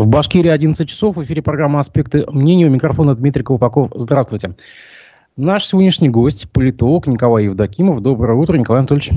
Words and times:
В 0.00 0.06
Башкирии 0.06 0.48
11 0.48 0.88
часов. 0.88 1.16
В 1.16 1.22
эфире 1.24 1.42
программа 1.42 1.78
«Аспекты 1.78 2.24
мнения». 2.30 2.64
У 2.64 2.70
микрофона 2.70 3.14
Дмитрий 3.14 3.42
Колпаков. 3.42 3.90
Здравствуйте. 3.94 4.56
Наш 5.36 5.66
сегодняшний 5.66 6.08
гость– 6.08 6.50
политолог 6.52 7.06
Николай 7.06 7.44
Евдокимов. 7.44 8.00
Доброе 8.00 8.32
утро, 8.38 8.56
Николай 8.56 8.80
Анатольевич. 8.80 9.10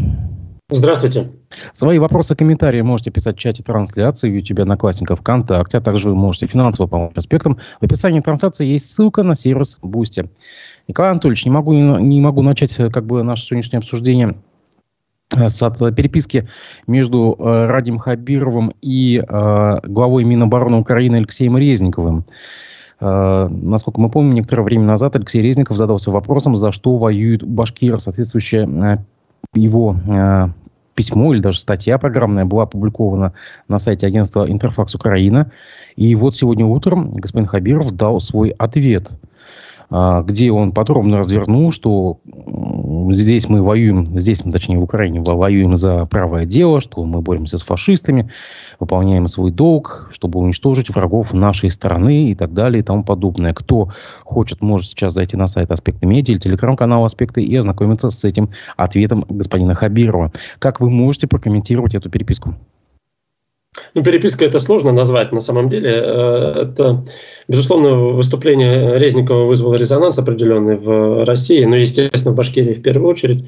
Здравствуйте. 0.69 1.31
Свои 1.71 1.99
вопросы, 1.99 2.35
комментарии 2.35 2.81
можете 2.81 3.11
писать 3.11 3.37
в 3.37 3.39
чате 3.39 3.63
трансляции 3.63 4.29
в 4.29 4.35
YouTube 4.35 4.59
Одноклассников 4.59 5.21
ВКонтакте, 5.21 5.77
а 5.77 5.81
также 5.81 6.09
вы 6.09 6.15
можете 6.15 6.47
финансово 6.47 6.87
помочь 6.87 7.13
аспектам. 7.15 7.59
В 7.79 7.85
описании 7.85 8.19
трансляции 8.19 8.67
есть 8.67 8.91
ссылка 8.91 9.23
на 9.23 9.35
сервис 9.35 9.77
Бусти. 9.81 10.29
Николай 10.89 11.11
Анатольевич, 11.11 11.45
не 11.45 11.51
могу, 11.51 11.71
не 11.71 12.19
могу 12.19 12.41
начать 12.41 12.75
как 12.75 13.05
бы 13.05 13.23
наше 13.23 13.45
сегодняшнее 13.45 13.77
обсуждение 13.77 14.35
Э, 14.35 14.52
с 15.35 15.61
от 15.63 15.95
переписки 15.95 16.47
между 16.87 17.35
э, 17.37 17.65
Радим 17.67 17.97
Хабировым 17.97 18.73
и 18.81 19.23
э, 19.27 19.79
главой 19.83 20.23
Минобороны 20.23 20.77
Украины 20.77 21.17
Алексеем 21.17 21.57
Резниковым. 21.57 22.25
Э, 22.99 23.47
насколько 23.49 23.99
мы 23.99 24.09
помним, 24.09 24.35
некоторое 24.35 24.63
время 24.63 24.85
назад 24.85 25.15
Алексей 25.15 25.41
Резников 25.41 25.77
задался 25.77 26.11
вопросом, 26.11 26.55
за 26.55 26.71
что 26.71 26.97
воюют 26.97 27.43
башкиры. 27.43 27.99
Соответствующее 27.99 28.67
э, 28.67 28.97
его 29.55 29.95
э, 30.07 30.47
письмо 30.95 31.33
или 31.33 31.41
даже 31.41 31.59
статья 31.59 31.97
программная 31.97 32.45
была 32.45 32.63
опубликована 32.63 33.33
на 33.67 33.79
сайте 33.79 34.07
агентства 34.07 34.49
«Интерфакс 34.49 34.93
Украина». 34.95 35.51
И 35.95 36.15
вот 36.15 36.35
сегодня 36.35 36.65
утром 36.65 37.13
господин 37.13 37.47
Хабиров 37.47 37.91
дал 37.91 38.19
свой 38.19 38.49
ответ– 38.49 39.11
где 39.93 40.51
он 40.51 40.71
подробно 40.71 41.19
развернул, 41.19 41.71
что 41.71 42.19
здесь 43.11 43.47
мы 43.47 43.61
воюем, 43.61 44.05
здесь 44.17 44.43
мы, 44.43 44.51
точнее, 44.51 44.79
в 44.79 44.83
Украине 44.83 45.21
воюем 45.21 45.75
за 45.75 46.05
правое 46.05 46.45
дело, 46.45 46.81
что 46.81 47.03
мы 47.03 47.21
боремся 47.21 47.59
с 47.59 47.61
фашистами, 47.61 48.31
выполняем 48.79 49.27
свой 49.27 49.51
долг, 49.51 50.09
чтобы 50.11 50.39
уничтожить 50.39 50.89
врагов 50.89 51.33
нашей 51.33 51.69
страны 51.69 52.31
и 52.31 52.35
так 52.35 52.53
далее 52.53 52.79
и 52.81 52.83
тому 52.83 53.03
подобное. 53.03 53.53
Кто 53.53 53.89
хочет, 54.23 54.61
может 54.61 54.87
сейчас 54.87 55.13
зайти 55.13 55.37
на 55.37 55.45
сайт 55.45 55.69
Аспекты 55.71 56.07
Медиа 56.07 56.33
или 56.33 56.39
телеграм-канал 56.39 57.05
Аспекты 57.05 57.43
и 57.43 57.55
ознакомиться 57.55 58.09
с 58.09 58.23
этим 58.23 58.49
ответом 58.77 59.25
господина 59.29 59.75
Хабирова. 59.75 60.31
Как 60.57 60.79
вы 60.79 60.89
можете 60.89 61.27
прокомментировать 61.27 61.93
эту 61.93 62.09
переписку? 62.09 62.55
Ну, 63.93 64.03
переписка 64.03 64.45
это 64.45 64.59
сложно 64.59 64.91
назвать 64.91 65.31
на 65.31 65.39
самом 65.39 65.69
деле. 65.69 65.89
Э, 65.89 66.63
это, 66.63 67.05
безусловно, 67.47 67.95
выступление 67.95 68.97
Резникова 68.97 69.45
вызвало 69.45 69.75
резонанс 69.75 70.17
определенный 70.17 70.77
в 70.77 71.25
России, 71.25 71.63
ну, 71.65 71.75
естественно, 71.75 72.33
в 72.33 72.35
Башкирии 72.35 72.73
в 72.73 72.81
первую 72.81 73.09
очередь. 73.09 73.45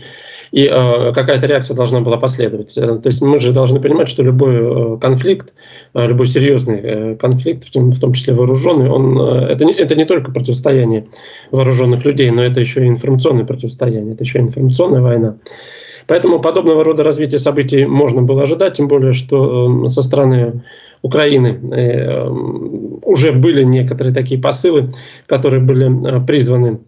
И 0.52 0.70
э, 0.72 1.12
какая-то 1.14 1.48
реакция 1.48 1.76
должна 1.76 2.02
была 2.02 2.18
последовать. 2.18 2.78
Э, 2.78 2.98
то 2.98 3.08
есть 3.08 3.22
мы 3.22 3.40
же 3.40 3.52
должны 3.52 3.80
понимать, 3.80 4.10
что 4.10 4.24
любой 4.24 4.56
э, 4.56 4.98
конфликт, 5.00 5.54
любой 5.94 6.28
серьезный 6.28 7.16
конфликт, 7.18 7.66
в 7.74 8.00
том 8.00 8.14
числе 8.14 8.34
вооруженный, 8.34 8.90
он, 8.90 9.20
это, 9.20 9.66
не, 9.66 9.74
это 9.74 9.96
не 9.96 10.06
только 10.06 10.32
противостояние 10.32 11.08
вооруженных 11.52 12.06
людей, 12.06 12.30
но 12.32 12.44
это 12.44 12.59
еще 12.59 12.84
и 12.84 12.88
информационное 12.88 13.46
противостояние, 13.46 14.14
это 14.14 14.24
еще 14.24 14.40
и 14.40 14.42
информационная 14.42 15.02
война. 15.02 15.38
Поэтому 16.08 16.40
подобного 16.40 16.84
рода 16.84 17.04
развития 17.04 17.40
событий 17.40 17.86
можно 17.86 18.22
было 18.22 18.44
ожидать, 18.44 18.76
тем 18.76 18.88
более, 18.88 19.14
что 19.14 19.90
со 19.90 20.02
стороны 20.02 20.64
Украины 21.06 21.59
э, 21.72 22.30
уже 23.03 23.31
были 23.31 23.64
некоторые 23.64 24.11
такие 24.11 24.42
посылы, 24.42 24.92
которые 25.28 25.62
были 25.62 25.88
э, 25.88 26.25
призваны 26.25 26.80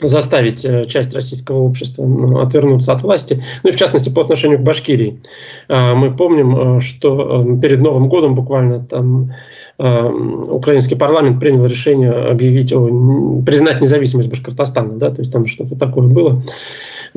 заставить 0.00 0.64
э, 0.64 0.86
часть 0.86 1.14
российского 1.14 1.58
общества 1.58 2.06
ну, 2.06 2.38
отвернуться 2.38 2.90
от 2.92 3.02
власти, 3.02 3.44
ну 3.62 3.68
и 3.68 3.72
в 3.74 3.76
частности 3.76 4.08
по 4.08 4.22
отношению 4.22 4.60
к 4.60 4.62
Башкирии. 4.62 5.20
Мы 5.68 6.16
помним, 6.16 6.80
что 6.80 7.58
перед 7.60 7.80
Новым 7.80 8.08
годом 8.08 8.34
буквально 8.34 8.86
там 8.86 9.34
украинский 9.76 10.96
парламент 10.96 11.38
принял 11.38 11.64
решение 11.66 12.10
объявить 12.10 12.72
о, 12.72 13.42
признать 13.46 13.80
независимость 13.80 14.28
Башкортостана, 14.28 14.94
да, 14.94 15.10
то 15.10 15.20
есть 15.20 15.32
там 15.32 15.46
что-то 15.46 15.78
такое 15.78 16.08
было. 16.08 16.42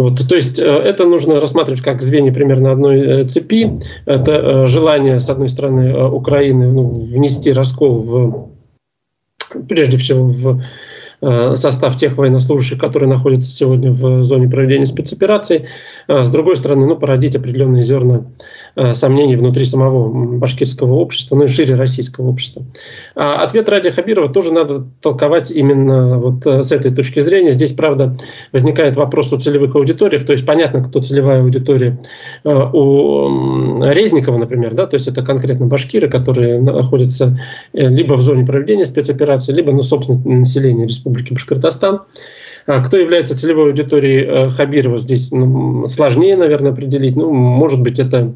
Вот, 0.01 0.27
то 0.27 0.35
есть 0.35 0.57
э, 0.57 0.63
это 0.63 1.05
нужно 1.05 1.39
рассматривать 1.39 1.81
как 1.81 2.01
звенья 2.01 2.33
примерно 2.33 2.71
одной 2.71 3.01
э, 3.01 3.23
цепи. 3.25 3.79
Это 4.05 4.31
э, 4.31 4.67
желание, 4.67 5.19
с 5.19 5.29
одной 5.29 5.47
стороны, 5.47 6.07
Украины 6.07 6.71
ну, 6.71 7.05
внести 7.05 7.51
раскол 7.51 8.01
в, 8.01 8.49
прежде 9.67 9.97
всего 9.97 10.25
в 10.25 10.63
состав 11.21 11.97
тех 11.97 12.17
военнослужащих, 12.17 12.79
которые 12.79 13.07
находятся 13.07 13.51
сегодня 13.51 13.91
в 13.91 14.23
зоне 14.23 14.49
проведения 14.49 14.85
спецопераций. 14.85 15.65
С 16.07 16.31
другой 16.31 16.57
стороны, 16.57 16.87
ну, 16.87 16.95
породить 16.95 17.35
определенные 17.35 17.83
зерна 17.83 18.25
Э, 18.75 18.93
сомнений 18.93 19.35
внутри 19.35 19.65
самого 19.65 20.37
башкирского 20.37 20.93
общества, 20.93 21.35
ну 21.35 21.43
и 21.43 21.49
шире 21.49 21.75
российского 21.75 22.29
общества. 22.29 22.63
А 23.15 23.43
ответ 23.43 23.67
Ради 23.67 23.91
Хабирова 23.91 24.29
тоже 24.29 24.53
надо 24.53 24.85
толковать 25.01 25.51
именно 25.51 26.17
вот 26.17 26.45
э, 26.47 26.63
с 26.63 26.71
этой 26.71 26.91
точки 26.91 27.19
зрения. 27.19 27.51
Здесь, 27.51 27.73
правда, 27.73 28.15
возникает 28.53 28.95
вопрос 28.95 29.33
о 29.33 29.39
целевых 29.39 29.75
аудиториях, 29.75 30.25
то 30.25 30.31
есть 30.31 30.45
понятно, 30.45 30.81
кто 30.81 31.01
целевая 31.01 31.41
аудитория 31.41 31.99
э, 32.45 32.49
у 32.49 33.83
Резникова, 33.83 34.37
например, 34.37 34.73
да, 34.73 34.87
то 34.87 34.95
есть 34.95 35.07
это 35.07 35.21
конкретно 35.21 35.65
башкиры, 35.65 36.07
которые 36.07 36.61
находятся 36.61 37.37
либо 37.73 38.13
в 38.13 38.21
зоне 38.21 38.45
проведения 38.45 38.85
спецоперации, 38.85 39.51
либо, 39.51 39.73
ну, 39.73 39.83
собственно, 39.83 40.21
население 40.23 40.87
Республики 40.87 41.10
Башкортостан. 41.11 42.01
А 42.67 42.83
кто 42.83 42.97
является 42.97 43.37
целевой 43.37 43.67
аудиторией 43.67 44.51
Хабирова, 44.51 44.97
здесь 44.97 45.31
ну, 45.31 45.87
сложнее, 45.87 46.35
наверное, 46.37 46.71
определить. 46.71 47.15
Ну, 47.15 47.31
может 47.31 47.81
быть, 47.81 47.99
это 47.99 48.33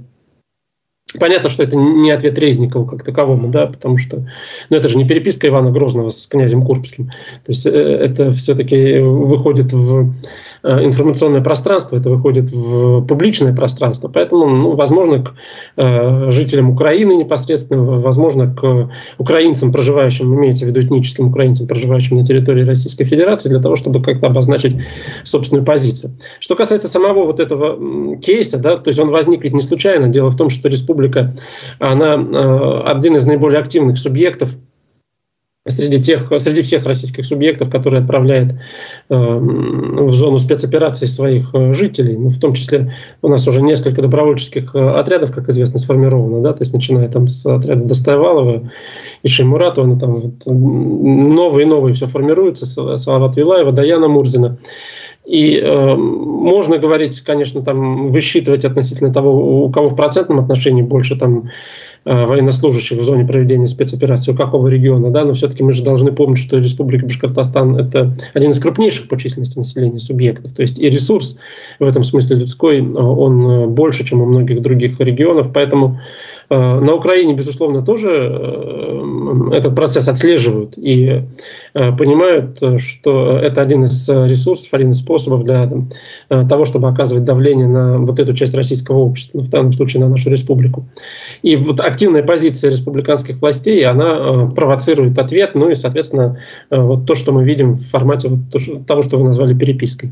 Понятно, 1.19 1.49
что 1.49 1.63
это 1.63 1.77
не 1.77 2.11
ответ 2.11 2.37
Резникову 2.37 2.85
как 2.85 3.03
таковому, 3.03 3.47
да, 3.47 3.67
потому 3.67 3.97
что 3.97 4.27
ну, 4.69 4.75
это 4.75 4.89
же 4.89 4.97
не 4.97 5.07
переписка 5.07 5.47
Ивана 5.47 5.71
Грозного 5.71 6.09
с 6.09 6.27
князем 6.27 6.61
Курбским. 6.63 7.07
То 7.45 7.51
есть 7.51 7.65
э, 7.65 7.69
это 7.69 8.33
все-таки 8.33 8.99
выходит 8.99 9.71
в 9.71 10.13
Э, 10.13 10.54
информационное 10.65 11.41
пространство, 11.41 11.95
это 11.95 12.09
выходит 12.09 12.51
в 12.51 13.01
публичное 13.05 13.55
пространство. 13.55 14.07
Поэтому, 14.07 14.47
ну, 14.47 14.75
возможно, 14.75 15.23
к 15.23 15.33
э, 15.77 16.31
жителям 16.31 16.71
Украины 16.71 17.15
непосредственно, 17.15 17.83
возможно, 17.83 18.53
к 18.53 18.89
украинцам, 19.17 19.71
проживающим, 19.71 20.33
имеется 20.33 20.65
в 20.65 20.69
виду 20.69 20.81
этническим 20.81 21.29
украинцам, 21.29 21.67
проживающим 21.67 22.17
на 22.17 22.25
территории 22.25 22.63
Российской 22.63 23.05
Федерации, 23.05 23.49
для 23.49 23.61
того, 23.61 23.75
чтобы 23.75 24.01
как-то 24.01 24.27
обозначить 24.27 24.75
собственную 25.23 25.65
позицию. 25.65 26.13
Что 26.39 26.55
касается 26.55 26.87
самого 26.87 27.25
вот 27.25 27.39
этого 27.39 28.17
кейса, 28.17 28.57
да, 28.57 28.77
то 28.77 28.89
есть 28.89 28.99
он 28.99 29.11
возник 29.11 29.43
ведь 29.43 29.53
не 29.53 29.61
случайно. 29.61 30.07
Дело 30.07 30.31
в 30.31 30.37
том, 30.37 30.49
что 30.49 30.67
республика, 30.67 31.35
она 31.79 32.15
э, 32.15 32.81
один 32.85 33.15
из 33.17 33.25
наиболее 33.25 33.59
активных 33.59 33.97
субъектов 33.97 34.49
среди, 35.67 36.01
тех, 36.01 36.31
среди 36.39 36.61
всех 36.61 36.85
российских 36.85 37.25
субъектов, 37.25 37.71
которые 37.71 38.01
отправляют 38.01 38.53
э, 39.09 39.15
в 39.15 40.11
зону 40.13 40.37
спецопераций 40.37 41.07
своих 41.07 41.53
э, 41.53 41.73
жителей. 41.73 42.15
Ну, 42.15 42.29
в 42.29 42.39
том 42.39 42.53
числе 42.53 42.93
у 43.21 43.27
нас 43.27 43.47
уже 43.47 43.61
несколько 43.61 44.01
добровольческих 44.01 44.75
э, 44.75 44.79
отрядов, 44.79 45.31
как 45.31 45.49
известно, 45.49 45.79
сформировано, 45.79 46.41
да, 46.41 46.53
то 46.53 46.61
есть 46.61 46.73
начиная 46.73 47.09
там 47.09 47.27
с 47.27 47.45
отряда 47.45 47.83
Достаевалова 47.83 48.71
и 49.23 49.27
Шеймуратова, 49.27 49.85
ну, 49.85 49.99
там 49.99 50.13
вот, 50.21 50.45
новые 50.45 51.65
и 51.65 51.69
новые 51.69 51.95
все 51.95 52.07
формируются, 52.07 52.65
Салават 52.97 53.35
Вилаева, 53.35 53.71
Даяна 53.71 54.07
Мурзина. 54.07 54.59
И 55.25 55.57
э, 55.57 55.95
можно 55.95 56.77
говорить, 56.77 57.21
конечно, 57.21 57.63
там 57.63 58.11
высчитывать 58.11 58.63
относительно 58.63 59.11
того, 59.11 59.63
у 59.65 59.71
кого 59.71 59.87
в 59.87 59.95
процентном 59.95 60.39
отношении 60.39 60.83
больше 60.83 61.17
там 61.17 61.49
военнослужащих 62.05 62.99
в 62.99 63.03
зоне 63.03 63.25
проведения 63.25 63.67
спецоперации, 63.67 64.31
у 64.31 64.35
какого 64.35 64.67
региона, 64.67 65.09
да, 65.09 65.25
но 65.25 65.33
все-таки 65.33 65.63
мы 65.63 65.73
же 65.73 65.83
должны 65.83 66.11
помнить, 66.11 66.39
что 66.39 66.59
Республика 66.59 67.05
Башкортостан– 67.05 67.75
это 67.77 68.15
один 68.33 68.51
из 68.51 68.59
крупнейших 68.59 69.07
по 69.07 69.19
численности 69.19 69.57
населения 69.57 69.99
субъектов, 69.99 70.53
то 70.53 70.61
есть 70.61 70.77
и 70.79 70.89
ресурс 70.89 71.35
в 71.79 71.83
этом 71.83 72.03
смысле 72.03 72.37
людской, 72.37 72.79
э, 72.79 72.83
он 72.83 73.49
э, 73.49 73.67
больше, 73.67 74.05
чем 74.05 74.21
у 74.21 74.25
многих 74.25 74.61
других 74.61 74.99
регионов, 74.99 75.51
поэтому 75.53 75.97
Э, 75.97 75.99
на 76.49 76.93
Украине, 76.93 77.33
безусловно, 77.33 77.81
тоже 77.81 78.09
э, 78.11 79.49
этот 79.53 79.75
процесс 79.75 80.07
отслеживают 80.07 80.73
и 80.77 81.23
э, 81.73 81.91
понимают, 81.97 82.61
что 82.79 83.37
это 83.37 83.61
один 83.61 83.85
из 83.85 84.07
ресурсов, 84.07 84.73
один 84.73 84.91
из 84.91 84.99
способов 84.99 85.43
для 85.43 85.69
того, 86.47 86.65
чтобы 86.65 86.87
оказывать 86.87 87.23
давление 87.23 87.67
на 87.67 87.97
вот 87.97 88.19
эту 88.19 88.33
часть 88.33 88.53
российского 88.53 88.99
общества, 88.99 89.39
в 89.39 89.49
данном 89.49 89.73
случае 89.73 90.03
на 90.03 90.09
нашу 90.09 90.29
республику. 90.29 90.85
И 91.41 91.55
вот 91.55 91.79
активная 91.79 92.23
позиция 92.23 92.71
республиканских 92.71 93.41
властей, 93.41 93.83
она 93.85 94.47
провоцирует 94.47 95.17
ответ, 95.19 95.51
ну 95.55 95.69
и, 95.69 95.75
соответственно, 95.75 96.39
вот 96.69 97.05
то, 97.05 97.15
что 97.15 97.31
мы 97.31 97.43
видим 97.43 97.73
в 97.73 97.85
формате 97.89 98.29
вот 98.29 98.85
того, 98.85 99.01
что 99.01 99.17
вы 99.17 99.25
назвали 99.25 99.53
перепиской. 99.53 100.11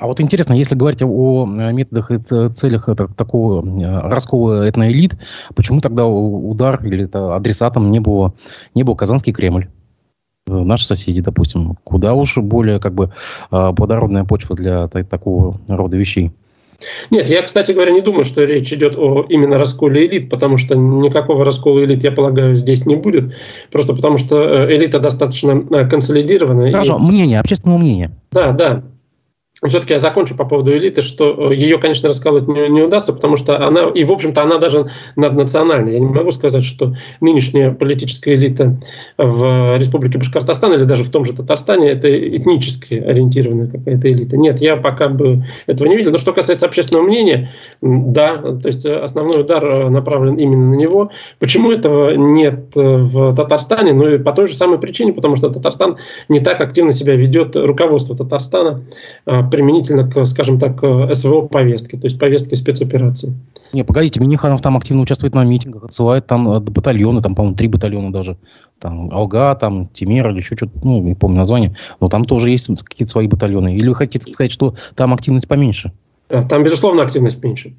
А 0.00 0.06
вот 0.06 0.20
интересно, 0.20 0.52
если 0.52 0.76
говорить 0.76 1.02
о 1.02 1.44
методах 1.44 2.10
и 2.12 2.18
целях 2.18 2.88
такого 3.16 3.64
раскола 4.08 4.68
этноэлит, 4.68 5.16
почему 5.56 5.80
тогда 5.80 6.06
удар 6.06 6.84
или 6.84 7.04
это 7.04 7.34
адресатом 7.34 7.90
не 7.90 7.98
было, 7.98 8.34
не 8.74 8.84
был 8.84 8.94
Казанский 8.94 9.32
Кремль? 9.32 9.68
Наши 10.46 10.86
соседи, 10.86 11.20
допустим, 11.20 11.76
куда 11.84 12.14
уж 12.14 12.38
более 12.38 12.80
как 12.80 12.94
бы 12.94 13.10
плодородная 13.50 14.24
почва 14.24 14.54
для 14.54 14.86
такого 14.88 15.60
рода 15.66 15.96
вещей. 15.96 16.32
Нет, 17.10 17.28
я, 17.28 17.42
кстати 17.42 17.72
говоря, 17.72 17.90
не 17.90 18.00
думаю, 18.00 18.24
что 18.24 18.44
речь 18.44 18.72
идет 18.72 18.96
о 18.96 19.26
именно 19.28 19.58
расколе 19.58 20.06
элит, 20.06 20.30
потому 20.30 20.58
что 20.58 20.76
никакого 20.76 21.44
раскола 21.44 21.84
элит, 21.84 22.04
я 22.04 22.12
полагаю, 22.12 22.54
здесь 22.54 22.86
не 22.86 22.94
будет. 22.94 23.34
Просто 23.72 23.94
потому 23.94 24.16
что 24.16 24.40
э, 24.40 24.76
элита 24.76 25.00
достаточно 25.00 25.60
э, 25.70 25.88
консолидирована. 25.88 26.70
Хорошо, 26.70 26.98
и... 26.98 27.02
мнение, 27.02 27.40
общественного 27.40 27.78
мнения. 27.78 28.12
Да, 28.30 28.52
да 28.52 28.84
все-таки 29.66 29.92
я 29.94 29.98
закончу 29.98 30.36
по 30.36 30.44
поводу 30.44 30.72
элиты, 30.72 31.02
что 31.02 31.50
э, 31.50 31.54
ее, 31.56 31.78
конечно, 31.78 32.08
расколоть 32.08 32.46
не, 32.46 32.68
не 32.68 32.82
удастся, 32.82 33.12
потому 33.12 33.36
что 33.36 33.66
она, 33.66 33.88
и 33.88 34.04
в 34.04 34.12
общем-то 34.12 34.42
она 34.42 34.58
даже 34.58 34.92
наднациональная. 35.16 35.94
Я 35.94 35.98
не 35.98 36.06
могу 36.06 36.30
сказать, 36.30 36.64
что 36.64 36.94
нынешняя 37.20 37.72
политическая 37.72 38.34
элита 38.34 38.76
в 39.16 39.76
Республике 39.76 40.18
Башкортостан 40.18 40.74
или 40.74 40.84
даже 40.84 41.02
в 41.02 41.10
том 41.10 41.24
же 41.24 41.32
Татарстане 41.32 41.88
это 41.88 42.08
этнически 42.08 42.94
ориентированная 42.94 43.66
какая-то 43.66 44.12
элита. 44.12 44.36
Нет, 44.36 44.60
я 44.60 44.76
пока 44.76 45.08
бы 45.08 45.44
этого 45.66 45.88
не 45.88 45.96
видел. 45.96 46.12
Но 46.12 46.18
что 46.18 46.32
касается 46.32 46.66
общественного 46.66 47.04
мнения, 47.04 47.50
да, 47.80 48.36
то 48.36 48.68
есть 48.68 48.86
основной 48.86 49.40
удар 49.40 49.64
э, 49.64 49.88
направлен 49.88 50.36
именно 50.36 50.70
на 50.70 50.74
него. 50.74 51.10
Почему 51.40 51.72
этого 51.72 52.14
нет 52.14 52.76
э, 52.76 52.80
в 52.80 53.34
Татарстане? 53.34 53.92
Ну 53.92 54.08
и 54.08 54.18
по 54.18 54.32
той 54.32 54.46
же 54.46 54.54
самой 54.54 54.78
причине, 54.78 55.12
потому 55.12 55.34
что 55.34 55.50
Татарстан 55.50 55.96
не 56.28 56.38
так 56.38 56.60
активно 56.60 56.92
себя 56.92 57.16
ведет, 57.16 57.56
руководство 57.56 58.16
Татарстана 58.16 58.84
применительно 59.50 60.10
к, 60.10 60.24
скажем 60.26 60.58
так, 60.58 60.82
СВО-повестке, 60.82 61.98
то 61.98 62.06
есть 62.06 62.18
повестке 62.18 62.56
спецоперации. 62.56 63.34
Не, 63.72 63.84
погодите, 63.84 64.20
Миниханов 64.20 64.62
там 64.62 64.76
активно 64.76 65.02
участвует 65.02 65.34
на 65.34 65.44
митингах, 65.44 65.84
отсылает 65.84 66.26
там 66.26 66.48
э, 66.48 66.60
батальоны, 66.60 67.20
там, 67.20 67.34
по-моему, 67.34 67.56
три 67.56 67.68
батальона 67.68 68.12
даже. 68.12 68.36
Там 68.78 69.10
Алга, 69.12 69.54
там 69.56 69.88
Тимир 69.88 70.30
или 70.30 70.38
еще 70.38 70.56
что-то, 70.56 70.72
ну, 70.82 71.02
не 71.02 71.14
помню 71.14 71.38
название. 71.38 71.76
Но 72.00 72.08
там 72.08 72.24
тоже 72.24 72.50
есть 72.50 72.68
какие-то 72.82 73.10
свои 73.10 73.26
батальоны. 73.26 73.76
Или 73.76 73.88
вы 73.88 73.94
хотите 73.94 74.30
сказать, 74.32 74.52
что 74.52 74.74
там 74.94 75.12
активность 75.12 75.48
поменьше? 75.48 75.92
Там, 76.28 76.62
безусловно, 76.62 77.02
активность 77.02 77.42
меньше. 77.42 77.74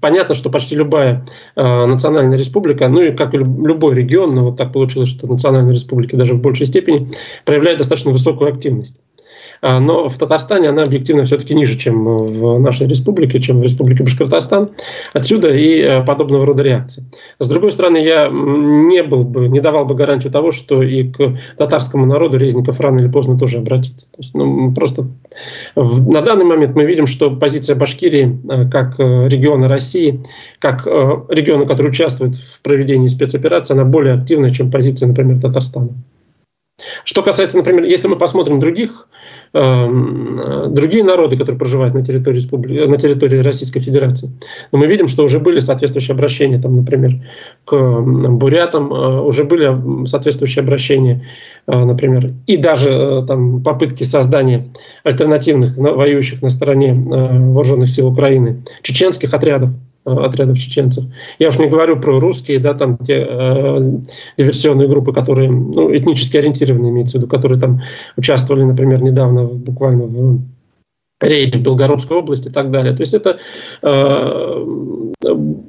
Понятно, 0.00 0.34
что 0.34 0.48
почти 0.48 0.74
любая 0.74 1.26
э, 1.56 1.86
национальная 1.86 2.38
республика, 2.38 2.88
ну 2.88 3.02
и 3.02 3.12
как 3.12 3.34
и 3.34 3.36
любой 3.36 3.94
регион, 3.94 4.34
но 4.34 4.44
вот 4.46 4.56
так 4.56 4.72
получилось, 4.72 5.10
что 5.10 5.26
национальные 5.26 5.74
республики 5.74 6.16
даже 6.16 6.34
в 6.34 6.40
большей 6.40 6.64
степени 6.64 7.10
проявляют 7.44 7.78
достаточно 7.78 8.10
высокую 8.10 8.50
активность. 8.50 8.98
А, 9.62 9.78
но 9.78 10.08
в 10.08 10.18
Татарстане 10.18 10.70
она 10.70 10.82
объективно 10.82 11.24
все-таки 11.24 11.54
ниже, 11.54 11.78
чем 11.78 12.04
в 12.04 12.58
нашей 12.58 12.88
республике, 12.88 13.40
чем 13.40 13.60
в 13.60 13.62
республике 13.62 14.02
Башкортостан. 14.02 14.72
Отсюда 15.12 15.54
и 15.54 15.78
э, 15.78 16.04
подобного 16.04 16.44
рода 16.44 16.64
реакции. 16.64 17.04
С 17.38 17.48
другой 17.48 17.70
стороны, 17.70 17.98
я 17.98 18.28
не 18.28 19.04
был 19.04 19.22
бы, 19.22 19.48
не 19.48 19.60
давал 19.60 19.84
бы 19.84 19.94
гарантию 19.94 20.32
того, 20.32 20.50
что 20.50 20.82
и 20.82 21.04
к 21.04 21.38
татарскому 21.56 22.06
народу 22.06 22.38
Резников 22.38 22.80
рано 22.80 22.98
или 22.98 23.08
поздно 23.08 23.38
тоже 23.38 23.58
обратится. 23.58 24.10
То 24.10 24.18
есть, 24.18 24.34
ну, 24.34 24.74
просто 24.74 25.06
в, 25.76 26.10
на 26.10 26.22
данный 26.22 26.44
момент 26.44 26.74
мы 26.74 26.84
видим, 26.84 27.06
что 27.06 27.30
позиция 27.30 27.76
Башкирии 27.76 28.40
э, 28.50 28.68
как 28.68 28.98
э, 28.98 29.28
региона 29.28 29.68
России, 29.68 30.24
как 30.58 30.86
региона, 30.86 31.66
который 31.66 31.90
участвует 31.90 32.34
в 32.34 32.60
проведении 32.62 33.06
спецоперации, 33.06 33.74
она 33.74 33.84
более 33.84 34.14
активная, 34.14 34.50
чем 34.50 34.72
позиция, 34.72 35.06
например, 35.06 35.40
Татарстана. 35.40 35.90
Что 37.04 37.22
касается, 37.22 37.58
например, 37.58 37.84
если 37.84 38.08
мы 38.08 38.16
посмотрим 38.16 38.58
других 38.58 39.08
другие 39.52 41.04
народы, 41.04 41.36
которые 41.36 41.58
проживают 41.58 41.94
на 41.94 42.04
территории, 42.04 42.36
республики, 42.36 42.86
на 42.86 42.96
территории 42.96 43.38
Российской 43.38 43.80
Федерации. 43.80 44.30
Но 44.72 44.78
мы 44.78 44.86
видим, 44.86 45.08
что 45.08 45.24
уже 45.24 45.40
были 45.40 45.60
соответствующие 45.60 46.14
обращения, 46.14 46.58
там, 46.58 46.76
например, 46.76 47.20
к 47.64 48.00
бурятам, 48.00 48.92
э, 48.92 49.20
уже 49.20 49.44
были 49.44 50.06
соответствующие 50.06 50.62
обращения, 50.62 51.26
э, 51.66 51.84
например, 51.84 52.32
и 52.46 52.56
даже 52.56 52.88
э, 52.90 53.24
там, 53.26 53.62
попытки 53.62 54.04
создания 54.04 54.68
альтернативных 55.04 55.76
воюющих 55.76 56.42
на 56.42 56.50
стороне 56.50 56.94
вооруженных 56.94 57.90
сил 57.90 58.08
Украины, 58.08 58.62
чеченских 58.82 59.34
отрядов, 59.34 59.70
отрядов 60.04 60.58
чеченцев. 60.58 61.04
Я 61.38 61.48
уж 61.48 61.58
не 61.58 61.68
говорю 61.68 62.00
про 62.00 62.18
русские, 62.20 62.58
да, 62.58 62.74
там 62.74 62.98
те 62.98 63.26
э, 63.28 63.92
диверсионные 64.38 64.88
группы, 64.88 65.12
которые 65.12 65.50
ну, 65.50 65.94
этнически 65.94 66.36
ориентированы, 66.36 66.88
имеется 66.88 67.18
в 67.18 67.20
виду, 67.20 67.30
которые 67.30 67.60
там 67.60 67.82
участвовали, 68.16 68.64
например, 68.64 69.02
недавно 69.02 69.44
буквально 69.44 70.04
в 70.04 70.40
рейде 71.20 71.58
в 71.58 71.62
Белгородской 71.62 72.16
области 72.16 72.48
и 72.48 72.50
так 72.50 72.70
далее. 72.70 72.94
То 72.94 73.02
есть 73.02 73.14
это 73.14 73.38
э, 73.82 74.66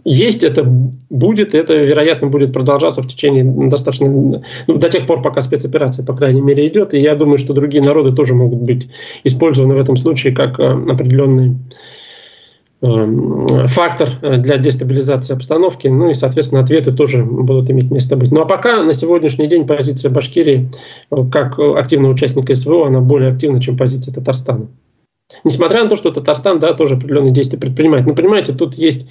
есть, 0.03 0.43
это 0.43 0.63
будет, 0.63 1.53
это, 1.53 1.75
вероятно, 1.75 2.27
будет 2.27 2.53
продолжаться 2.53 3.01
в 3.01 3.07
течение 3.07 3.43
достаточно, 3.69 4.09
ну, 4.09 4.41
до 4.67 4.89
тех 4.89 5.05
пор, 5.05 5.21
пока 5.21 5.41
спецоперация, 5.41 6.05
по 6.05 6.15
крайней 6.15 6.41
мере, 6.41 6.67
идет. 6.67 6.93
И 6.93 7.01
я 7.01 7.15
думаю, 7.15 7.37
что 7.37 7.53
другие 7.53 7.83
народы 7.83 8.15
тоже 8.15 8.33
могут 8.33 8.59
быть 8.59 8.89
использованы 9.23 9.75
в 9.75 9.79
этом 9.79 9.95
случае 9.95 10.33
как 10.33 10.59
э, 10.59 10.63
определенные 10.63 11.55
фактор 12.83 14.09
э, 14.21 14.37
для 14.37 14.57
дестабилизации 14.57 15.33
обстановки, 15.33 15.87
ну 15.87 16.09
и, 16.09 16.13
соответственно, 16.13 16.61
ответы 16.61 16.91
тоже 16.91 17.23
будут 17.23 17.69
иметь 17.69 17.89
место 17.89 18.17
быть. 18.17 18.31
Ну 18.31 18.41
а 18.41 18.45
пока 18.45 18.83
на 18.83 18.93
сегодняшний 18.93 19.47
день 19.47 19.65
позиция 19.65 20.11
Башкирии 20.11 20.69
э, 21.09 21.15
как 21.31 21.57
активного 21.59 22.11
участника 22.11 22.53
СВО, 22.53 22.87
она 22.87 22.99
более 22.99 23.31
активна, 23.31 23.61
чем 23.61 23.77
позиция 23.77 24.13
Татарстана. 24.13 24.67
Несмотря 25.45 25.83
на 25.83 25.89
то, 25.89 25.95
что 25.95 26.11
Татарстан, 26.11 26.59
да, 26.59 26.73
тоже 26.73 26.95
определенные 26.95 27.31
действия 27.31 27.57
предпринимает. 27.57 28.05
Но 28.05 28.15
понимаете, 28.15 28.51
тут 28.51 28.73
есть 28.73 29.07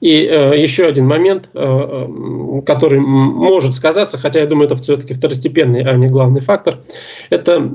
и 0.00 0.24
э, 0.24 0.56
еще 0.56 0.86
один 0.86 1.06
момент, 1.06 1.50
э, 1.52 1.58
э 1.60 2.62
который 2.64 3.00
может 3.00 3.74
сказаться, 3.74 4.18
хотя 4.18 4.40
я 4.40 4.46
думаю, 4.46 4.66
это 4.66 4.76
все-таки 4.76 5.14
второстепенный, 5.14 5.82
а 5.82 5.96
не 5.96 6.06
главный 6.06 6.42
фактор. 6.42 6.80
Это 7.30 7.72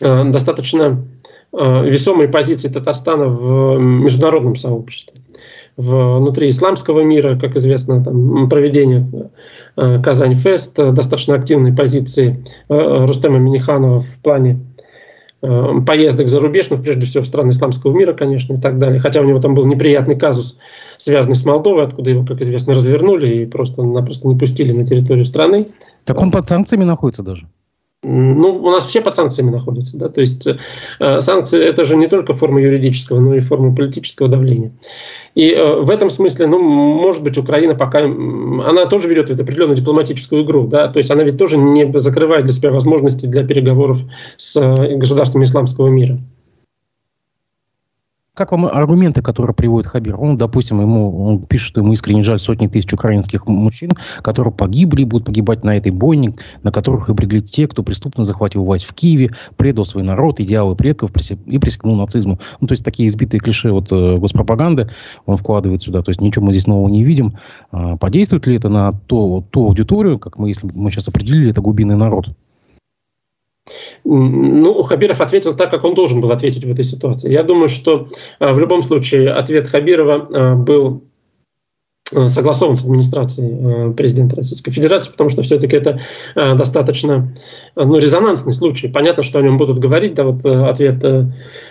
э, 0.00 0.24
достаточно 0.24 1.02
Э, 1.02 1.27
весомой 1.58 2.28
позиции 2.28 2.68
Татарстана 2.68 3.26
в 3.26 3.78
международном 3.78 4.56
сообществе. 4.56 5.20
Внутри 5.76 6.48
исламского 6.48 7.00
мира, 7.00 7.38
как 7.40 7.56
известно, 7.56 8.02
там, 8.02 8.48
проведение 8.48 9.30
э, 9.76 10.02
Казань-Фест, 10.02 10.74
достаточно 10.76 11.36
активной 11.36 11.72
позиции 11.72 12.44
э, 12.68 13.06
Рустема 13.06 13.38
Миниханова 13.38 14.02
в 14.02 14.22
плане 14.22 14.60
поездок 15.40 16.28
за 16.28 16.40
рубеж, 16.40 16.68
ну, 16.70 16.78
прежде 16.78 17.06
всего 17.06 17.22
в 17.22 17.26
страны 17.26 17.50
исламского 17.50 17.96
мира, 17.96 18.12
конечно, 18.12 18.54
и 18.54 18.60
так 18.60 18.78
далее. 18.78 18.98
Хотя 18.98 19.20
у 19.20 19.24
него 19.24 19.38
там 19.38 19.54
был 19.54 19.66
неприятный 19.66 20.16
казус, 20.16 20.58
связанный 20.96 21.36
с 21.36 21.44
Молдовой, 21.44 21.84
откуда 21.84 22.10
его, 22.10 22.26
как 22.26 22.40
известно, 22.40 22.74
развернули 22.74 23.42
и 23.42 23.46
просто-напросто 23.46 24.26
не 24.26 24.36
пустили 24.36 24.72
на 24.72 24.84
территорию 24.84 25.24
страны. 25.24 25.68
Так 26.04 26.20
он 26.20 26.32
под 26.32 26.48
санкциями 26.48 26.84
находится 26.84 27.22
даже? 27.22 27.46
Ну, 28.04 28.62
у 28.62 28.70
нас 28.70 28.86
все 28.86 29.00
под 29.00 29.16
санкциями 29.16 29.50
находятся. 29.50 29.96
Да? 29.98 30.08
То 30.08 30.20
есть 30.20 30.46
э, 30.46 31.20
санкции 31.20 31.60
это 31.60 31.84
же 31.84 31.96
не 31.96 32.06
только 32.06 32.34
форма 32.34 32.60
юридического, 32.60 33.18
но 33.18 33.34
и 33.34 33.40
форма 33.40 33.74
политического 33.74 34.28
давления. 34.28 34.70
И 35.34 35.50
э, 35.50 35.80
в 35.80 35.90
этом 35.90 36.08
смысле, 36.08 36.46
ну, 36.46 36.60
может 36.60 37.24
быть, 37.24 37.36
Украина 37.38 37.74
пока, 37.74 38.04
она 38.04 38.86
тоже 38.86 39.08
ведет 39.08 39.30
определенную 39.30 39.76
дипломатическую 39.76 40.44
игру, 40.44 40.68
да, 40.68 40.86
то 40.86 40.98
есть 40.98 41.10
она 41.10 41.24
ведь 41.24 41.38
тоже 41.38 41.56
не 41.56 41.92
закрывает 41.98 42.44
для 42.44 42.54
себя 42.54 42.70
возможности 42.70 43.26
для 43.26 43.44
переговоров 43.44 43.98
с 44.36 44.56
э, 44.56 44.96
государствами 44.96 45.44
исламского 45.44 45.88
мира. 45.88 46.18
Как 48.38 48.52
вам 48.52 48.66
аргументы, 48.66 49.20
которые 49.20 49.52
приводит 49.52 49.88
Хабир? 49.88 50.14
Он, 50.14 50.36
допустим, 50.36 50.80
ему 50.80 51.24
он 51.24 51.42
пишет, 51.42 51.66
что 51.66 51.80
ему 51.80 51.92
искренне 51.92 52.22
жаль 52.22 52.38
сотни 52.38 52.68
тысяч 52.68 52.92
украинских 52.92 53.48
мужчин, 53.48 53.90
которые 54.22 54.54
погибли 54.54 55.02
и 55.02 55.04
будут 55.04 55.26
погибать 55.26 55.64
на 55.64 55.76
этой 55.76 55.90
бойне, 55.90 56.34
на 56.62 56.70
которых 56.70 57.08
обрегли 57.08 57.42
те, 57.42 57.66
кто 57.66 57.82
преступно 57.82 58.22
захватил 58.22 58.62
власть 58.62 58.84
в 58.84 58.94
Киеве, 58.94 59.32
предал 59.56 59.84
свой 59.86 60.04
народ, 60.04 60.38
идеалы 60.38 60.76
предков 60.76 61.10
и 61.46 61.58
пресекнул 61.58 61.96
нацизму. 61.96 62.38
Ну, 62.60 62.68
то 62.68 62.74
есть 62.74 62.84
такие 62.84 63.08
избитые 63.08 63.40
клише 63.40 63.72
вот 63.72 63.90
э, 63.90 64.18
госпропаганды 64.18 64.88
он 65.26 65.36
вкладывает 65.36 65.82
сюда. 65.82 66.02
То 66.02 66.10
есть 66.10 66.20
ничего 66.20 66.46
мы 66.46 66.52
здесь 66.52 66.68
нового 66.68 66.88
не 66.88 67.02
видим. 67.02 67.38
А, 67.72 67.96
подействует 67.96 68.46
ли 68.46 68.54
это 68.54 68.68
на 68.68 68.92
ту, 68.92 69.44
ту 69.50 69.64
аудиторию, 69.64 70.20
как 70.20 70.38
мы, 70.38 70.46
если 70.46 70.70
мы 70.72 70.92
сейчас 70.92 71.08
определили, 71.08 71.50
это 71.50 71.60
глубинный 71.60 71.96
народ? 71.96 72.28
Ну, 74.04 74.82
Хабиров 74.82 75.20
ответил 75.20 75.54
так, 75.54 75.70
как 75.70 75.84
он 75.84 75.94
должен 75.94 76.20
был 76.20 76.30
ответить 76.30 76.64
в 76.64 76.70
этой 76.70 76.84
ситуации. 76.84 77.30
Я 77.30 77.42
думаю, 77.42 77.68
что 77.68 78.08
э, 78.40 78.52
в 78.52 78.58
любом 78.58 78.82
случае 78.82 79.30
ответ 79.30 79.68
Хабирова 79.68 80.28
э, 80.30 80.54
был 80.54 81.07
согласован 82.10 82.76
с 82.76 82.84
администрацией 82.84 83.90
э, 83.90 83.92
президента 83.92 84.36
Российской 84.36 84.70
Федерации, 84.70 85.10
потому 85.10 85.28
что 85.30 85.42
все-таки 85.42 85.76
это 85.76 86.00
э, 86.34 86.54
достаточно 86.54 87.34
ну, 87.76 87.98
резонансный 87.98 88.52
случай. 88.52 88.88
Понятно, 88.88 89.22
что 89.22 89.38
о 89.38 89.42
нем 89.42 89.58
будут 89.58 89.78
говорить, 89.78 90.14
да, 90.14 90.24
вот 90.24 90.44
ответ 90.44 91.04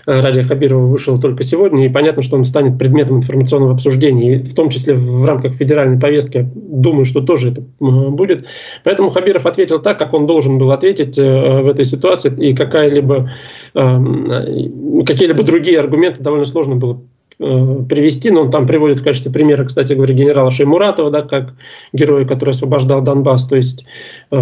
Радия 0.05 0.43
Хабирова 0.43 0.85
вышел 0.85 1.19
только 1.19 1.43
сегодня, 1.43 1.85
и 1.85 1.89
понятно, 1.89 2.21
что 2.21 2.37
он 2.37 2.45
станет 2.45 2.77
предметом 2.77 3.17
информационного 3.17 3.73
обсуждения, 3.73 4.39
в 4.39 4.53
том 4.53 4.69
числе 4.69 4.93
в 4.93 5.25
рамках 5.25 5.55
федеральной 5.55 5.99
повестки, 5.99 6.47
думаю, 6.55 7.05
что 7.05 7.21
тоже 7.21 7.51
это 7.51 7.61
будет. 7.79 8.45
Поэтому 8.83 9.09
Хабиров 9.09 9.45
ответил 9.45 9.79
так, 9.79 9.99
как 9.99 10.13
он 10.13 10.27
должен 10.27 10.57
был 10.57 10.71
ответить 10.71 11.17
в 11.17 11.67
этой 11.67 11.85
ситуации, 11.85 12.31
и 12.37 12.53
какая-либо, 12.53 13.31
какие-либо 13.73 15.43
другие 15.43 15.79
аргументы 15.79 16.21
довольно 16.21 16.45
сложно 16.45 16.75
было 16.75 16.93
э, 16.93 17.16
привести, 17.37 18.31
но 18.31 18.41
он 18.41 18.51
там 18.51 18.65
приводит 18.65 18.97
в 18.97 19.03
качестве 19.03 19.31
примера, 19.31 19.63
кстати 19.63 19.93
говоря, 19.93 20.13
генерала 20.15 20.49
Шеймуратова, 20.49 21.11
да, 21.11 21.21
как 21.21 21.53
героя, 21.93 22.25
который 22.25 22.49
освобождал 22.49 23.01
Донбасс, 23.01 23.45
то 23.45 23.55
есть 23.55 23.85
э, 24.31 24.37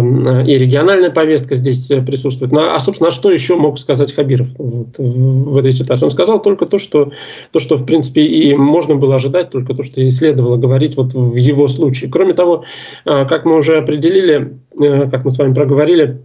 и 0.46 0.56
региональная 0.56 1.10
повестка 1.10 1.56
здесь 1.56 1.90
э, 1.90 2.00
присутствует. 2.00 2.52
На, 2.52 2.74
а, 2.74 2.80
собственно, 2.80 3.10
что 3.10 3.30
еще 3.30 3.56
мог 3.56 3.78
сказать 3.78 4.14
Хабиров 4.14 4.48
вот, 4.56 4.96
в 4.96 5.56
этой 5.58 5.74
ситуации? 5.74 6.06
Он 6.06 6.10
сказал 6.10 6.40
только 6.40 6.64
то, 6.64 6.78
что, 6.78 7.12
то, 7.52 7.58
что, 7.58 7.76
в 7.76 7.84
принципе, 7.84 8.22
и 8.22 8.54
можно 8.54 8.94
было 8.94 9.16
ожидать, 9.16 9.50
только 9.50 9.74
то, 9.74 9.84
что 9.84 10.00
и 10.00 10.10
следовало 10.10 10.56
говорить 10.56 10.96
вот 10.96 11.12
в 11.12 11.34
его 11.36 11.68
случае. 11.68 12.10
Кроме 12.10 12.32
того, 12.32 12.64
э, 13.04 13.26
как 13.26 13.44
мы 13.44 13.56
уже 13.56 13.76
определили, 13.76 14.56
э, 14.80 15.10
как 15.10 15.26
мы 15.26 15.30
с 15.30 15.36
вами 15.36 15.52
проговорили, 15.52 16.22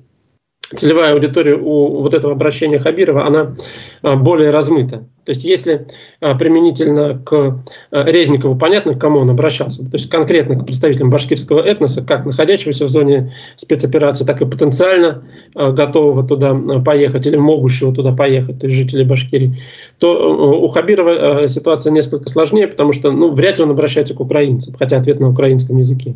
целевая 0.75 1.13
аудитория 1.13 1.55
у 1.55 2.01
вот 2.01 2.13
этого 2.13 2.33
обращения 2.33 2.79
Хабирова, 2.79 3.25
она 3.25 3.55
а, 4.01 4.15
более 4.15 4.51
размыта. 4.51 5.05
То 5.25 5.33
есть 5.33 5.43
если 5.43 5.87
а, 6.19 6.35
применительно 6.35 7.21
к 7.23 7.63
а, 7.91 8.03
Резникову 8.03 8.57
понятно, 8.57 8.95
к 8.95 8.99
кому 8.99 9.19
он 9.19 9.29
обращался, 9.29 9.83
то 9.83 9.91
есть 9.93 10.09
конкретно 10.09 10.55
к 10.55 10.65
представителям 10.65 11.09
башкирского 11.09 11.61
этноса, 11.61 12.01
как 12.01 12.25
находящегося 12.25 12.85
в 12.85 12.89
зоне 12.89 13.33
спецоперации, 13.55 14.25
так 14.25 14.41
и 14.41 14.45
потенциально 14.45 15.23
готового 15.53 16.27
туда 16.27 16.53
поехать 16.83 17.27
или 17.27 17.35
могущего 17.35 17.93
туда 17.93 18.13
поехать, 18.13 18.59
то 18.59 18.67
есть 18.67 18.77
жителей 18.77 19.03
Башкирии, 19.03 19.61
то 19.99 20.61
у 20.63 20.67
Хабирова 20.69 21.47
ситуация 21.47 21.91
несколько 21.91 22.29
сложнее, 22.29 22.67
потому 22.67 22.93
что 22.93 23.11
ну, 23.11 23.31
вряд 23.31 23.57
ли 23.57 23.65
он 23.65 23.71
обращается 23.71 24.13
к 24.13 24.19
украинцам, 24.19 24.73
хотя 24.77 24.97
ответ 24.97 25.19
на 25.19 25.29
украинском 25.29 25.77
языке. 25.77 26.15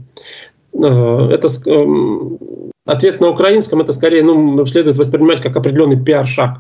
Это 0.77 1.47
Ответ 2.85 3.19
на 3.19 3.29
украинском 3.29 3.81
это 3.81 3.93
скорее 3.93 4.21
ну, 4.21 4.63
следует 4.67 4.95
воспринимать 4.97 5.41
как 5.41 5.57
определенный 5.57 5.99
пиар-шаг 5.99 6.59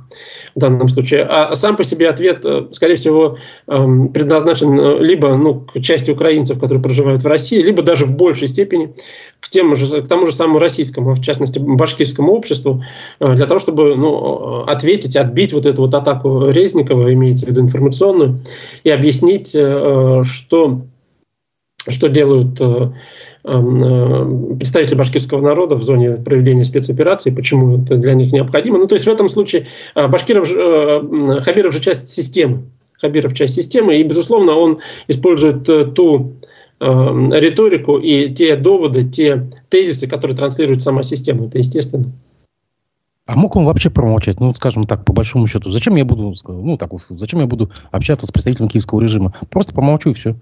в 0.55 0.59
данном 0.59 0.89
случае. 0.89 1.21
А 1.21 1.53
сам 1.53 1.77
по 1.77 1.83
себе 1.83 2.09
ответ, 2.09 2.43
э, 2.43 2.65
скорее 2.71 2.95
всего, 2.95 3.37
эм, 3.67 4.07
предназначен 4.07 4.79
э, 4.79 4.99
либо 5.01 5.35
ну, 5.35 5.67
к 5.71 5.79
части 5.81 6.09
украинцев, 6.09 6.59
которые 6.59 6.81
проживают 6.81 7.21
в 7.21 7.27
России, 7.27 7.61
либо 7.61 7.83
даже 7.83 8.07
в 8.07 8.15
большей 8.15 8.47
степени 8.47 8.95
к, 9.39 9.49
тем 9.49 9.75
же, 9.75 10.01
к 10.01 10.07
тому 10.07 10.25
же 10.25 10.33
самому 10.33 10.57
российскому, 10.57 11.13
в 11.13 11.21
частности, 11.21 11.59
башкирскому 11.59 12.33
обществу, 12.33 12.83
э, 13.19 13.35
для 13.35 13.45
того, 13.45 13.59
чтобы 13.59 13.95
ну, 13.95 14.61
ответить, 14.61 15.15
отбить 15.15 15.53
вот 15.53 15.67
эту 15.67 15.83
вот 15.83 15.93
атаку 15.93 16.49
Резникова, 16.49 17.13
имеется 17.13 17.45
в 17.45 17.49
виду 17.49 17.61
информационную, 17.61 18.41
и 18.83 18.89
объяснить, 18.89 19.49
что, 19.49 20.81
что 21.87 22.07
делают 22.07 22.59
Эм, 22.59 22.93
э, 22.93 22.93
представители 23.45 24.95
башкирского 24.95 25.41
народа 25.41 25.75
в 25.75 25.83
зоне 25.83 26.13
проведения 26.13 26.65
спецоперации, 26.65 27.29
почему 27.29 27.83
это 27.83 27.97
для 27.97 28.15
них 28.15 28.31
необходимо. 28.33 28.79
Ну, 28.79 28.87
то 28.87 28.95
есть 28.95 29.05
в 29.05 29.09
этом 29.09 29.29
случае 29.29 29.67
э, 29.93 30.07
Башкиров, 30.07 30.49
э, 30.49 31.41
Хабиров 31.41 31.73
же 31.73 31.79
часть 31.79 32.09
системы. 32.09 32.63
Хабиров 32.93 33.35
часть 33.35 33.55
системы, 33.55 33.97
и, 33.97 34.03
безусловно, 34.03 34.53
он 34.53 34.79
использует 35.07 35.63
ту 35.93 36.33
риторику 36.79 37.97
и 37.97 38.33
те 38.33 38.57
доводы, 38.57 39.03
те 39.03 39.49
тезисы, 39.69 40.07
которые 40.07 40.35
транслирует 40.35 40.83
сама 40.83 41.03
система. 41.03 41.45
Это 41.45 41.57
естественно. 41.57 42.11
А 43.25 43.35
мог 43.35 43.55
он 43.55 43.65
вообще 43.65 43.89
промолчать? 43.89 44.39
Ну, 44.39 44.51
скажем 44.55 44.85
так, 44.85 45.05
по 45.05 45.13
большому 45.13 45.47
счету. 45.47 45.71
Зачем 45.71 45.95
я 45.95 46.05
буду, 46.05 46.33
ну, 46.47 46.77
так, 46.77 46.91
зачем 47.09 47.39
я 47.39 47.47
буду 47.47 47.71
общаться 47.91 48.27
с 48.27 48.31
представителем 48.31 48.67
киевского 48.67 49.01
режима? 49.01 49.33
Просто 49.49 49.73
помолчу 49.73 50.11
и 50.11 50.13
все. 50.13 50.35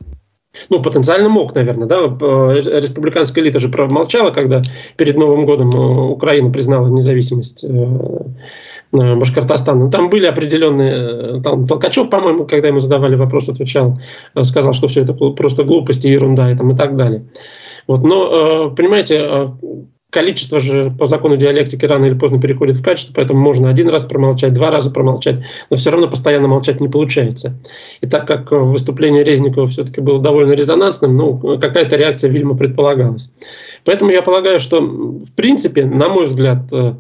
Ну, 0.70 0.82
потенциально 0.82 1.30
мог, 1.30 1.56
наверное, 1.56 1.88
да. 1.88 1.98
Э, 1.98 2.80
республиканская 2.80 3.44
элита 3.44 3.60
же 3.60 3.70
промолчала, 3.70 4.32
когда 4.32 4.62
перед 4.98 5.18
Новым 5.18 5.46
годом 5.46 5.70
э, 5.70 5.78
Украина 5.78 6.52
признала 6.52 6.88
независимость 6.88 7.64
э, 7.64 7.98
Башкортостана. 8.92 9.90
Там 9.90 10.10
были 10.10 10.28
определенные... 10.28 11.42
Там 11.42 11.66
Толкачев, 11.66 12.10
по-моему, 12.10 12.46
когда 12.46 12.68
ему 12.68 12.80
задавали 12.80 13.16
вопрос, 13.16 13.50
отвечал, 13.50 14.00
сказал, 14.44 14.74
что 14.74 14.88
все 14.88 15.02
это 15.02 15.14
просто 15.14 15.64
глупости, 15.64 16.06
ерунда 16.08 16.52
и, 16.52 16.56
там, 16.56 16.72
и 16.72 16.76
так 16.76 16.96
далее. 16.96 17.24
Вот. 17.88 18.04
Но, 18.04 18.70
понимаете, 18.70 19.50
количество 20.14 20.60
же 20.60 20.92
по 20.98 21.08
закону 21.08 21.36
диалектики 21.36 21.86
рано 21.86 22.06
или 22.06 22.14
поздно 22.14 22.40
переходит 22.40 22.78
в 22.78 22.84
качество, 22.84 23.14
поэтому 23.16 23.42
можно 23.42 23.70
один 23.70 23.90
раз 23.90 24.04
промолчать, 24.04 24.54
два 24.54 24.70
раза 24.70 24.92
промолчать, 24.92 25.38
но 25.70 25.78
все 25.78 25.90
равно 25.90 26.08
постоянно 26.08 26.48
молчать 26.48 26.80
не 26.80 26.88
получается. 26.88 27.54
И 28.02 28.08
так 28.08 28.28
как 28.28 28.52
выступление 28.52 29.24
Резникова 29.24 29.68
все-таки 29.68 30.02
было 30.02 30.22
довольно 30.22 30.54
резонансным, 30.54 31.18
ну, 31.18 31.58
какая-то 31.58 31.96
реакция, 31.96 32.30
видимо, 32.30 32.56
предполагалась. 32.56 33.34
Поэтому 33.86 34.12
я 34.12 34.22
полагаю, 34.22 34.60
что, 34.60 34.80
в 34.80 35.32
принципе, 35.36 35.86
на 35.86 36.08
мой 36.08 36.28
взгляд, 36.28 36.72
э, 36.72 36.94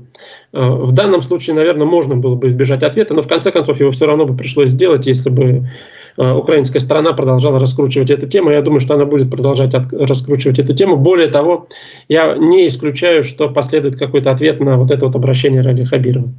э, 0.51 0.69
в 0.69 0.91
данном 0.91 1.21
случае, 1.21 1.55
наверное, 1.55 1.85
можно 1.85 2.17
было 2.17 2.35
бы 2.35 2.47
избежать 2.47 2.83
ответа, 2.83 3.13
но 3.13 3.21
в 3.21 3.27
конце 3.27 3.51
концов 3.51 3.79
его 3.79 3.91
все 3.91 4.07
равно 4.07 4.25
бы 4.25 4.35
пришлось 4.35 4.71
сделать, 4.71 5.07
если 5.07 5.29
бы 5.29 5.69
украинская 6.17 6.79
сторона 6.79 7.13
продолжала 7.13 7.59
раскручивать 7.59 8.09
эту 8.09 8.27
тему. 8.27 8.51
Я 8.51 8.61
думаю, 8.61 8.79
что 8.79 8.93
она 8.93 9.05
будет 9.05 9.29
продолжать 9.31 9.73
от, 9.73 9.91
раскручивать 9.93 10.59
эту 10.59 10.73
тему. 10.73 10.97
Более 10.97 11.27
того, 11.27 11.67
я 12.07 12.35
не 12.35 12.67
исключаю, 12.67 13.23
что 13.23 13.49
последует 13.49 13.97
какой-то 13.97 14.31
ответ 14.31 14.59
на 14.59 14.77
вот 14.77 14.91
это 14.91 15.05
вот 15.05 15.15
обращение 15.15 15.61
Ради 15.61 15.83
Хабирова. 15.83 16.29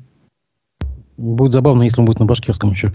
Будет 1.17 1.53
забавно, 1.53 1.85
если 1.85 2.01
он 2.01 2.07
будет 2.07 2.19
на 2.19 2.27
башкирском 2.27 2.73
еще. 2.73 2.93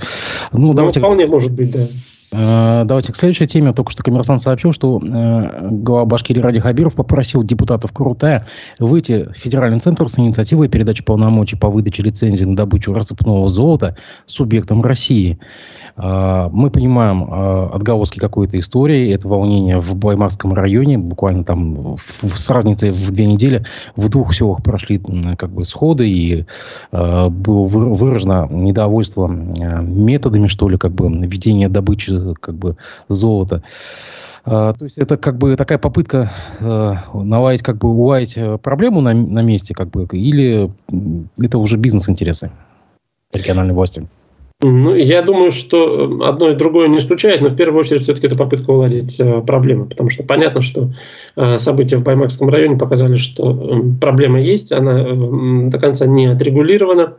Ну, 0.52 0.68
ну 0.68 0.74
давайте... 0.74 1.00
вполне 1.00 1.26
может 1.26 1.54
быть, 1.54 1.72
да. 1.72 1.88
Э, 2.32 2.84
давайте 2.86 3.12
к 3.12 3.16
следующей 3.16 3.48
теме. 3.48 3.74
Только 3.74 3.92
что 3.92 4.04
коммерсант 4.04 4.42
сообщил, 4.42 4.72
что 4.72 5.02
э, 5.02 5.68
глава 5.72 6.06
Башкирии 6.06 6.42
Ради 6.42 6.60
Хабиров 6.60 6.94
попросил 6.94 7.44
депутатов 7.44 7.92
Крутая 7.92 8.46
выйти 8.80 9.30
в 9.32 9.38
федеральный 9.38 9.80
центр 9.80 10.08
с 10.10 10.20
инициативой 10.20 10.68
передачи 10.68 11.04
полномочий 11.04 11.56
по 11.56 11.70
выдаче 11.70 12.04
лицензии 12.04 12.46
на 12.46 12.56
добычу 12.56 12.94
рассыпного 12.94 13.50
золота 13.50 13.98
субъектам 14.26 14.82
России. 14.82 15.40
Э, 16.02 16.50
мы 16.52 16.70
понимаем 16.70 17.24
э, 17.24 17.70
отголоски 17.74 18.20
какой-то 18.20 18.60
истории. 18.60 19.14
Это 19.14 19.28
волнение 19.28 19.80
в 19.80 19.96
Баймарском 19.96 20.54
районе. 20.54 20.98
Буквально 20.98 21.44
там 21.44 21.98
с 22.22 22.50
разницей 22.50 22.92
в 22.92 23.12
две 23.12 23.26
недели 23.26 23.66
в 23.96 24.10
двух 24.10 24.34
селах 24.34 24.64
прошли 24.64 25.02
как 25.38 25.52
бы 25.52 25.66
сходы. 25.66 26.10
И 26.10 26.46
э, 26.92 27.30
было 27.30 27.66
выражено 27.66 28.48
недовольство 28.50 29.28
методами, 29.28 30.48
что 30.48 30.70
ли, 30.70 30.78
как 30.78 30.92
бы 30.92 31.10
ведения 31.28 31.70
добычи 31.70 32.34
как 32.36 32.56
бы 32.56 32.78
золото. 33.10 33.62
А, 34.46 34.74
то 34.74 34.86
есть 34.86 34.98
это 34.98 35.18
как 35.18 35.38
бы 35.38 35.56
такая 35.56 35.78
попытка 35.78 36.32
э, 36.60 36.94
наладить, 37.14 37.62
как 37.62 37.78
бы 37.78 37.90
уловить 37.90 38.38
э, 38.38 38.58
проблему 38.58 39.02
на, 39.02 39.14
на 39.14 39.42
месте, 39.42 39.74
как 39.74 39.90
бы, 39.90 40.08
или 40.12 40.72
это 41.40 41.58
уже 41.58 41.78
бизнес-интересы 41.78 42.52
региональной 43.34 43.74
власти? 43.74 44.08
Ну, 44.62 44.94
я 44.94 45.22
думаю, 45.22 45.52
что 45.52 46.20
одно 46.22 46.50
и 46.50 46.56
другое 46.56 46.90
не 46.90 46.98
исключает, 46.98 47.40
но 47.40 47.48
в 47.48 47.56
первую 47.56 47.80
очередь 47.80 48.02
все-таки 48.02 48.28
это 48.28 48.38
попытка 48.38 48.72
уладить 48.72 49.18
э, 49.18 49.42
проблему, 49.42 49.86
потому 49.86 50.10
что 50.10 50.24
понятно, 50.24 50.62
что 50.62 50.92
э, 51.38 51.60
события 51.60 51.96
в 51.96 52.04
Баймакском 52.04 52.50
районе 52.50 52.78
показали, 52.78 53.16
что 53.16 53.52
э, 53.54 53.82
проблема 54.02 54.42
есть, 54.42 54.74
она 54.74 55.00
э, 55.00 55.70
до 55.70 55.80
конца 55.80 56.08
не 56.08 56.26
отрегулирована. 56.26 57.14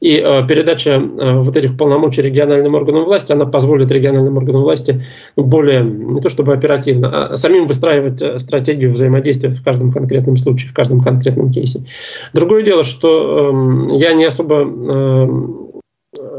И 0.00 0.16
э, 0.16 0.46
передача 0.48 0.92
э, 0.92 1.38
вот 1.40 1.54
этих 1.54 1.76
полномочий 1.76 2.22
региональным 2.22 2.74
органам 2.74 3.04
власти, 3.04 3.32
она 3.32 3.44
позволит 3.44 3.90
региональным 3.90 4.38
органам 4.38 4.62
власти 4.62 5.04
более, 5.36 5.82
не 5.82 6.22
то 6.22 6.30
чтобы 6.30 6.54
оперативно, 6.54 7.26
а 7.26 7.36
самим 7.36 7.66
выстраивать 7.66 8.22
э, 8.22 8.38
стратегию 8.38 8.92
взаимодействия 8.92 9.50
в 9.50 9.62
каждом 9.62 9.92
конкретном 9.92 10.38
случае, 10.38 10.70
в 10.70 10.74
каждом 10.74 11.02
конкретном 11.02 11.52
кейсе. 11.52 11.84
Другое 12.32 12.62
дело, 12.62 12.84
что 12.84 13.90
э, 13.90 13.96
я 13.98 14.14
не 14.14 14.24
особо 14.24 14.64
э, 14.64 15.28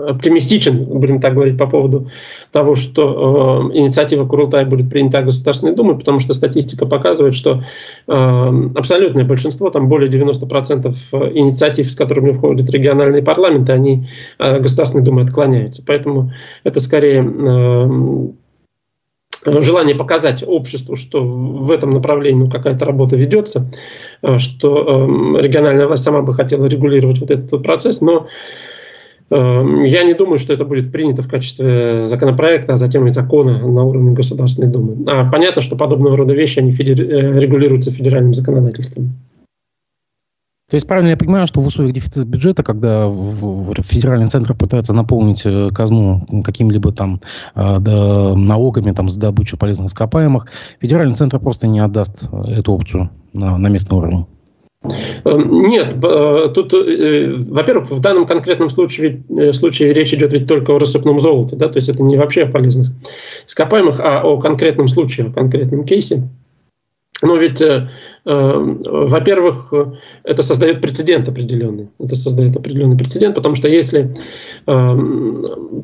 оптимистичен, 0.08 0.86
будем 0.86 1.20
так 1.20 1.34
говорить, 1.34 1.58
по 1.58 1.68
поводу 1.68 2.10
того, 2.52 2.76
что 2.76 3.70
э, 3.72 3.78
инициатива 3.78 4.26
Курултая 4.26 4.66
будет 4.66 4.90
принята 4.90 5.22
Государственной 5.22 5.76
Думой, 5.76 5.98
потому 5.98 6.20
что 6.20 6.34
статистика 6.34 6.86
показывает, 6.86 7.36
что 7.36 7.64
э, 8.08 8.70
абсолютное 8.76 9.26
большинство, 9.26 9.70
там 9.70 9.88
более 9.88 10.10
90% 10.10 10.96
э, 11.12 11.32
инициатив, 11.34 11.92
с 11.92 11.96
которыми 11.96 12.34
входят 12.34 12.70
региональные 12.70 13.24
парламенты, 13.24 13.72
они 13.72 14.08
э, 14.40 14.60
Государственной 14.60 15.04
Думой 15.04 15.26
отклоняются. 15.26 15.84
Поэтому 15.86 16.32
это 16.64 16.80
скорее 16.80 17.24
э, 17.24 18.42
желание 19.46 19.96
показать 19.96 20.44
обществу, 20.46 20.96
что 20.96 21.24
в 21.24 21.72
этом 21.72 21.92
направлении 21.92 22.44
ну, 22.44 22.50
какая-то 22.50 22.86
работа 22.86 23.16
ведется, 23.16 23.72
э, 24.22 24.38
что 24.38 25.38
э, 25.38 25.42
региональная 25.42 25.88
власть 25.88 26.04
сама 26.04 26.22
бы 26.22 26.34
хотела 26.34 26.66
регулировать 26.66 27.20
вот 27.20 27.32
этот 27.32 27.64
процесс, 27.64 28.02
но 28.02 28.28
я 29.32 30.04
не 30.04 30.14
думаю, 30.14 30.38
что 30.38 30.52
это 30.52 30.66
будет 30.66 30.92
принято 30.92 31.24
в 31.24 31.30
качестве 31.30 32.08
законопроекта, 32.08 32.74
а 32.74 32.78
затем 32.78 33.08
и 33.08 33.12
закона 33.12 33.66
на 33.66 33.84
уровне 33.84 34.12
Государственной 34.14 34.68
Думы. 34.68 35.06
А 35.08 35.30
понятно, 35.32 35.62
что 35.62 35.78
подобного 35.78 36.18
рода 36.18 36.34
вещи 36.34 36.60
они 36.60 36.74
федер... 36.74 37.00
Э, 37.00 37.40
регулируются 37.40 37.92
федеральным 37.92 38.34
законодательством. 38.34 39.14
То 40.70 40.76
есть 40.76 40.88
правильно 40.88 41.10
я 41.10 41.18
понимаю, 41.18 41.48
что 41.48 41.60
в 41.60 41.68
условиях 41.68 41.94
дефицита 41.94 42.26
бюджета, 42.26 42.64
когда 42.64 43.10
федеральный 43.84 44.28
центр 44.28 44.54
пытается 44.54 44.94
наполнить 44.94 45.44
э, 45.46 45.70
казну 45.74 46.26
какими-либо 46.44 46.92
там 46.92 47.22
э, 47.56 47.78
налогами 47.80 48.92
там, 48.92 49.10
за 49.10 49.20
добычу 49.20 49.58
полезных 49.58 49.88
ископаемых, 49.88 50.48
федеральный 50.82 51.16
центр 51.16 51.40
просто 51.40 51.68
не 51.68 51.80
отдаст 51.80 52.24
эту 52.48 52.74
опцию 52.74 53.10
на, 53.34 53.58
на 53.58 53.68
местном 53.68 54.00
уровне? 54.00 54.26
Нет, 54.84 55.96
тут, 56.56 56.74
во-первых, 56.74 57.92
в 57.92 58.00
данном 58.00 58.26
конкретном 58.26 58.70
случае, 58.72 59.24
случае 59.54 59.94
речь 59.94 60.14
идет 60.14 60.34
ведь 60.34 60.48
только 60.48 60.72
о 60.72 60.80
рассыпном 60.80 61.20
золоте, 61.20 61.56
да, 61.56 61.68
то 61.68 61.78
есть 61.78 61.88
это 61.90 62.02
не 62.02 62.18
вообще 62.18 62.44
о 62.44 62.52
полезных 62.52 62.90
ископаемых, 63.48 64.00
а 64.00 64.24
о 64.24 64.40
конкретном 64.40 64.88
случае, 64.88 65.28
о 65.28 65.32
конкретном 65.32 65.86
кейсе. 65.86 66.28
Но 67.22 67.38
ведь, 67.38 67.62
э, 67.62 67.90
э, 68.26 68.78
во-первых, 68.86 69.72
это 70.24 70.44
создает 70.44 70.82
прецедент 70.82 71.30
определенный. 71.30 71.90
Это 72.00 72.16
создает 72.16 72.56
определенный 72.56 72.98
прецедент, 72.98 73.36
потому 73.36 73.56
что 73.56 73.68
если 73.68 74.16
э, 74.66 74.98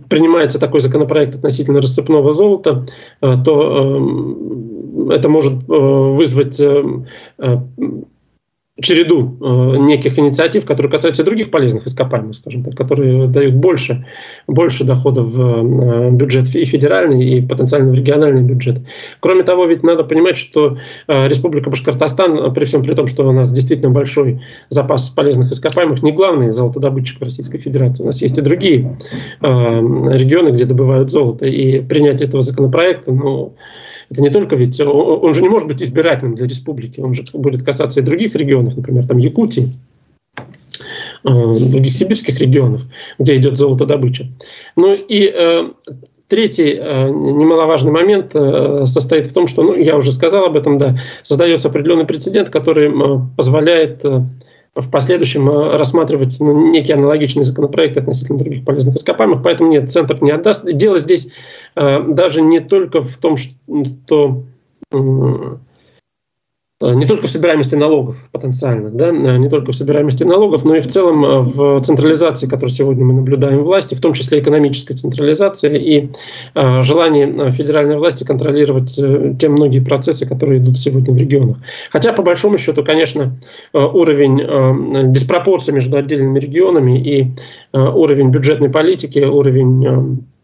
принимается 0.10 0.60
такой 0.60 0.82
законопроект 0.82 1.36
относительно 1.36 1.82
рассыпного 1.82 2.34
золота, 2.34 2.86
э, 3.22 3.36
то 3.46 4.00
э, 5.10 5.13
это 5.13 5.30
может 5.30 5.54
э, 5.54 5.66
вызвать 5.68 6.60
э, 6.60 6.84
череду 8.80 9.38
э, 9.42 9.78
неких 9.80 10.20
инициатив, 10.20 10.66
которые 10.66 10.92
касаются 10.92 11.24
других 11.24 11.50
полезных 11.50 11.88
ископаемых, 11.88 12.36
скажем 12.36 12.64
так, 12.64 12.76
которые 12.76 13.28
дают 13.28 13.56
больше, 13.56 14.06
больше 14.46 14.84
доходов 14.84 15.28
в 15.28 15.42
э, 15.42 16.12
бюджет 16.12 16.56
и 16.56 16.64
федеральный, 16.66 17.26
и 17.26 17.42
потенциально 17.42 17.92
в 17.92 17.96
региональный 17.96 18.44
бюджет. 18.44 18.80
Кроме 19.20 19.44
того, 19.44 19.66
ведь 19.66 19.84
надо 19.84 20.04
понимать, 20.04 20.38
что 20.38 20.78
э, 21.08 21.28
Республика 21.28 21.70
Башкортостан, 21.70 22.54
при 22.54 22.66
всем 22.66 22.84
при 22.84 22.94
том, 22.94 23.08
что 23.08 23.28
у 23.28 23.32
нас 23.32 23.52
действительно 23.52 23.90
большой 23.90 24.42
запас 24.70 25.10
полезных 25.10 25.52
ископаемых, 25.52 26.04
не 26.04 26.12
главный 26.12 26.52
золотодобытчик 26.52 27.20
в 27.20 27.24
Российской 27.24 27.58
Федерации. 27.58 28.04
У 28.04 28.08
нас 28.08 28.22
есть 28.22 28.38
и 28.38 28.42
другие 28.42 28.98
э, 29.42 29.48
регионы, 29.48 30.50
где 30.50 30.66
добывают 30.66 31.10
золото, 31.10 31.46
и 31.46 31.82
принятие 31.82 32.28
этого 32.28 32.44
законопроекта, 32.44 33.12
ну, 33.12 33.56
это 34.10 34.22
не 34.22 34.30
только 34.30 34.56
ведь, 34.56 34.80
он 34.80 35.34
же 35.34 35.42
не 35.42 35.50
может 35.50 35.68
быть 35.68 35.82
избирательным 35.82 36.36
для 36.36 36.48
республики, 36.48 37.00
он 37.00 37.14
же 37.14 37.24
будет 37.34 37.64
касаться 37.64 38.00
и 38.00 38.04
других 38.04 38.36
регионов, 38.36 38.76
например, 38.76 39.06
там 39.06 39.18
Якутии, 39.18 39.74
э, 40.38 40.44
других 41.24 41.94
сибирских 41.94 42.40
регионов, 42.40 42.82
где 43.20 43.36
идет 43.36 43.58
золотодобыча. 43.58 44.28
Ну 44.76 44.94
и 44.94 45.32
э, 45.34 45.70
Третий 46.28 46.78
э, 46.78 47.10
немаловажный 47.10 47.92
момент 47.92 48.32
э, 48.36 48.86
состоит 48.86 49.28
в 49.28 49.34
том, 49.34 49.48
что, 49.48 49.64
ну, 49.64 49.76
я 49.76 49.96
уже 49.96 50.12
сказал 50.12 50.44
об 50.44 50.58
этом, 50.58 50.78
да, 50.78 51.00
создается 51.22 51.70
определенный 51.70 52.06
прецедент, 52.06 52.50
который 52.50 52.90
э, 52.90 53.20
позволяет 53.38 54.04
э, 54.04 54.24
в 54.76 54.92
последующем 54.92 55.50
э, 55.50 55.78
рассматривать 55.78 56.36
ну, 56.42 56.70
некие 56.70 56.96
аналогичные 56.98 57.46
законопроекты 57.46 58.02
относительно 58.02 58.40
других 58.40 58.66
полезных 58.66 58.98
ископаемых. 58.98 59.42
Поэтому 59.42 59.72
нет, 59.72 59.90
Центр 59.90 60.18
не 60.22 60.32
отдаст. 60.32 60.70
Дело 60.70 61.00
здесь 61.00 61.30
даже 61.78 62.42
не 62.42 62.60
только 62.60 63.04
в 63.04 63.18
том, 63.18 63.38
что 63.38 64.44
Э, 66.80 66.94
не 66.94 67.06
только 67.06 67.26
в 67.26 67.32
собираемости 67.32 67.74
налогов 67.74 68.18
потенциально, 68.32 68.92
да, 68.92 69.08
э, 69.08 69.38
не 69.38 69.50
только 69.50 69.72
в 69.72 69.76
собираемости 69.76 70.24
налогов, 70.24 70.64
но 70.64 70.76
и 70.76 70.80
в 70.80 70.88
целом 70.88 71.26
э, 71.26 71.40
в 71.40 71.82
централизации, 71.82 72.46
которую 72.46 72.70
сегодня 72.70 73.04
мы 73.04 73.14
наблюдаем 73.14 73.64
власти, 73.64 73.96
в 73.96 74.02
том 74.02 74.14
числе 74.14 74.40
экономической 74.40 74.94
централизации 74.94 75.76
и 75.78 76.12
э, 76.54 76.84
желание 76.84 77.52
федеральной 77.52 77.98
власти 77.98 78.24
контролировать 78.24 78.98
э, 79.00 79.34
те 79.40 79.50
многие 79.50 79.80
процессы, 79.80 80.28
которые 80.28 80.60
идут 80.60 80.78
сегодня 80.78 81.16
в 81.16 81.18
регионах. 81.18 81.58
Хотя, 81.92 82.14
по 82.14 82.22
большому 82.22 82.60
счету, 82.60 82.84
конечно, 82.84 83.36
уровень 83.74 84.42
э, 84.42 85.12
диспропорции 85.12 85.72
между 85.72 85.98
отдельными 85.98 86.40
регионами 86.40 87.00
и 87.00 87.32
э, 87.74 87.80
уровень 87.80 88.30
бюджетной 88.30 88.70
политики, 88.70 89.20
уровень 89.20 89.84
Э, 89.88 90.37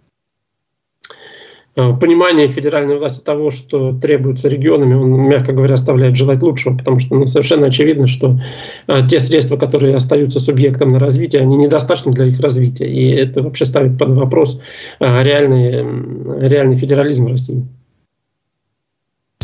понимание 1.76 2.48
федеральной 2.48 2.98
власти 2.98 3.22
того, 3.22 3.50
что 3.50 3.94
требуется 3.94 4.48
регионами, 4.48 4.94
он, 4.94 5.12
мягко 5.28 5.54
говоря, 5.54 5.74
оставляет 5.74 6.16
желать 6.16 6.44
лучшего, 6.44 6.78
потому 6.78 7.00
что 7.00 7.16
ну, 7.16 7.28
совершенно 7.28 7.68
очевидно, 7.68 8.08
что 8.08 8.40
э, 8.88 9.08
те 9.10 9.20
средства, 9.20 9.58
которые 9.58 9.96
остаются 9.96 10.40
субъектом 10.40 10.92
на 10.92 11.00
развитие, 11.00 11.42
они 11.42 11.58
недостаточны 11.58 12.14
для 12.14 12.26
их 12.26 12.40
развития. 12.40 12.88
И 12.88 13.10
это 13.10 13.42
вообще 13.42 13.66
ставит 13.66 13.98
под 13.98 14.10
вопрос 14.10 14.62
э, 15.00 15.24
реальный, 15.24 16.48
реальный 16.48 16.78
федерализм 16.78 17.28
России. 17.28 17.66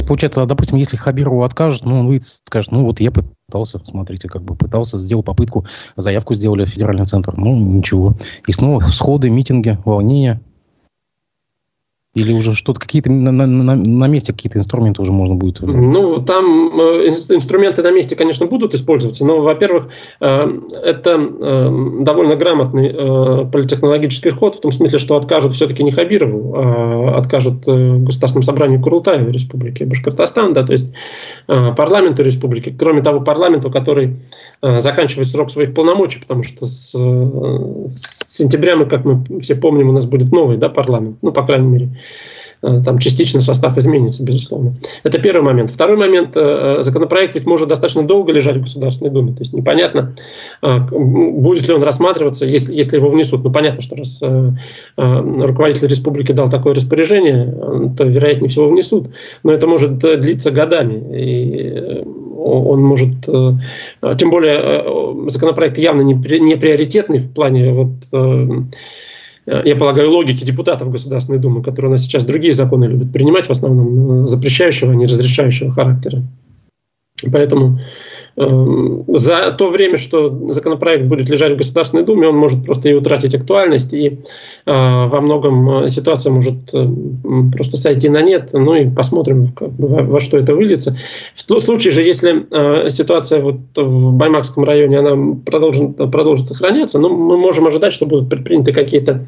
Получается, 0.05 0.45
допустим, 0.45 0.77
если 0.77 0.97
Хабирову 0.97 1.43
откажут, 1.43 1.85
ну, 1.85 1.99
он 1.99 2.07
выйдет 2.07 2.25
скажет, 2.25 2.71
ну, 2.71 2.83
вот 2.83 2.99
я 2.99 3.11
пытался, 3.11 3.79
смотрите, 3.85 4.27
как 4.27 4.41
бы 4.41 4.55
пытался, 4.55 4.97
сделал 4.97 5.23
попытку, 5.23 5.65
заявку 5.97 6.33
сделали 6.33 6.65
в 6.65 6.69
федеральный 6.69 7.05
центр, 7.05 7.33
ну, 7.37 7.55
ничего. 7.55 8.15
И 8.47 8.51
снова 8.51 8.81
сходы, 8.81 9.29
митинги, 9.29 9.77
волнения, 9.85 10.41
или 12.19 12.33
уже 12.33 12.53
что-то, 12.53 12.79
какие-то 12.79 13.11
на, 13.11 13.31
на, 13.31 13.75
на, 13.75 14.07
месте 14.07 14.33
какие-то 14.33 14.59
инструменты 14.59 15.01
уже 15.01 15.11
можно 15.11 15.35
будет? 15.35 15.61
Ну, 15.61 16.21
там 16.21 16.79
э, 16.79 17.07
инструменты 17.07 17.81
на 17.81 17.91
месте, 17.91 18.15
конечно, 18.15 18.45
будут 18.45 18.73
использоваться, 18.73 19.25
но, 19.25 19.41
во-первых, 19.41 19.87
э, 20.19 20.59
это 20.83 21.11
э, 21.11 22.01
довольно 22.01 22.35
грамотный 22.35 22.89
политехнологический 23.49 24.31
ход, 24.31 24.55
в 24.55 24.61
том 24.61 24.71
смысле, 24.71 24.99
что 24.99 25.15
откажут 25.15 25.53
все-таки 25.53 25.83
не 25.83 25.91
Хабирову, 25.91 26.55
а 26.55 27.17
откажут 27.17 27.65
Государственному 27.65 28.43
собранию 28.43 28.81
Курултая 28.81 29.23
в 29.23 29.31
Республике 29.31 29.85
Башкортостан, 29.85 30.53
да, 30.53 30.63
то 30.63 30.73
есть 30.73 30.91
парламенту 31.47 32.23
республики. 32.23 32.73
Кроме 32.77 33.01
того, 33.01 33.21
парламенту, 33.21 33.71
который 33.71 34.17
заканчивает 34.61 35.27
срок 35.27 35.51
своих 35.51 35.73
полномочий, 35.73 36.19
потому 36.19 36.43
что 36.43 36.65
с, 36.65 36.91
с 36.91 38.27
сентября 38.27 38.75
мы, 38.75 38.85
как 38.85 39.05
мы 39.05 39.23
все 39.41 39.55
помним, 39.55 39.89
у 39.89 39.93
нас 39.93 40.05
будет 40.05 40.31
новый 40.31 40.57
да, 40.57 40.69
парламент, 40.69 41.17
ну, 41.21 41.31
по 41.31 41.43
крайней 41.43 41.67
мере, 41.67 41.89
Э, 41.89 42.08
там 42.61 42.99
частично 42.99 43.41
состав 43.41 43.77
изменится, 43.77 44.23
безусловно. 44.23 44.75
Это 45.03 45.17
первый 45.19 45.43
момент. 45.43 45.71
Второй 45.71 45.95
момент. 45.95 46.31
Э, 46.35 46.79
законопроект 46.81 47.33
ведь 47.35 47.45
может 47.45 47.69
достаточно 47.69 48.03
долго 48.03 48.33
лежать 48.33 48.57
в 48.57 48.61
Государственной 48.61 49.11
Думе. 49.11 49.31
То 49.31 49.43
есть 49.43 49.53
непонятно, 49.53 50.13
э, 50.61 50.77
будет 50.91 51.67
ли 51.67 51.73
он 51.73 51.83
рассматриваться, 51.83 52.45
если, 52.45 52.75
если 52.75 52.97
его 52.97 53.09
внесут. 53.09 53.43
Ну, 53.43 53.51
понятно, 53.51 53.81
что 53.81 53.95
раз 53.95 54.21
руководитель 54.97 55.87
республики 55.87 56.33
дал 56.33 56.49
такое 56.49 56.75
распоряжение, 56.75 57.93
то, 57.97 58.03
вероятнее 58.03 58.49
всего, 58.49 58.69
внесут. 58.69 59.07
Но 59.43 59.53
это 59.53 59.65
может 59.65 59.99
длиться 59.99 60.51
годами. 60.51 61.17
И 61.17 62.03
он 62.37 62.81
может... 62.81 63.25
Тем 63.25 64.29
более, 64.29 65.29
законопроект 65.29 65.77
явно 65.77 66.01
не 66.01 66.15
приоритетный 66.15 67.19
в 67.19 67.33
плане 67.33 67.71
вот, 67.71 67.89
Э, 68.11 68.47
я 69.65 69.75
полагаю, 69.75 70.11
логики 70.11 70.43
депутатов 70.43 70.91
Государственной 70.91 71.39
Думы, 71.39 71.63
которые 71.63 71.89
у 71.89 71.91
нас 71.93 72.01
сейчас 72.01 72.23
другие 72.23 72.53
законы 72.53 72.85
любят 72.85 73.11
принимать, 73.11 73.47
в 73.47 73.51
основном 73.51 74.27
запрещающего, 74.27 74.91
а 74.91 74.95
не 74.95 75.05
разрешающего 75.05 75.71
характера. 75.71 76.23
Поэтому 77.31 77.79
за 78.39 79.51
то 79.51 79.69
время, 79.69 79.97
что 79.97 80.53
законопроект 80.53 81.03
будет 81.05 81.27
лежать 81.29 81.53
в 81.53 81.57
Государственной 81.57 82.03
Думе, 82.03 82.29
он 82.29 82.37
может 82.37 82.63
просто 82.65 82.87
и 82.87 82.93
утратить 82.93 83.35
актуальность, 83.35 83.91
и 83.91 84.07
э, 84.07 84.15
во 84.65 85.19
многом 85.19 85.83
э, 85.83 85.89
ситуация 85.89 86.31
может 86.31 86.73
э, 86.73 86.87
просто 87.51 87.75
сойти 87.75 88.07
на 88.07 88.21
нет, 88.21 88.51
ну 88.53 88.75
и 88.75 88.89
посмотрим, 88.89 89.51
как 89.51 89.71
во, 89.77 90.03
во 90.03 90.21
что 90.21 90.37
это 90.37 90.55
выльется. 90.55 90.97
В 91.35 91.59
случае 91.59 91.91
же, 91.91 92.01
если 92.01 92.45
ситуация 92.89 93.41
вот 93.41 93.57
в 93.75 94.13
Баймакском 94.13 94.63
районе 94.63 94.99
она 94.99 95.35
продолжит, 95.45 95.97
продолжит 95.97 96.47
сохраняться, 96.47 96.97
ну, 96.97 97.09
мы 97.09 97.37
можем 97.37 97.67
ожидать, 97.67 97.91
что 97.91 98.05
будут 98.05 98.29
предприняты 98.29 98.71
какие-то 98.71 99.25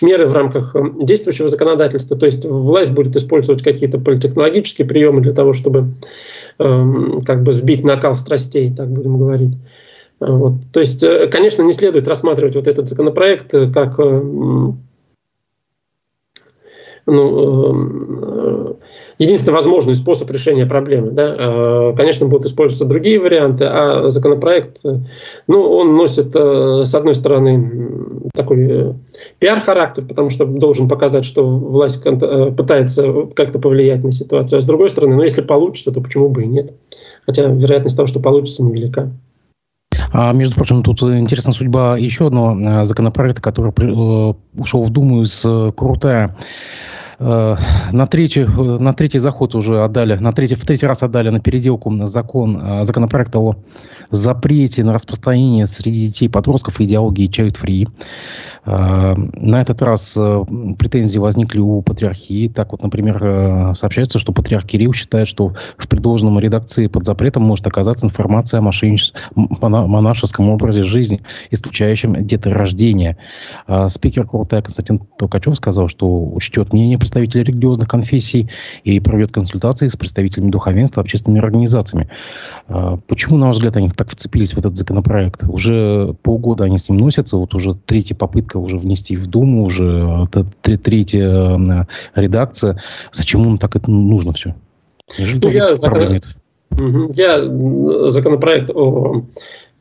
меры 0.00 0.26
в 0.26 0.32
рамках 0.32 0.76
действующего 1.02 1.48
законодательства, 1.48 2.16
то 2.16 2.26
есть 2.26 2.44
власть 2.44 2.92
будет 2.92 3.16
использовать 3.16 3.62
какие-то 3.62 3.98
политехнологические 3.98 4.86
приемы 4.86 5.20
для 5.20 5.32
того, 5.32 5.52
чтобы 5.52 5.86
Эм, 5.86 6.41
как 6.58 7.42
бы 7.42 7.52
сбить 7.52 7.84
накал 7.84 8.16
страстей, 8.16 8.74
так 8.74 8.88
будем 8.88 9.18
говорить. 9.18 9.56
Э, 10.22 10.30
вот. 10.30 10.54
То 10.72 10.80
есть, 10.80 11.02
э, 11.02 11.26
конечно, 11.28 11.62
не 11.62 11.72
следует 11.72 12.08
рассматривать 12.08 12.54
вот 12.54 12.66
этот 12.66 12.88
законопроект 12.88 13.52
э, 13.54 13.70
как 13.72 13.98
ну, 17.04 18.78
единственно 19.18 19.56
возможный 19.56 19.94
способ 19.94 20.30
решения 20.30 20.66
проблемы. 20.66 21.10
Да? 21.12 21.36
А, 21.38 21.92
конечно, 21.94 22.26
будут 22.26 22.46
использоваться 22.46 22.84
другие 22.84 23.20
варианты, 23.20 23.64
а 23.64 24.10
законопроект, 24.10 24.80
ну, 25.46 25.60
он 25.62 25.96
носит, 25.96 26.34
э, 26.34 26.84
с 26.84 26.94
одной 26.94 27.14
стороны, 27.14 28.30
такой 28.34 28.66
э, 28.68 28.92
пиар-характер, 29.38 30.04
потому 30.06 30.30
что 30.30 30.44
должен 30.44 30.88
показать, 30.88 31.24
что 31.24 31.46
власть 31.46 32.02
э, 32.04 32.52
пытается 32.52 33.26
как-то 33.34 33.58
повлиять 33.58 34.04
на 34.04 34.12
ситуацию, 34.12 34.58
а 34.58 34.62
с 34.62 34.64
другой 34.64 34.90
стороны, 34.90 35.16
ну, 35.16 35.22
если 35.22 35.42
получится, 35.42 35.92
то 35.92 36.00
почему 36.00 36.28
бы 36.28 36.44
и 36.44 36.46
нет. 36.46 36.72
Хотя 37.26 37.44
вероятность 37.44 37.96
того, 37.96 38.06
что 38.06 38.20
получится, 38.20 38.64
невелика. 38.64 39.12
А, 40.12 40.32
между 40.32 40.56
прочим, 40.56 40.82
тут 40.82 41.02
интересна 41.02 41.52
судьба 41.52 41.96
еще 41.96 42.26
одного 42.26 42.84
законопроекта, 42.84 43.40
который 43.40 43.72
ушел 44.54 44.82
в 44.82 44.90
Думу 44.90 45.22
из 45.22 45.46
Крутая. 45.76 46.36
Э, 47.24 47.56
на 47.92 48.06
третий, 48.06 48.44
на 48.44 48.92
третий 48.94 49.20
заход 49.20 49.54
уже 49.54 49.84
отдали, 49.84 50.16
на 50.16 50.32
третий, 50.32 50.56
в 50.56 50.64
третий 50.64 50.86
раз 50.86 51.02
отдали 51.02 51.30
на 51.30 51.40
переделку 51.40 52.06
закон, 52.06 52.60
э, 52.60 52.84
законопроект 52.84 53.36
о 53.36 53.54
запрете 54.10 54.82
на 54.82 54.92
распространение 54.92 55.66
среди 55.66 56.06
детей 56.06 56.28
подростков 56.28 56.80
идеологии 56.80 57.30
child 57.30 57.56
free. 57.62 57.86
Э, 58.64 59.14
на 59.16 59.60
этот 59.60 59.82
раз 59.82 60.14
э, 60.16 60.44
претензии 60.78 61.18
возникли 61.18 61.58
у 61.58 61.82
патриархии. 61.82 62.48
Так 62.48 62.72
вот, 62.72 62.82
например, 62.82 63.18
э, 63.22 63.74
сообщается, 63.74 64.18
что 64.18 64.32
патриарх 64.32 64.66
Кирилл 64.66 64.92
считает, 64.92 65.26
что 65.26 65.54
в 65.76 65.88
предложенном 65.88 66.38
редакции 66.38 66.86
под 66.86 67.04
запретом 67.04 67.42
может 67.42 67.66
оказаться 67.66 68.06
информация 68.06 68.60
о 68.60 68.62
монашеском 69.34 70.50
образе 70.50 70.82
жизни, 70.82 71.22
исключающем 71.50 72.24
деторождение. 72.24 73.16
Спикер 73.88 74.26
Куртая 74.26 74.62
Константин 74.62 75.00
Толкачев 75.18 75.56
сказал, 75.56 75.88
что 75.88 76.24
учтет 76.32 76.72
мнение 76.72 76.98
представителей 77.12 77.44
религиозных 77.44 77.88
конфессий 77.88 78.48
и 78.84 78.98
проведет 79.00 79.32
консультации 79.32 79.88
с 79.88 79.96
представителями 79.96 80.50
духовенства, 80.50 81.02
общественными 81.02 81.44
организациями. 81.44 82.08
Почему, 83.06 83.36
на 83.36 83.46
ваш 83.46 83.56
взгляд, 83.56 83.76
они 83.76 83.90
так 83.90 84.10
вцепились 84.10 84.54
в 84.54 84.58
этот 84.58 84.76
законопроект? 84.76 85.44
Уже 85.48 86.14
полгода 86.22 86.64
они 86.64 86.78
с 86.78 86.88
ним 86.88 86.98
носятся, 86.98 87.36
вот 87.36 87.54
уже 87.54 87.74
третья 87.74 88.14
попытка 88.14 88.56
уже 88.56 88.78
внести 88.78 89.16
в 89.16 89.26
Думу, 89.26 89.64
уже 89.64 90.28
третья 90.62 91.56
э, 91.58 91.84
редакция. 92.14 92.80
Зачем 93.12 93.42
им 93.44 93.58
так 93.58 93.76
это 93.76 93.90
нужно 93.90 94.32
все? 94.32 94.54
Неужели 95.18 95.40
ну, 95.42 95.50
я, 95.50 95.74
закон... 95.74 96.20
я 97.14 98.10
законопроект 98.10 98.70
о 98.70 99.24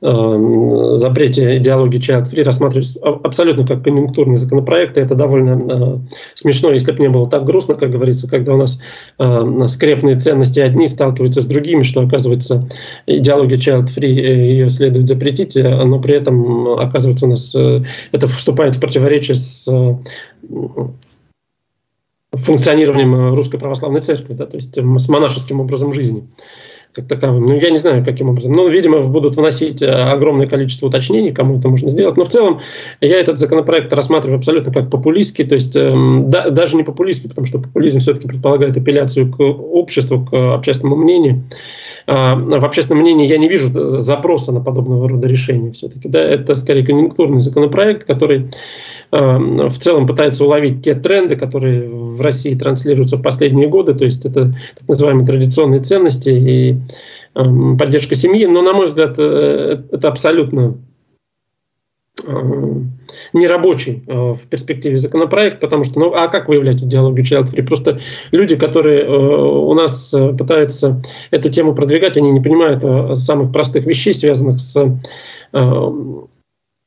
запрете 0.02 1.58
идеологии 1.58 2.00
child 2.00 2.32
free 2.32 2.44
рассматривать 2.44 2.98
абсолютно 3.24 3.68
как 3.68 3.84
конъюнктурный 3.84 4.38
законопроект. 4.38 4.98
И 4.98 5.02
это 5.02 5.14
довольно 5.14 5.62
э, 5.72 6.00
смешно, 6.34 6.72
если 6.72 6.92
бы 6.92 7.00
не 7.00 7.10
было 7.10 7.30
так 7.30 7.46
грустно, 7.46 7.76
как 7.76 7.92
говорится, 7.92 8.28
когда 8.28 8.56
у 8.56 8.58
нас 8.58 8.80
э, 9.20 9.68
скрепные 9.68 10.16
ценности 10.18 10.60
одни 10.60 10.88
сталкиваются 10.88 11.42
с 11.42 11.46
другими, 11.46 11.84
что 11.84 12.02
оказывается 12.02 12.68
идеология 13.06 13.58
child 13.58 13.90
free, 13.96 14.20
э, 14.20 14.52
ее 14.52 14.70
следует 14.72 15.08
запретить, 15.08 15.56
э, 15.56 15.84
но 15.84 16.00
при 16.00 16.16
этом 16.16 16.80
оказывается 16.80 17.28
у 17.28 17.30
нас 17.30 17.54
это 18.12 18.28
вступает 18.28 18.76
в 18.76 18.80
противоречие 18.80 19.36
с 19.36 19.70
функционированием 22.32 23.36
русской 23.36 23.60
православной 23.60 24.00
церкви, 24.02 24.34
да, 24.34 24.48
то 24.48 24.58
есть 24.58 24.76
с 24.76 25.10
монашеским 25.10 25.60
образом 25.60 25.94
жизни 25.94 26.28
как 26.94 27.08
таковым. 27.08 27.46
Ну, 27.46 27.56
я 27.56 27.70
не 27.70 27.78
знаю, 27.78 28.04
каким 28.04 28.30
образом. 28.30 28.52
Ну, 28.52 28.68
видимо, 28.68 29.02
будут 29.04 29.36
вносить 29.36 29.82
э, 29.82 29.90
огромное 29.90 30.48
количество 30.48 30.88
уточнений, 30.88 31.32
кому 31.32 31.58
это 31.58 31.70
можно 31.70 31.90
сделать. 31.90 32.18
Но 32.18 32.26
в 32.26 32.30
целом 32.30 32.62
я 33.00 33.20
этот 33.20 33.40
законопроект 33.40 33.94
рассматриваю 33.94 34.38
абсолютно 34.38 34.74
как 34.74 34.90
популистский, 34.90 35.46
то 35.46 35.56
есть 35.56 35.76
э, 35.76 35.94
да, 36.26 36.50
даже 36.50 36.76
не 36.76 36.84
популистский, 36.84 37.30
потому 37.30 37.48
что 37.48 37.60
популизм 37.60 38.00
все-таки 38.00 38.28
предполагает 38.28 38.76
апелляцию 38.76 39.32
к 39.32 39.40
обществу, 39.40 40.26
к 40.26 40.56
общественному 40.56 41.02
мнению. 41.02 41.44
А, 42.08 42.36
в 42.36 42.66
общественном 42.66 43.04
мнении 43.04 43.28
я 43.28 43.38
не 43.38 43.48
вижу 43.48 44.00
запроса 44.00 44.52
на 44.52 44.62
подобного 44.62 45.08
рода 45.10 45.28
решения 45.28 45.72
все-таки. 45.72 46.08
Да, 46.08 46.22
это 46.22 46.56
скорее 46.56 46.86
конъюнктурный 46.86 47.42
законопроект, 47.42 48.06
который 48.06 48.50
Эм, 49.14 49.70
в 49.70 49.78
целом 49.78 50.08
пытается 50.08 50.46
уловить 50.46 50.84
те 50.84 50.96
тренды, 50.96 51.36
которые 51.36 51.90
в 51.90 52.22
России 52.22 52.56
транслируются 52.56 53.18
в 53.18 53.22
последние 53.22 53.68
годы, 53.68 53.94
то 53.94 54.06
есть 54.06 54.26
это 54.26 54.54
так 54.78 54.88
называемые 54.88 55.28
традиционные 55.28 55.82
ценности 55.82 56.30
и 56.30 56.76
эм, 57.36 57.78
поддержка 57.78 58.16
семьи, 58.16 58.46
но, 58.46 58.62
на 58.62 58.72
мой 58.72 58.88
взгляд, 58.88 59.16
э, 59.18 59.84
это 59.92 60.08
абсолютно 60.08 60.78
нерабочий 63.34 64.04
э, 64.08 64.14
в 64.14 64.42
перспективе 64.50 64.98
законопроект, 64.98 65.60
потому 65.60 65.84
что, 65.84 66.00
ну, 66.00 66.14
а 66.14 66.28
как 66.28 66.48
выявлять 66.48 66.82
идеологию 66.82 67.26
child 67.26 67.54
free? 67.54 67.64
Просто 67.64 68.00
люди, 68.32 68.56
которые 68.56 69.02
э, 69.02 69.16
у 69.16 69.74
нас 69.74 70.14
пытаются 70.38 71.02
эту 71.32 71.50
тему 71.50 71.76
продвигать, 71.76 72.18
они 72.18 72.32
не 72.32 72.42
понимают 72.42 73.20
самых 73.20 73.52
простых 73.52 73.86
вещей, 73.86 74.14
связанных 74.14 74.60
с 74.60 74.76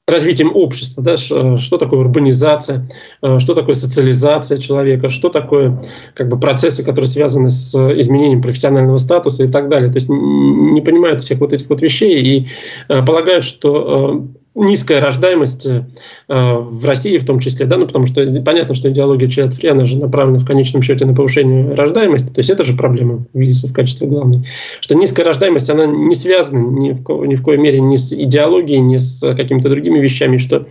развитием 0.07 0.51
общества, 0.55 1.03
да, 1.03 1.17
что 1.17 1.79
такое 1.79 2.01
урбанизация, 2.01 2.87
э, 3.23 3.39
что 3.39 3.55
такое 3.55 3.75
социализация 3.75 4.59
человека, 4.59 5.09
что 5.09 5.31
такое 5.31 5.83
как 6.15 6.29
бы, 6.29 6.39
процессы, 6.39 6.85
которые 6.85 7.09
связаны 7.09 7.51
с 7.51 7.75
изменением 7.75 8.43
профессионального 8.43 8.99
статуса 8.99 9.45
и 9.45 9.49
так 9.49 9.69
далее. 9.69 9.91
То 9.91 9.97
есть 9.97 10.09
не 10.09 10.81
понимают 10.83 11.23
всех 11.23 11.39
вот 11.39 11.53
этих 11.53 11.69
вот 11.71 11.81
вещей 11.81 12.23
и 12.23 12.49
э, 12.89 13.05
полагают, 13.05 13.45
что 13.45 14.27
э, 14.31 14.44
низкая 14.55 15.01
рождаемость 15.01 15.67
э, 15.67 15.83
в 16.29 16.85
России 16.85 17.19
в 17.19 17.27
том 17.27 17.41
числе, 17.41 17.67
да, 17.67 17.77
ну 17.77 17.87
потому 17.87 18.07
что 18.07 18.25
понятно, 18.45 18.75
что 18.75 18.89
идеология 18.91 19.29
child 19.29 19.69
она 19.69 19.85
же 19.85 19.97
направлена 19.97 20.39
в 20.39 20.47
конечном 20.47 20.83
счете 20.83 21.05
на 21.07 21.15
повышение 21.15 21.75
рождаемости, 21.75 22.29
то 22.29 22.39
есть 22.39 22.51
это 22.51 22.63
же 22.65 22.75
проблема 22.75 23.25
видится 23.35 23.67
в 23.67 23.73
качестве 23.73 24.07
главной, 24.07 24.47
что 24.81 24.95
низкая 24.95 25.27
рождаемость, 25.27 25.71
она 25.71 25.87
не 25.87 26.15
связана 26.15 26.59
ни 26.59 26.93
в, 26.93 27.03
ко, 27.03 27.25
ни 27.25 27.35
в 27.35 27.43
коей 27.43 27.59
мере 27.59 27.81
ни 27.81 27.97
с 27.97 28.13
идеологией, 28.13 28.79
ни 28.79 28.99
с 28.99 29.21
какими-то 29.35 29.69
другими 29.69 29.99
вещами, 29.99 30.39
что 30.39 30.67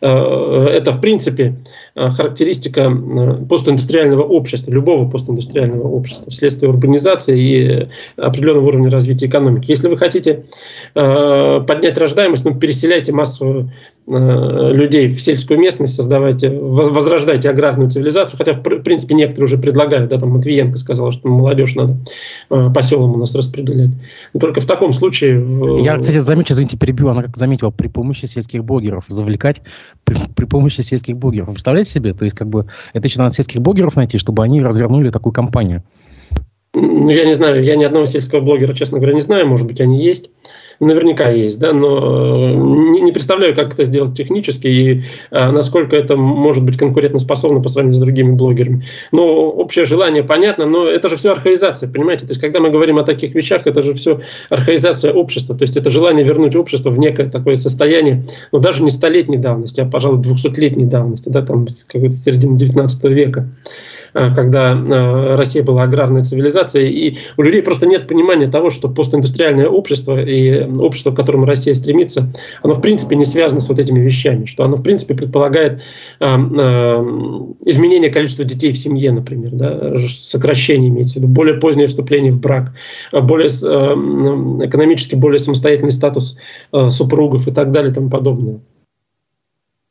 э, 0.00 0.06
это 0.08 0.92
в 0.92 1.00
принципе 1.00 1.54
характеристика 2.10 2.82
э, 2.82 3.44
постиндустриального 3.48 4.22
общества, 4.22 4.70
любого 4.70 5.08
постиндустриального 5.10 5.88
общества, 5.88 6.30
вследствие 6.30 6.70
урбанизации 6.70 7.38
и 7.38 7.88
определенного 8.16 8.66
уровня 8.66 8.90
развития 8.90 9.26
экономики. 9.26 9.70
Если 9.70 9.88
вы 9.88 9.96
хотите 9.96 10.44
э, 10.94 11.60
поднять 11.66 11.98
рождаемость, 11.98 12.44
ну, 12.44 12.54
переселяйте 12.54 13.12
массу 13.12 13.70
людей 14.08 15.12
в 15.12 15.20
сельскую 15.20 15.60
местность, 15.60 15.94
создавайте, 15.94 16.50
возрождайте 16.50 17.50
аграрную 17.50 17.90
цивилизацию, 17.90 18.38
хотя, 18.38 18.54
в 18.54 18.62
принципе, 18.62 19.14
некоторые 19.14 19.44
уже 19.44 19.58
предлагают, 19.58 20.08
да, 20.08 20.18
там 20.18 20.30
Матвиенко 20.30 20.78
сказал, 20.78 21.12
что 21.12 21.28
молодежь 21.28 21.74
надо 21.74 21.96
по 22.48 22.82
селам 22.82 23.12
у 23.12 23.16
нас 23.18 23.34
распределять. 23.34 23.90
Но 24.32 24.40
только 24.40 24.62
в 24.62 24.66
таком 24.66 24.94
случае... 24.94 25.82
Я, 25.82 25.98
кстати, 25.98 26.18
замечу, 26.18 26.54
извините, 26.54 26.78
перебью, 26.78 27.08
она 27.08 27.22
как 27.22 27.36
заметила, 27.36 27.70
при 27.70 27.88
помощи 27.88 28.24
сельских 28.24 28.64
блогеров 28.64 29.04
завлекать, 29.08 29.62
при, 30.04 30.16
при 30.34 30.46
помощи 30.46 30.80
сельских 30.80 31.16
блогеров. 31.16 31.48
Представляете, 31.48 31.90
себе. 31.90 32.14
То 32.14 32.24
есть, 32.24 32.36
как 32.36 32.48
бы, 32.48 32.66
это 32.94 33.08
еще 33.08 33.18
надо 33.18 33.34
сельских 33.34 33.60
блогеров 33.60 33.96
найти, 33.96 34.16
чтобы 34.18 34.42
они 34.42 34.62
развернули 34.62 35.10
такую 35.10 35.32
кампанию. 35.32 35.82
Ну, 36.74 37.08
я 37.08 37.24
не 37.24 37.34
знаю, 37.34 37.62
я 37.62 37.76
ни 37.76 37.84
одного 37.84 38.06
сельского 38.06 38.40
блогера, 38.40 38.74
честно 38.74 38.98
говоря, 38.98 39.14
не 39.14 39.20
знаю, 39.20 39.46
может 39.48 39.66
быть, 39.66 39.80
они 39.80 40.02
есть 40.04 40.30
наверняка 40.80 41.30
есть, 41.30 41.58
да, 41.58 41.72
но 41.72 42.50
э, 42.50 42.54
не, 42.54 43.00
не 43.00 43.12
представляю, 43.12 43.54
как 43.54 43.74
это 43.74 43.84
сделать 43.84 44.16
технически 44.16 44.66
и 44.68 45.02
а, 45.30 45.50
насколько 45.50 45.96
это 45.96 46.16
может 46.16 46.62
быть 46.62 46.76
конкурентоспособно 46.76 47.60
по 47.60 47.68
сравнению 47.68 47.98
с 47.98 48.02
другими 48.02 48.32
блогерами. 48.32 48.84
Но 49.10 49.50
общее 49.50 49.86
желание 49.86 50.22
понятно, 50.22 50.66
но 50.66 50.86
это 50.86 51.08
же 51.08 51.16
все 51.16 51.32
архаизация, 51.32 51.90
понимаете? 51.90 52.26
То 52.26 52.30
есть, 52.30 52.40
когда 52.40 52.60
мы 52.60 52.70
говорим 52.70 52.98
о 52.98 53.02
таких 53.02 53.34
вещах, 53.34 53.66
это 53.66 53.82
же 53.82 53.94
все 53.94 54.20
архаизация 54.50 55.12
общества, 55.12 55.56
то 55.56 55.62
есть 55.62 55.76
это 55.76 55.90
желание 55.90 56.24
вернуть 56.24 56.54
общество 56.54 56.90
в 56.90 56.98
некое 56.98 57.28
такое 57.28 57.56
состояние, 57.56 58.24
ну, 58.52 58.60
даже 58.60 58.82
не 58.82 58.90
столетней 58.90 59.38
давности, 59.38 59.80
а, 59.80 59.84
пожалуй, 59.84 60.22
двухсотлетней 60.22 60.84
давности, 60.84 61.28
да, 61.28 61.42
там, 61.42 61.66
какой-то 61.88 62.16
середины 62.16 62.56
19 62.56 63.04
века. 63.04 63.48
Э, 64.14 64.34
когда 64.34 64.72
э, 64.72 65.36
Россия 65.36 65.62
была 65.62 65.84
аграрной 65.84 66.24
цивилизацией, 66.24 66.90
и 66.90 67.18
у 67.36 67.42
людей 67.42 67.62
просто 67.62 67.86
нет 67.86 68.06
понимания 68.06 68.48
того, 68.48 68.70
что 68.70 68.88
постиндустриальное 68.88 69.68
общество 69.68 70.22
и 70.22 70.64
общество, 70.78 71.10
к 71.10 71.16
которому 71.16 71.46
Россия 71.46 71.74
стремится, 71.74 72.32
оно 72.62 72.74
в 72.74 72.80
принципе 72.80 73.16
не 73.16 73.24
связано 73.24 73.60
с 73.60 73.68
вот 73.68 73.78
этими 73.78 74.00
вещами, 74.00 74.46
что 74.46 74.64
оно 74.64 74.76
в 74.76 74.82
принципе 74.82 75.14
предполагает 75.14 75.80
э, 76.20 76.24
изменение 77.64 78.10
количества 78.10 78.44
детей 78.44 78.72
в 78.72 78.78
семье, 78.78 79.12
например, 79.12 79.50
да, 79.52 79.98
сокращение 80.22 80.90
имеется 80.90 81.18
в 81.18 81.22
виду, 81.22 81.28
более 81.28 81.56
позднее 81.56 81.88
вступление 81.88 82.32
в 82.32 82.40
брак, 82.40 82.72
более 83.12 83.48
экономически 83.48 85.14
более 85.14 85.38
самостоятельный 85.38 85.92
статус 85.92 86.38
супругов 86.90 87.46
и 87.48 87.50
так 87.50 87.72
далее 87.72 87.90
и 87.90 87.94
тому 87.94 88.10
подобное. 88.10 88.60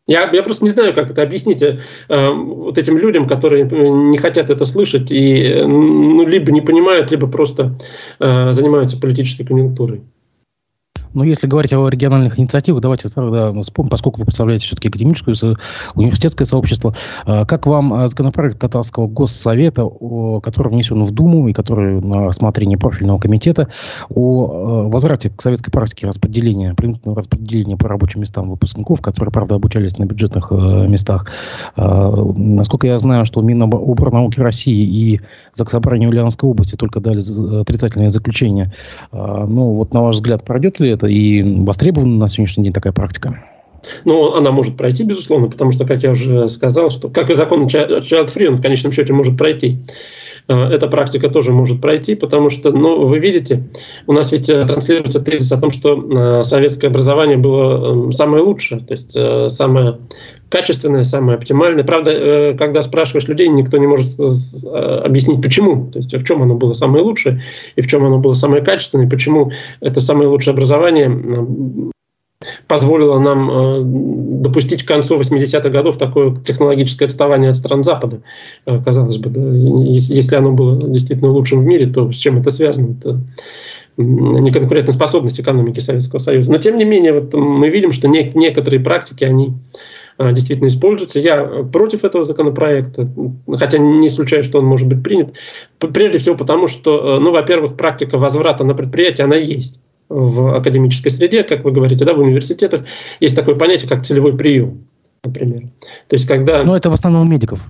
Я, 0.07 0.29
я 0.31 0.41
просто 0.41 0.63
не 0.63 0.71
знаю, 0.71 0.93
как 0.93 1.11
это 1.11 1.21
объяснить 1.21 1.61
э, 1.61 1.79
вот 2.07 2.77
этим 2.77 2.97
людям, 2.97 3.27
которые 3.27 3.65
не 3.65 4.17
хотят 4.17 4.49
это 4.49 4.65
слышать 4.65 5.11
и 5.11 5.61
ну, 5.61 6.25
либо 6.25 6.51
не 6.51 6.61
понимают, 6.61 7.11
либо 7.11 7.27
просто 7.27 7.75
э, 8.19 8.53
занимаются 8.53 8.99
политической 8.99 9.43
конъюнктурой. 9.43 10.01
Но 11.13 11.23
если 11.23 11.47
говорить 11.47 11.73
о 11.73 11.87
региональных 11.87 12.39
инициативах, 12.39 12.81
давайте 12.81 13.09
тогда 13.09 13.53
вспомним, 13.61 13.89
поскольку 13.89 14.19
вы 14.19 14.25
представляете 14.25 14.65
все-таки 14.67 14.89
академическое, 14.89 15.35
университетское 15.95 16.45
сообщество, 16.45 16.93
а, 17.25 17.45
как 17.45 17.67
вам 17.67 17.93
а, 17.93 18.07
законопроект 18.07 18.59
Татарского 18.59 19.07
госсовета, 19.07 19.87
который 20.41 20.69
внесен 20.69 21.03
в 21.03 21.11
Думу 21.11 21.47
и 21.47 21.53
который 21.53 22.01
на 22.01 22.27
рассмотрение 22.27 22.77
профильного 22.77 23.19
комитета 23.19 23.67
о 24.09 24.83
а, 24.85 24.89
возврате 24.89 25.29
к 25.29 25.41
советской 25.41 25.71
практике 25.71 26.07
распределения, 26.07 26.73
принудительного 26.73 27.19
распределения 27.19 27.77
по 27.77 27.87
рабочим 27.87 28.21
местам 28.21 28.49
выпускников, 28.49 29.01
которые, 29.01 29.31
правда, 29.31 29.55
обучались 29.55 29.97
на 29.97 30.05
бюджетных 30.05 30.51
местах. 30.51 31.31
Насколько 31.75 32.87
я 32.87 32.97
знаю, 32.97 33.25
что 33.25 33.41
Миноборнауки 33.41 34.39
России 34.39 34.83
и 34.83 35.21
Заксобрание 35.53 36.09
Ульяновской 36.09 36.49
области 36.49 36.75
только 36.75 36.99
дали 36.99 37.19
отрицательное 37.61 38.09
заключение. 38.09 38.73
Но 39.11 39.73
вот 39.73 39.93
на 39.93 40.01
ваш 40.01 40.15
взгляд, 40.15 40.43
пройдет 40.43 40.79
ли 40.79 40.89
это 40.97 41.07
и 41.07 41.41
востребована 41.63 42.17
на 42.17 42.27
сегодняшний 42.27 42.65
день 42.65 42.73
такая 42.73 42.93
практика? 42.93 43.43
Но 44.03 44.35
она 44.35 44.51
может 44.51 44.75
пройти, 44.75 45.03
безусловно, 45.03 45.47
потому 45.47 45.71
что, 45.71 45.85
как 45.85 46.03
я 46.03 46.11
уже 46.11 46.47
сказал, 46.49 46.91
что 46.91 47.09
как 47.09 47.29
и 47.29 47.35
закон 47.35 47.67
Child 47.67 48.33
Free, 48.33 48.47
он 48.47 48.57
в 48.57 48.61
конечном 48.61 48.91
счете 48.91 49.13
может 49.13 49.37
пройти. 49.37 49.79
Э, 50.47 50.69
эта 50.69 50.87
практика 50.87 51.29
тоже 51.29 51.51
может 51.51 51.81
пройти, 51.81 52.15
потому 52.15 52.49
что, 52.49 52.71
ну, 52.71 53.05
вы 53.07 53.19
видите, 53.19 53.63
у 54.05 54.13
нас 54.13 54.31
ведь 54.31 54.49
э, 54.49 54.65
транслируется 54.65 55.19
тезис 55.19 55.51
о 55.51 55.57
том, 55.57 55.71
что 55.71 56.41
э, 56.41 56.43
советское 56.43 56.87
образование 56.87 57.37
было 57.37 58.05
эм, 58.05 58.11
самое 58.11 58.43
лучшее, 58.43 58.81
то 58.81 58.93
есть 58.93 59.17
самое 59.53 59.97
качественное, 60.49 61.03
самое 61.03 61.37
оптимальное. 61.37 61.83
Правда, 61.83 62.55
когда 62.57 62.81
спрашиваешь 62.81 63.27
людей, 63.27 63.49
никто 63.49 63.77
не 63.77 63.87
может 63.87 64.07
объяснить, 65.03 65.41
почему. 65.41 65.91
То 65.91 65.99
есть 65.99 66.13
в 66.13 66.23
чем 66.23 66.41
оно 66.41 66.55
было 66.55 66.71
самое 66.71 67.03
лучшее 67.03 67.43
и 67.75 67.81
в 67.81 67.87
чем 67.87 68.05
оно 68.05 68.19
было 68.19 68.33
самое 68.33 68.63
качественное, 68.63 69.09
почему 69.09 69.51
это 69.81 69.99
самое 69.99 70.29
лучшее 70.29 70.53
образование 70.53 71.91
позволило 72.67 73.17
нам 73.17 73.49
э, 73.49 73.81
допустить 74.43 74.83
к 74.83 74.87
концу 74.87 75.19
80-х 75.19 75.69
годов 75.69 75.97
такое 75.97 76.35
технологическое 76.35 77.07
отставание 77.07 77.51
от 77.51 77.55
стран 77.55 77.83
Запада. 77.83 78.21
Э, 78.65 78.81
казалось 78.83 79.17
бы, 79.17 79.29
да, 79.29 79.41
если 79.41 80.35
оно 80.35 80.51
было 80.51 80.77
действительно 80.81 81.31
лучшим 81.31 81.61
в 81.61 81.65
мире, 81.65 81.87
то 81.87 82.11
с 82.11 82.15
чем 82.15 82.39
это 82.39 82.51
связано? 82.51 82.95
Это 82.99 83.21
неконкурентоспособность 83.97 85.39
экономики 85.39 85.79
Советского 85.79 86.19
Союза. 86.19 86.51
Но 86.51 86.59
тем 86.59 86.77
не 86.77 86.85
менее, 86.85 87.13
вот 87.13 87.33
мы 87.33 87.69
видим, 87.69 87.91
что 87.91 88.07
не, 88.07 88.31
некоторые 88.35 88.81
практики, 88.81 89.23
они 89.23 89.53
э, 90.19 90.33
действительно 90.33 90.67
используются. 90.67 91.21
Я 91.21 91.43
против 91.71 92.03
этого 92.03 92.25
законопроекта, 92.25 93.09
хотя 93.57 93.77
не 93.77 94.07
исключаю, 94.07 94.43
что 94.43 94.59
он 94.59 94.65
может 94.65 94.87
быть 94.87 95.01
принят. 95.01 95.33
Прежде 95.79 96.19
всего 96.19 96.35
потому, 96.35 96.67
что, 96.67 97.17
ну, 97.19 97.31
во-первых, 97.31 97.77
практика 97.77 98.17
возврата 98.17 98.65
на 98.65 98.75
предприятие, 98.75 99.23
она 99.23 99.37
есть 99.37 99.79
в 100.09 100.55
академической 100.55 101.09
среде, 101.09 101.43
как 101.43 101.63
вы 101.63 101.71
говорите, 101.71 102.05
да, 102.05 102.13
в 102.13 102.19
университетах 102.19 102.83
есть 103.19 103.35
такое 103.35 103.55
понятие, 103.55 103.89
как 103.89 104.05
целевой 104.05 104.37
прием, 104.37 104.87
например. 105.23 105.63
То 106.07 106.15
есть, 106.15 106.27
когда... 106.27 106.63
Но 106.63 106.75
это 106.75 106.89
в 106.89 106.93
основном 106.93 107.23
у 107.23 107.31
медиков. 107.31 107.61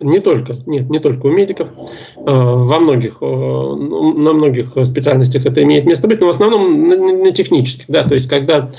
Не 0.00 0.20
только, 0.20 0.52
нет, 0.66 0.88
не 0.90 1.00
только 1.00 1.26
у 1.26 1.30
медиков. 1.30 1.68
А, 2.16 2.54
во 2.54 2.78
многих, 2.78 3.20
ну, 3.20 4.16
на 4.16 4.32
многих 4.32 4.72
специальностях 4.84 5.44
это 5.44 5.62
имеет 5.62 5.86
место 5.86 6.06
быть, 6.06 6.20
но 6.20 6.26
в 6.26 6.30
основном 6.30 7.22
на 7.22 7.32
технических. 7.32 7.86
Да, 7.88 8.04
то 8.04 8.14
есть, 8.14 8.28
когда 8.28 8.70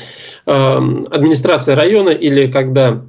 а, 0.46 0.78
администрация 0.78 1.76
района 1.76 2.10
или 2.10 2.50
когда 2.50 3.04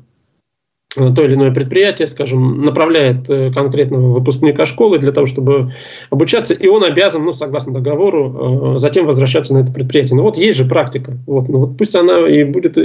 то 0.95 1.23
или 1.23 1.35
иное 1.35 1.53
предприятие, 1.53 2.09
скажем, 2.09 2.65
направляет 2.65 3.31
э, 3.31 3.53
конкретного 3.53 4.13
выпускника 4.15 4.67
школы 4.67 4.99
для 4.99 5.13
того, 5.13 5.27
чтобы 5.27 5.73
обучаться, 6.11 6.53
и 6.53 6.67
он 6.67 6.83
обязан, 6.83 7.25
ну, 7.25 7.33
согласно 7.33 7.73
договору, 7.73 8.75
э, 8.75 8.79
затем 8.81 9.07
возвращаться 9.07 9.55
на 9.55 9.59
это 9.59 9.73
предприятие. 9.73 10.17
Ну 10.17 10.25
вот 10.25 10.37
есть 10.37 10.59
же 10.59 10.65
практика, 10.65 11.17
вот, 11.27 11.49
ну 11.49 11.59
вот 11.59 11.79
пусть 11.79 11.95
она 11.95 12.29
и 12.29 12.43
будет 12.43 12.77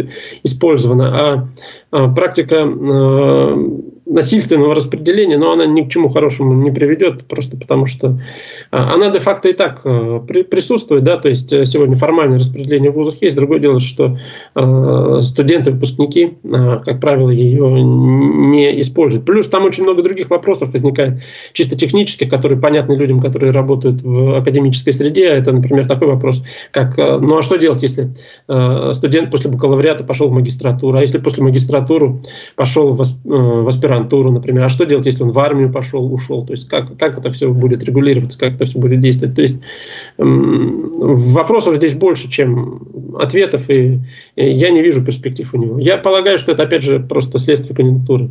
использована. 0.44 1.18
А, 1.20 1.48
практика 1.92 2.64
а, 2.66 3.82
насильственного 4.06 4.76
распределения, 4.76 5.38
но 5.38 5.52
она 5.52 5.66
ни 5.66 5.82
к 5.82 5.90
чему 5.90 6.10
хорошему 6.10 6.54
не 6.54 6.70
приведет, 6.72 7.26
просто 7.26 7.58
потому 7.58 7.88
что 7.88 8.20
а, 8.72 8.94
она 8.94 9.10
де-факто 9.10 9.50
и 9.50 9.54
так 9.54 9.84
присутствует, 9.84 11.04
да, 11.04 11.18
то 11.18 11.30
есть 11.30 11.52
э, 11.52 11.66
сегодня 11.66 11.96
формальное 11.96 12.40
распределение 12.40 12.92
в 12.92 12.96
вузах 12.96 13.22
есть, 13.22 13.36
другое 13.36 13.60
дело, 13.60 13.80
что 13.80 14.18
студенты, 15.22 15.72
выпускники, 15.72 16.38
как 16.44 17.00
правило, 17.00 17.30
ее 17.30 17.84
не 17.84 18.82
используют. 18.82 19.26
Плюс 19.26 19.48
там 19.48 19.66
очень 19.66 19.84
много 19.84 20.04
других 20.04 20.30
вопросов 20.30 20.72
возникает, 20.72 21.22
чисто 21.54 21.76
технических, 21.78 22.30
которые 22.30 22.60
понятны 22.60 22.94
людям, 22.94 23.20
которые 23.20 23.52
работают 23.52 24.02
в 24.02 24.38
академической 24.38 24.92
среде. 24.92 25.26
Это, 25.26 25.52
например, 25.52 25.88
такой 25.88 26.08
вопрос, 26.08 26.44
как, 26.72 26.98
ну 26.98 27.38
а 27.38 27.42
что 27.42 27.58
делать, 27.58 27.82
если 27.84 28.14
студент 28.94 29.32
после 29.32 29.50
бакалавриата 29.52 30.04
пошел 30.04 30.30
в 30.30 30.34
магистратуру, 30.34 30.98
а 30.98 31.02
если 31.02 31.18
после 31.18 31.44
магистратуры 31.44 31.75
магистратуру, 31.76 32.22
пошел 32.56 32.96
в, 32.96 33.02
э, 33.02 33.06
в 33.26 33.68
аспирантуру, 33.68 34.32
например. 34.32 34.64
А 34.64 34.70
что 34.70 34.86
делать, 34.86 35.06
если 35.06 35.24
он 35.24 35.32
в 35.32 35.40
армию 35.40 35.72
пошел, 35.72 36.12
ушел? 36.14 36.46
То 36.46 36.54
есть 36.54 36.68
как, 36.68 36.98
как 36.98 37.18
это 37.18 37.32
все 37.32 37.52
будет 37.52 37.84
регулироваться, 37.84 38.40
как 38.40 38.56
это 38.56 38.66
все 38.66 38.80
будет 38.80 39.02
действовать? 39.02 39.36
То 39.36 39.42
есть 39.42 39.60
вопросов 40.18 41.76
здесь 41.76 41.94
больше, 41.94 42.30
чем 42.30 42.88
ответов, 43.20 43.70
и 43.70 44.00
я 44.36 44.70
не 44.70 44.82
вижу 44.82 45.04
перспектив 45.04 45.54
у 45.54 45.58
него. 45.58 45.80
Я 45.80 45.98
полагаю, 45.98 46.40
что 46.40 46.52
это, 46.52 46.64
опять 46.64 46.84
же, 46.84 47.00
просто 47.00 47.40
следствие 47.40 47.76
конъюнктуры. 47.76 48.30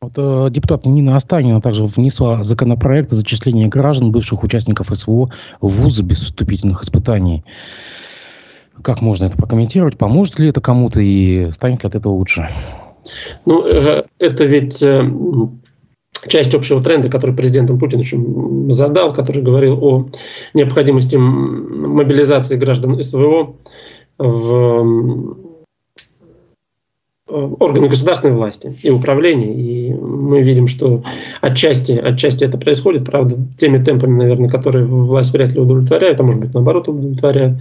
Вот, 0.00 0.12
э, 0.16 0.50
депутат 0.50 0.84
Нина 0.84 1.16
Останина 1.16 1.60
также 1.60 1.84
внесла 1.84 2.42
законопроект 2.42 3.12
о 3.12 3.14
зачислении 3.14 3.66
граждан, 3.66 4.10
бывших 4.10 4.42
участников 4.42 4.88
СВО, 4.92 5.30
в 5.60 5.68
вузы 5.68 6.02
без 6.02 6.18
вступительных 6.18 6.82
испытаний. 6.82 7.44
Как 8.82 9.00
можно 9.00 9.24
это 9.24 9.36
прокомментировать? 9.36 9.96
Поможет 9.96 10.38
ли 10.38 10.48
это 10.48 10.60
кому-то 10.60 11.00
и 11.00 11.50
станет 11.52 11.82
ли 11.82 11.88
от 11.88 11.94
этого 11.94 12.12
лучше? 12.12 12.48
Ну, 13.46 13.66
э, 13.66 14.04
это 14.18 14.44
ведь 14.44 14.82
э, 14.82 15.02
часть 16.28 16.54
общего 16.54 16.82
тренда, 16.82 17.08
который 17.08 17.34
президентом 17.34 17.78
Путин 17.78 18.70
задал, 18.72 19.12
который 19.12 19.42
говорил 19.42 19.82
о 19.84 20.08
необходимости 20.54 21.16
мобилизации 21.16 22.56
граждан 22.56 23.02
СВО 23.02 23.56
в 24.18 25.51
органы 27.28 27.88
государственной 27.88 28.34
власти 28.34 28.76
и 28.82 28.90
управления. 28.90 29.54
И 29.54 29.94
мы 29.94 30.42
видим, 30.42 30.66
что 30.66 31.04
отчасти, 31.40 31.92
отчасти 31.92 32.42
это 32.42 32.58
происходит, 32.58 33.04
правда, 33.04 33.36
теми 33.56 33.78
темпами, 33.78 34.18
наверное, 34.18 34.50
которые 34.50 34.84
власть 34.84 35.32
вряд 35.32 35.52
ли 35.52 35.60
удовлетворяет, 35.60 36.18
а 36.20 36.24
может 36.24 36.40
быть, 36.40 36.52
наоборот, 36.52 36.88
удовлетворяет. 36.88 37.58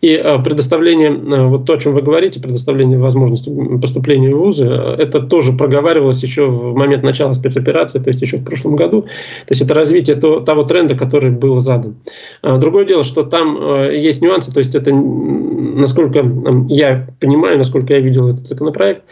И 0.00 0.12
э, 0.12 0.42
предоставление, 0.42 1.10
э, 1.10 1.46
вот 1.46 1.66
то, 1.66 1.74
о 1.74 1.78
чем 1.78 1.94
вы 1.94 2.02
говорите, 2.02 2.40
предоставление 2.40 2.98
возможности 2.98 3.50
поступления 3.80 4.34
в 4.34 4.38
вузы, 4.38 4.66
это 4.66 5.20
тоже 5.20 5.52
проговаривалось 5.52 6.22
еще 6.22 6.46
в 6.46 6.74
момент 6.74 7.04
начала 7.04 7.32
спецоперации, 7.32 8.00
то 8.00 8.08
есть 8.08 8.20
еще 8.20 8.38
в 8.38 8.44
прошлом 8.44 8.74
году. 8.74 9.02
То 9.02 9.50
есть 9.50 9.62
это 9.62 9.72
развитие 9.72 10.16
того 10.16 10.64
тренда, 10.64 10.96
который 10.96 11.30
был 11.30 11.60
задан. 11.60 11.96
Другое 12.42 12.84
дело, 12.84 13.04
что 13.04 13.22
там 13.22 13.90
есть 13.90 14.20
нюансы, 14.20 14.52
то 14.52 14.58
есть 14.58 14.74
это, 14.74 14.92
насколько 14.92 16.24
я 16.68 17.08
понимаю, 17.20 17.58
насколько 17.58 17.94
я 17.94 18.00
видел 18.00 18.28
этот 18.28 18.46
законопроект, 18.46 19.05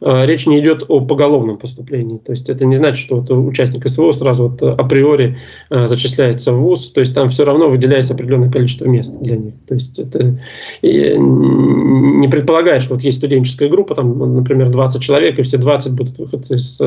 речь 0.00 0.46
не 0.46 0.60
идет 0.60 0.84
о 0.88 1.00
поголовном 1.00 1.58
поступлении. 1.58 2.18
То 2.18 2.32
есть 2.32 2.48
это 2.48 2.64
не 2.64 2.76
значит, 2.76 3.04
что 3.04 3.16
вот 3.20 3.30
участник 3.30 3.88
СВО 3.88 4.12
сразу 4.12 4.48
вот 4.48 4.62
априори 4.62 5.38
а, 5.70 5.86
зачисляется 5.86 6.52
в 6.52 6.60
ВУЗ. 6.60 6.92
То 6.92 7.00
есть 7.00 7.14
там 7.14 7.30
все 7.30 7.44
равно 7.44 7.68
выделяется 7.68 8.14
определенное 8.14 8.50
количество 8.50 8.86
мест 8.86 9.14
для 9.20 9.36
них. 9.36 9.54
То 9.66 9.74
есть 9.74 9.98
это 9.98 10.38
не 10.82 12.28
предполагает, 12.28 12.82
что 12.82 12.94
вот 12.94 13.02
есть 13.02 13.18
студенческая 13.18 13.68
группа, 13.68 13.94
там, 13.94 14.36
например, 14.36 14.70
20 14.70 15.02
человек, 15.02 15.38
и 15.38 15.42
все 15.42 15.58
20 15.58 15.94
будут 15.94 16.18
выходцы 16.18 16.56
из 16.56 16.80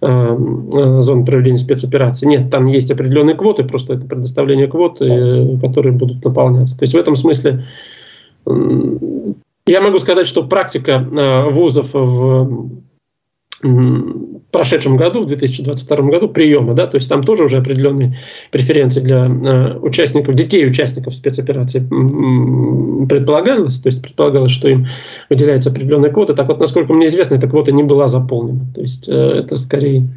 а, 0.00 1.02
зоны 1.02 1.24
проведения 1.24 1.58
спецоперации. 1.58 2.26
Нет, 2.26 2.50
там 2.50 2.66
есть 2.66 2.90
определенные 2.90 3.36
квоты, 3.36 3.64
просто 3.64 3.94
это 3.94 4.06
предоставление 4.06 4.66
квот, 4.66 5.00
э, 5.00 5.58
которые 5.60 5.92
будут 5.92 6.24
наполняться. 6.24 6.78
То 6.78 6.84
есть 6.84 6.94
в 6.94 6.98
этом 6.98 7.16
смысле 7.16 7.64
я 9.66 9.80
могу 9.80 9.98
сказать, 9.98 10.26
что 10.26 10.44
практика 10.44 10.92
э, 10.92 11.50
вузов 11.50 11.92
в 11.92 12.80
прошедшем 14.50 14.96
году, 14.96 15.22
в 15.22 15.26
2022 15.26 15.96
году, 16.08 16.28
приема, 16.28 16.74
да, 16.74 16.86
то 16.86 16.96
есть 16.96 17.08
там 17.08 17.22
тоже 17.22 17.44
уже 17.44 17.58
определенные 17.58 18.18
преференции 18.50 19.00
для 19.00 19.26
э, 19.26 19.78
участников, 19.78 20.34
детей 20.34 20.66
участников 20.66 21.14
спецоперации 21.14 21.78
предполагалось, 23.08 23.78
то 23.80 23.88
есть 23.88 24.02
предполагалось, 24.02 24.52
что 24.52 24.68
им 24.68 24.88
выделяется 25.30 25.70
определенная 25.70 26.10
квота. 26.10 26.34
Так 26.34 26.48
вот, 26.48 26.58
насколько 26.58 26.92
мне 26.92 27.06
известно, 27.06 27.36
эта 27.36 27.48
квота 27.48 27.72
не 27.72 27.84
была 27.84 28.08
заполнена. 28.08 28.66
То 28.74 28.82
есть 28.82 29.08
э, 29.08 29.12
это 29.12 29.56
скорее 29.56 30.08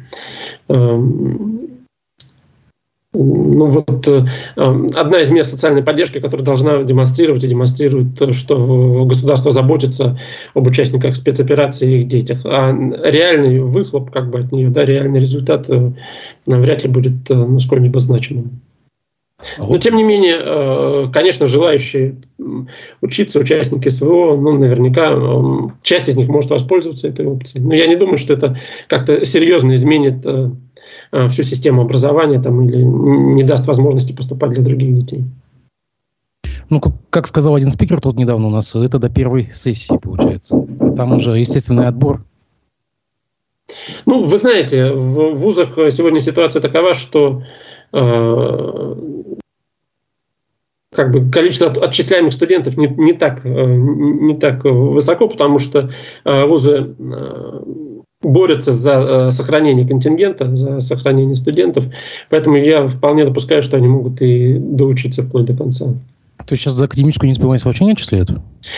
ну 3.16 3.66
вот 3.66 4.06
э, 4.08 4.26
одна 4.56 5.20
из 5.20 5.30
мер 5.30 5.44
социальной 5.44 5.82
поддержки, 5.82 6.20
которая 6.20 6.44
должна 6.44 6.82
демонстрировать 6.82 7.44
и 7.44 7.48
демонстрирует, 7.48 8.34
что 8.34 9.04
государство 9.06 9.50
заботится 9.50 10.18
об 10.54 10.66
участниках 10.66 11.16
спецоперации 11.16 11.90
и 11.90 12.00
их 12.00 12.08
детях. 12.08 12.40
А 12.44 12.72
реальный 13.04 13.60
выхлоп 13.60 14.10
как 14.10 14.30
бы 14.30 14.40
от 14.40 14.52
нее, 14.52 14.68
да, 14.68 14.84
реальный 14.84 15.20
результат 15.20 15.68
э, 15.70 15.92
вряд 16.46 16.84
ли 16.84 16.90
будет 16.90 17.30
э, 17.30 17.34
ну, 17.34 17.58
сколь-нибудь 17.58 18.02
значимым. 18.02 18.60
Но 19.58 19.76
тем 19.76 19.96
не 19.96 20.02
менее, 20.02 21.10
конечно, 21.12 21.46
желающие 21.46 22.16
учиться, 23.02 23.38
участники 23.38 23.90
СВО, 23.90 24.34
ну, 24.34 24.52
наверняка 24.52 25.14
часть 25.82 26.08
из 26.08 26.16
них 26.16 26.28
может 26.28 26.50
воспользоваться 26.50 27.06
этой 27.06 27.26
опцией. 27.26 27.62
Но 27.62 27.74
я 27.74 27.86
не 27.86 27.96
думаю, 27.96 28.16
что 28.16 28.32
это 28.32 28.58
как-то 28.88 29.26
серьезно 29.26 29.74
изменит 29.74 30.24
Э, 31.12 31.28
всю 31.28 31.42
систему 31.42 31.82
образования 31.82 32.40
там, 32.40 32.62
или 32.62 32.82
не 32.82 33.42
даст 33.42 33.66
возможности 33.66 34.12
поступать 34.12 34.50
для 34.50 34.62
других 34.62 34.94
детей. 34.94 35.24
Ну, 36.68 36.80
как 37.10 37.28
сказал 37.28 37.54
один 37.54 37.70
спикер 37.70 38.00
тут 38.00 38.16
недавно 38.16 38.48
у 38.48 38.50
нас, 38.50 38.74
это 38.74 38.98
до 38.98 39.08
первой 39.08 39.50
сессии 39.54 39.96
получается. 40.02 40.66
Там 40.96 41.12
уже 41.12 41.38
естественный 41.38 41.86
отбор. 41.86 42.24
Ну, 44.04 44.24
вы 44.24 44.38
знаете, 44.38 44.92
в 44.92 45.34
вузах 45.34 45.74
сегодня 45.92 46.20
ситуация 46.20 46.60
такова, 46.60 46.94
что 46.94 47.44
э, 47.92 48.94
как 50.92 51.12
бы 51.12 51.30
количество 51.30 51.70
отчисляемых 51.70 52.32
студентов 52.32 52.76
не, 52.76 52.88
не, 52.88 53.12
так, 53.12 53.44
не 53.44 54.36
так 54.36 54.64
высоко, 54.64 55.28
потому 55.28 55.60
что 55.60 55.90
вузы 56.24 56.96
борются 58.26 58.72
за 58.72 59.30
сохранение 59.30 59.86
контингента, 59.86 60.54
за 60.56 60.80
сохранение 60.80 61.36
студентов. 61.36 61.84
Поэтому 62.28 62.56
я 62.56 62.88
вполне 62.88 63.24
допускаю, 63.24 63.62
что 63.62 63.76
они 63.76 63.86
могут 63.86 64.20
и 64.20 64.58
доучиться 64.58 65.22
вплоть 65.22 65.46
до 65.46 65.54
конца. 65.54 65.94
То 66.46 66.52
есть 66.52 66.62
сейчас 66.62 66.74
за 66.74 66.84
академическую 66.84 67.28
неуспеваемость 67.28 67.64
вообще 67.64 67.84
не 67.84 67.92
отчисляют? 67.92 68.30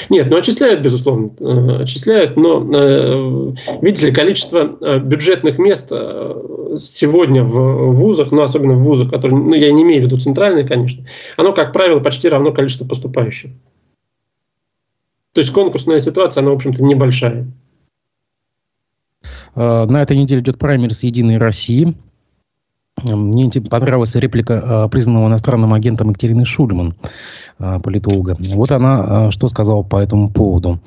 Нет, 0.08 0.28
ну 0.30 0.38
отчисляют, 0.38 0.80
безусловно, 0.80 1.30
э, 1.38 1.82
отчисляют, 1.82 2.37
но, 2.37 2.64
э, 2.72 3.52
видите 3.82 4.06
ли, 4.06 4.12
количество 4.12 4.76
э, 4.80 4.98
бюджетных 5.00 5.58
мест 5.58 5.88
сегодня 6.78 7.44
в 7.44 7.92
вузах, 7.92 8.30
ну 8.30 8.42
особенно 8.42 8.74
в 8.74 8.82
вузах, 8.82 9.11
которые, 9.11 9.38
ну 9.38 9.54
я 9.54 9.70
не 9.72 9.82
имею 9.82 10.02
в 10.02 10.06
виду 10.06 10.18
центральные, 10.18 10.66
конечно, 10.66 11.04
оно, 11.37 11.52
как 11.52 11.72
правило, 11.72 12.00
почти 12.00 12.28
равно 12.28 12.52
количеству 12.52 12.87
поступающих. 12.87 13.50
То 15.34 15.40
есть 15.40 15.52
конкурсная 15.52 16.00
ситуация, 16.00 16.42
она, 16.42 16.52
в 16.52 16.54
общем-то, 16.54 16.82
небольшая. 16.82 17.46
На 19.59 20.03
этой 20.03 20.16
неделе 20.16 20.40
идет 20.40 20.57
праймерис 20.59 21.03
«Единой 21.03 21.38
России». 21.38 21.97
Мне 23.03 23.51
понравилась 23.68 24.14
реплика 24.14 24.88
признанного 24.88 25.27
иностранным 25.29 25.75
агентом 25.75 26.11
Екатерины 26.11 26.44
Шульман. 26.44 26.92
А, 27.59 27.81
политолога. 27.81 28.37
Вот 28.38 28.71
она 28.71 29.31
что 29.33 29.49
сказала 29.49 29.83
по 29.83 29.97
этому 29.97 30.31
поводу. 30.31 30.81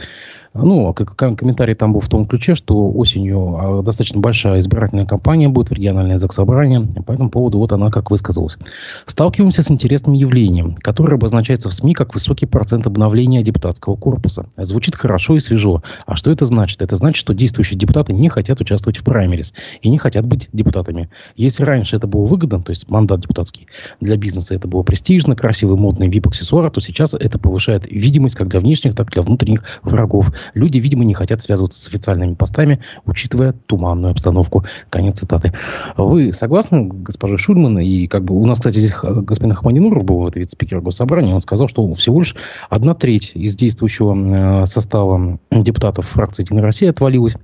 Ну, 0.54 0.90
а 0.90 0.94
комментарий 0.94 1.76
там 1.76 1.94
был 1.94 2.02
в 2.02 2.10
том 2.10 2.26
ключе, 2.26 2.56
что 2.56 2.92
осенью 2.92 3.58
а, 3.58 3.84
достаточно 3.84 4.20
большая 4.20 4.60
избирательная 4.60 5.06
кампания 5.06 5.48
будет 5.48 5.72
региональное 5.72 6.18
заксобрание. 6.18 6.82
По 6.82 7.14
этому 7.14 7.30
поводу 7.30 7.58
вот 7.58 7.72
она 7.72 7.90
как 7.90 8.12
высказалась. 8.12 8.58
Сталкиваемся 9.06 9.62
с 9.62 9.72
интересным 9.72 10.14
явлением, 10.14 10.76
которое 10.76 11.16
обозначается 11.16 11.70
в 11.70 11.74
СМИ 11.74 11.94
как 11.94 12.14
высокий 12.14 12.48
процент 12.48 12.86
обновления 12.86 13.44
депутатского 13.44 13.96
корпуса. 13.96 14.46
Звучит 14.58 14.96
хорошо 14.96 15.38
и 15.38 15.40
свежо. 15.40 15.84
А 16.06 16.18
что 16.18 16.32
это 16.32 16.46
значит? 16.46 16.82
Это 16.82 16.98
значит, 16.98 17.22
что 17.22 17.34
действующие 17.34 17.80
депутаты 17.80 18.12
не 18.12 18.28
хотят 18.28 18.60
участвовать 18.60 18.98
в 18.98 19.06
праймерис 19.06 19.54
и 19.82 19.90
не 19.90 19.98
хотят 19.98 20.26
быть 20.26 20.50
депутатами. 20.52 21.10
Если 21.38 21.64
раньше 21.64 21.96
это 21.96 22.08
было 22.08 22.26
выгодно, 22.26 22.62
то 22.62 22.72
есть 22.72 22.90
мандат 22.90 23.22
депутатский, 23.22 23.68
для 24.02 24.18
бизнеса 24.18 24.54
это 24.54 24.68
было 24.68 24.84
престижно, 24.84 25.34
красивый, 25.34 25.78
модный 25.78 26.10
вип-аксессуар, 26.10 26.70
то 26.72 26.82
сейчас 26.82 27.14
это 27.14 27.40
повышает 27.40 27.90
видимость 27.90 28.36
как 28.36 28.50
для 28.50 28.60
внешних, 28.60 28.96
так 28.96 29.10
и 29.10 29.14
для 29.14 29.22
внутренних 29.22 29.64
врагов 29.84 30.34
Люди, 30.54 30.78
видимо, 30.80 31.04
не 31.04 31.14
хотят 31.14 31.42
связываться 31.42 31.82
с 31.82 31.88
официальными 31.88 32.34
постами, 32.34 32.80
учитывая 33.06 33.52
туманную 33.52 34.12
обстановку. 34.12 34.66
Конец 34.90 35.20
цитаты. 35.20 35.54
Вы 35.98 36.34
согласны, 36.34 36.88
госпожа 36.88 37.38
Шульман? 37.38 37.80
И 37.80 38.08
как 38.08 38.24
бы 38.24 38.36
у 38.36 38.46
нас, 38.46 38.60
кстати, 38.60 38.80
здесь 38.80 38.94
э, 39.04 39.14
господин 39.22 39.54
Ахмадинуров 39.54 40.04
был, 40.04 40.28
это 40.28 40.40
вице-спикер 40.40 40.82
Госсобрания, 40.82 41.34
он 41.34 41.42
сказал, 41.42 41.68
что 41.68 41.92
всего 41.94 42.20
лишь 42.20 42.36
одна 42.70 42.94
треть 42.94 43.32
из 43.36 43.56
действующего 43.56 44.64
э, 44.64 44.66
состава 44.66 45.40
депутатов 45.52 46.08
фракции 46.08 46.44
«Единая 46.44 46.64
Россия» 46.64 46.90
отвалилась. 46.90 47.36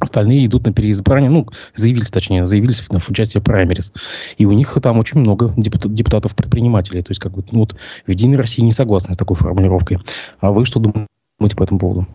Остальные 0.00 0.46
идут 0.46 0.66
на 0.66 0.72
переизбрание, 0.72 1.30
ну, 1.30 1.46
заявились, 1.76 2.10
точнее, 2.10 2.46
заявились 2.46 2.80
в 2.80 3.10
участие 3.10 3.40
в 3.40 3.44
праймерис. 3.44 3.92
И 4.38 4.46
у 4.46 4.52
них 4.52 4.76
там 4.82 4.98
очень 4.98 5.20
много 5.20 5.52
депутатов-предпринимателей. 5.56 7.02
То 7.02 7.10
есть, 7.10 7.20
как 7.20 7.32
бы, 7.32 7.44
ну, 7.52 7.60
вот, 7.60 7.76
в 8.06 8.10
«Единой 8.10 8.36
России» 8.36 8.62
не 8.62 8.72
согласны 8.72 9.14
с 9.14 9.16
такой 9.16 9.36
формулировкой. 9.36 9.98
А 10.40 10.50
вы 10.50 10.64
что 10.64 10.80
думаете? 10.80 11.06
Думаете 11.42 11.56
по 11.56 11.64
этому 11.64 11.80
поводу? 11.80 12.06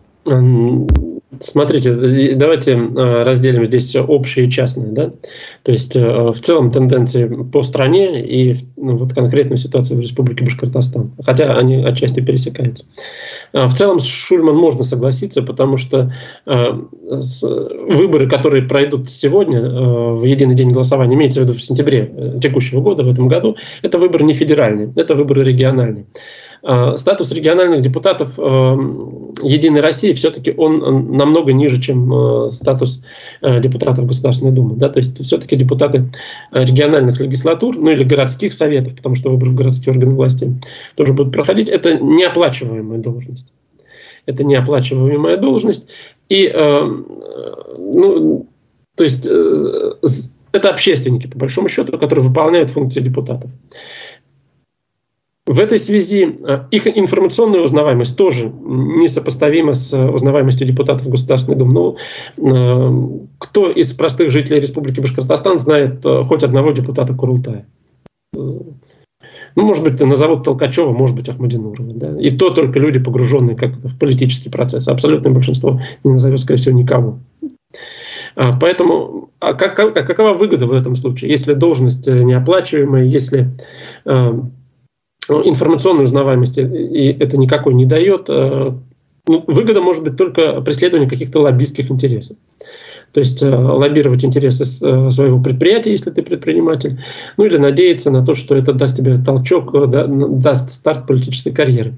Смотрите, 1.40 2.34
давайте 2.36 2.72
э, 2.72 3.22
разделим 3.22 3.64
здесь 3.66 3.84
все 3.84 4.02
общее 4.02 4.46
и 4.46 4.50
частное. 4.50 4.88
Да? 4.88 5.12
То 5.62 5.72
есть 5.72 5.94
э, 5.94 6.00
в 6.00 6.40
целом 6.40 6.70
тенденции 6.70 7.26
по 7.52 7.62
стране 7.62 8.24
и 8.24 8.56
ну, 8.76 8.96
вот 8.96 9.12
конкретную 9.12 9.58
ситуацию 9.58 9.98
в 9.98 10.00
Республике 10.00 10.46
Башкортостан. 10.46 11.12
Хотя 11.22 11.54
они 11.54 11.84
отчасти 11.84 12.20
пересекаются. 12.20 12.86
Э, 13.52 13.66
в 13.66 13.74
целом 13.74 14.00
с 14.00 14.06
Шульман 14.06 14.56
можно 14.56 14.84
согласиться, 14.84 15.42
потому 15.42 15.76
что 15.76 16.12
выборы, 16.46 18.28
которые 18.28 18.62
пройдут 18.62 19.10
сегодня 19.10 19.60
в 19.60 20.24
единый 20.24 20.54
день 20.54 20.70
голосования, 20.70 21.14
имеется 21.14 21.40
в 21.40 21.44
виду 21.44 21.54
в 21.54 21.62
сентябре 21.62 22.38
текущего 22.40 22.80
года, 22.80 23.02
в 23.02 23.10
этом 23.10 23.28
году, 23.28 23.56
это 23.82 23.98
выборы 23.98 24.24
не 24.24 24.32
федеральные, 24.32 24.92
это 24.96 25.14
выборы 25.14 25.44
региональные. 25.44 26.06
Э, 26.62 26.96
статус 26.96 27.30
региональных 27.30 27.82
депутатов 27.82 28.38
э, 28.38 28.42
Единой 29.42 29.80
России 29.80 30.12
все-таки 30.14 30.52
он 30.56 31.16
намного 31.16 31.52
ниже, 31.52 31.80
чем 31.80 32.12
э, 32.12 32.50
статус 32.50 33.02
депутатов 33.42 34.06
Государственной 34.06 34.52
Думы. 34.52 34.76
Да? 34.76 34.88
То 34.88 34.98
есть 34.98 35.22
все-таки 35.24 35.56
депутаты 35.56 36.10
региональных 36.50 37.20
легислатур, 37.20 37.76
ну 37.76 37.90
или 37.90 38.02
городских 38.02 38.52
советов, 38.52 38.96
потому 38.96 39.14
что 39.14 39.30
выборы 39.30 39.52
в 39.52 39.54
городские 39.54 39.92
органы 39.92 40.14
власти 40.14 40.54
тоже 40.96 41.12
будут 41.12 41.32
проходить, 41.32 41.68
это 41.68 41.94
неоплачиваемая 41.98 42.98
должность. 42.98 43.48
Это 44.26 44.44
неоплачиваемая 44.44 45.36
должность. 45.36 45.88
И, 46.28 46.52
ну, 47.78 48.46
то 48.94 49.04
есть, 49.04 49.26
это 49.26 50.70
общественники, 50.70 51.26
по 51.26 51.38
большому 51.38 51.68
счету, 51.68 51.96
которые 51.98 52.26
выполняют 52.26 52.70
функции 52.70 53.00
депутатов. 53.00 53.50
В 55.48 55.58
этой 55.60 55.78
связи 55.78 56.36
э, 56.46 56.64
их 56.70 56.86
информационная 56.86 57.62
узнаваемость 57.62 58.16
тоже 58.16 58.52
несопоставима 58.64 59.72
с 59.72 59.98
узнаваемостью 59.98 60.66
депутатов 60.66 61.08
Государственной 61.08 61.56
Думы. 61.56 61.72
Ну, 61.72 61.96
э, 62.36 63.26
кто 63.38 63.70
из 63.70 63.94
простых 63.94 64.30
жителей 64.30 64.60
Республики 64.60 65.00
Башкортостан 65.00 65.58
знает 65.58 66.04
э, 66.04 66.24
хоть 66.24 66.42
одного 66.42 66.72
депутата 66.72 67.14
Курултая? 67.14 67.66
Ну, 68.34 68.76
может 69.56 69.82
быть, 69.82 69.98
назовут 69.98 70.44
Толкачева, 70.44 70.92
может 70.92 71.16
быть, 71.16 71.30
Ахмадинурова. 71.30 71.94
Да? 71.94 72.20
И 72.20 72.30
то 72.30 72.50
только 72.50 72.78
люди, 72.78 72.98
погруженные 72.98 73.56
как 73.56 73.70
в 73.70 73.98
политический 73.98 74.50
процесс. 74.50 74.86
Абсолютное 74.86 75.32
большинство 75.32 75.80
не 76.04 76.12
назовет, 76.12 76.40
скорее 76.40 76.60
всего, 76.60 76.78
никого. 76.78 77.20
А, 78.36 78.52
поэтому 78.60 79.30
а 79.40 79.54
как, 79.54 79.78
а 79.78 80.02
какова 80.02 80.34
выгода 80.34 80.66
в 80.66 80.72
этом 80.72 80.94
случае? 80.94 81.30
Если 81.30 81.54
должность 81.54 82.06
неоплачиваемая, 82.06 83.04
если 83.04 83.50
ну, 84.04 84.50
информационной 85.30 86.04
узнаваемости 86.04 86.60
и 86.60 87.16
это 87.18 87.36
никакой 87.36 87.74
не 87.74 87.86
дает. 87.86 88.26
Э, 88.28 88.72
ну, 89.26 89.44
выгода 89.46 89.80
может 89.80 90.02
быть 90.02 90.16
только 90.16 90.60
преследование 90.62 91.08
каких-то 91.08 91.40
лоббистских 91.40 91.90
интересов. 91.90 92.36
То 93.12 93.20
есть 93.20 93.42
э, 93.42 93.48
лоббировать 93.48 94.24
интересы 94.24 94.64
э, 94.64 95.10
своего 95.10 95.40
предприятия, 95.40 95.92
если 95.92 96.10
ты 96.10 96.22
предприниматель, 96.22 97.00
ну 97.36 97.44
или 97.44 97.56
надеяться 97.56 98.10
на 98.10 98.24
то, 98.24 98.34
что 98.34 98.54
это 98.54 98.72
даст 98.72 98.96
тебе 98.96 99.18
толчок, 99.18 99.74
э, 99.74 99.86
даст 99.86 100.72
старт 100.72 101.06
политической 101.06 101.50
карьеры. 101.50 101.94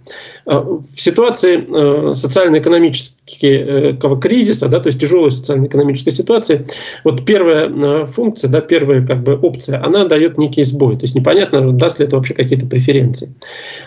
В 0.46 0.84
ситуации 0.96 2.14
социально-экономического 2.14 4.20
кризиса, 4.20 4.68
да, 4.68 4.80
то 4.80 4.88
есть 4.88 5.00
тяжелой 5.00 5.30
социально-экономической 5.30 6.10
ситуации, 6.10 6.66
вот 7.04 7.24
первая 7.24 8.06
функция, 8.06 8.48
да, 8.48 8.60
первая 8.60 9.06
как 9.06 9.22
бы 9.22 9.36
опция, 9.36 9.84
она 9.84 10.04
дает 10.04 10.38
некий 10.38 10.64
сбой. 10.64 10.96
То 10.96 11.02
есть 11.02 11.14
непонятно, 11.14 11.72
даст 11.72 11.98
ли 11.98 12.06
это 12.06 12.16
вообще 12.16 12.34
какие-то 12.34 12.66
преференции. 12.66 13.34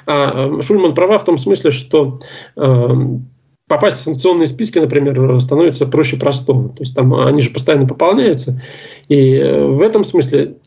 А 0.05 0.61
Шульман 0.61 0.93
права 0.93 1.19
в 1.19 1.25
том 1.25 1.37
смысле, 1.37 1.71
что 1.71 2.19
попасть 3.67 3.97
в 3.97 4.01
санкционные 4.01 4.47
списки, 4.47 4.79
например, 4.79 5.39
становится 5.41 5.87
проще 5.87 6.17
простого. 6.17 6.69
То 6.69 6.83
есть 6.83 6.95
там 6.95 7.13
они 7.13 7.41
же 7.41 7.49
постоянно 7.49 7.87
пополняются. 7.87 8.61
И 9.07 9.35
э, 9.35 9.65
в 9.65 9.81
этом 9.81 10.03
смысле 10.03 10.57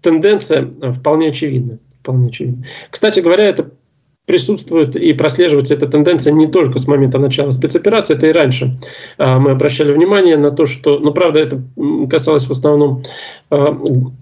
тенденция 0.00 0.68
вполне 0.98 1.28
очевидна. 1.28 1.78
Вполне 2.00 2.28
очевидна. 2.28 2.64
Кстати 2.90 3.20
говоря, 3.20 3.44
это 3.44 3.70
присутствует 4.30 4.94
и 4.94 5.12
прослеживается 5.12 5.74
эта 5.74 5.88
тенденция 5.88 6.32
не 6.32 6.46
только 6.46 6.78
с 6.78 6.86
момента 6.86 7.18
начала 7.18 7.50
спецоперации, 7.50 8.14
это 8.14 8.28
и 8.28 8.32
раньше. 8.32 8.78
А, 9.18 9.40
мы 9.40 9.50
обращали 9.50 9.92
внимание 9.92 10.36
на 10.36 10.52
то, 10.52 10.66
что, 10.66 11.00
ну, 11.00 11.12
правда, 11.12 11.40
это 11.40 11.60
касалось 12.08 12.44
в 12.44 12.52
основном 12.52 13.02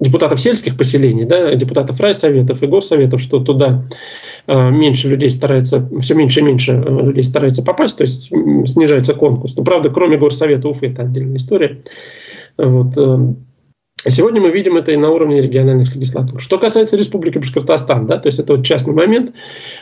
депутатов 0.01 0.41
сельских 0.41 0.79
поселений, 0.79 1.27
да, 1.27 1.55
депутатов 1.55 2.01
райсоветов 2.01 2.63
и 2.63 2.67
госсоветов, 2.67 3.21
что 3.21 3.41
туда 3.41 3.85
меньше 4.49 5.09
людей 5.09 5.31
старается, 5.31 5.89
все 6.01 6.15
меньше 6.15 6.41
и 6.41 6.43
меньше 6.43 6.73
людей 6.73 7.23
старается 7.23 7.63
попасть, 7.63 7.99
то 7.99 8.03
есть 8.03 8.31
снижается 8.67 9.15
конкурс. 9.15 9.55
Но, 9.57 9.63
правда, 9.63 9.91
кроме 9.91 10.17
горсовета 10.17 10.69
Уфы, 10.69 10.87
это 10.87 11.03
отдельная 11.03 11.37
история. 11.37 11.83
Вот. 12.57 12.97
Сегодня 14.07 14.41
мы 14.41 14.51
видим 14.51 14.77
это 14.77 14.93
и 14.93 14.97
на 14.97 15.11
уровне 15.11 15.41
региональных 15.41 15.95
легислатур. 15.97 16.41
Что 16.41 16.59
касается 16.59 16.97
Республики 16.97 17.39
Башкортостан, 17.39 18.07
да, 18.07 18.19
то 18.19 18.29
есть 18.29 18.39
это 18.39 18.55
вот 18.55 18.65
частный 18.65 18.95
момент, 18.95 19.33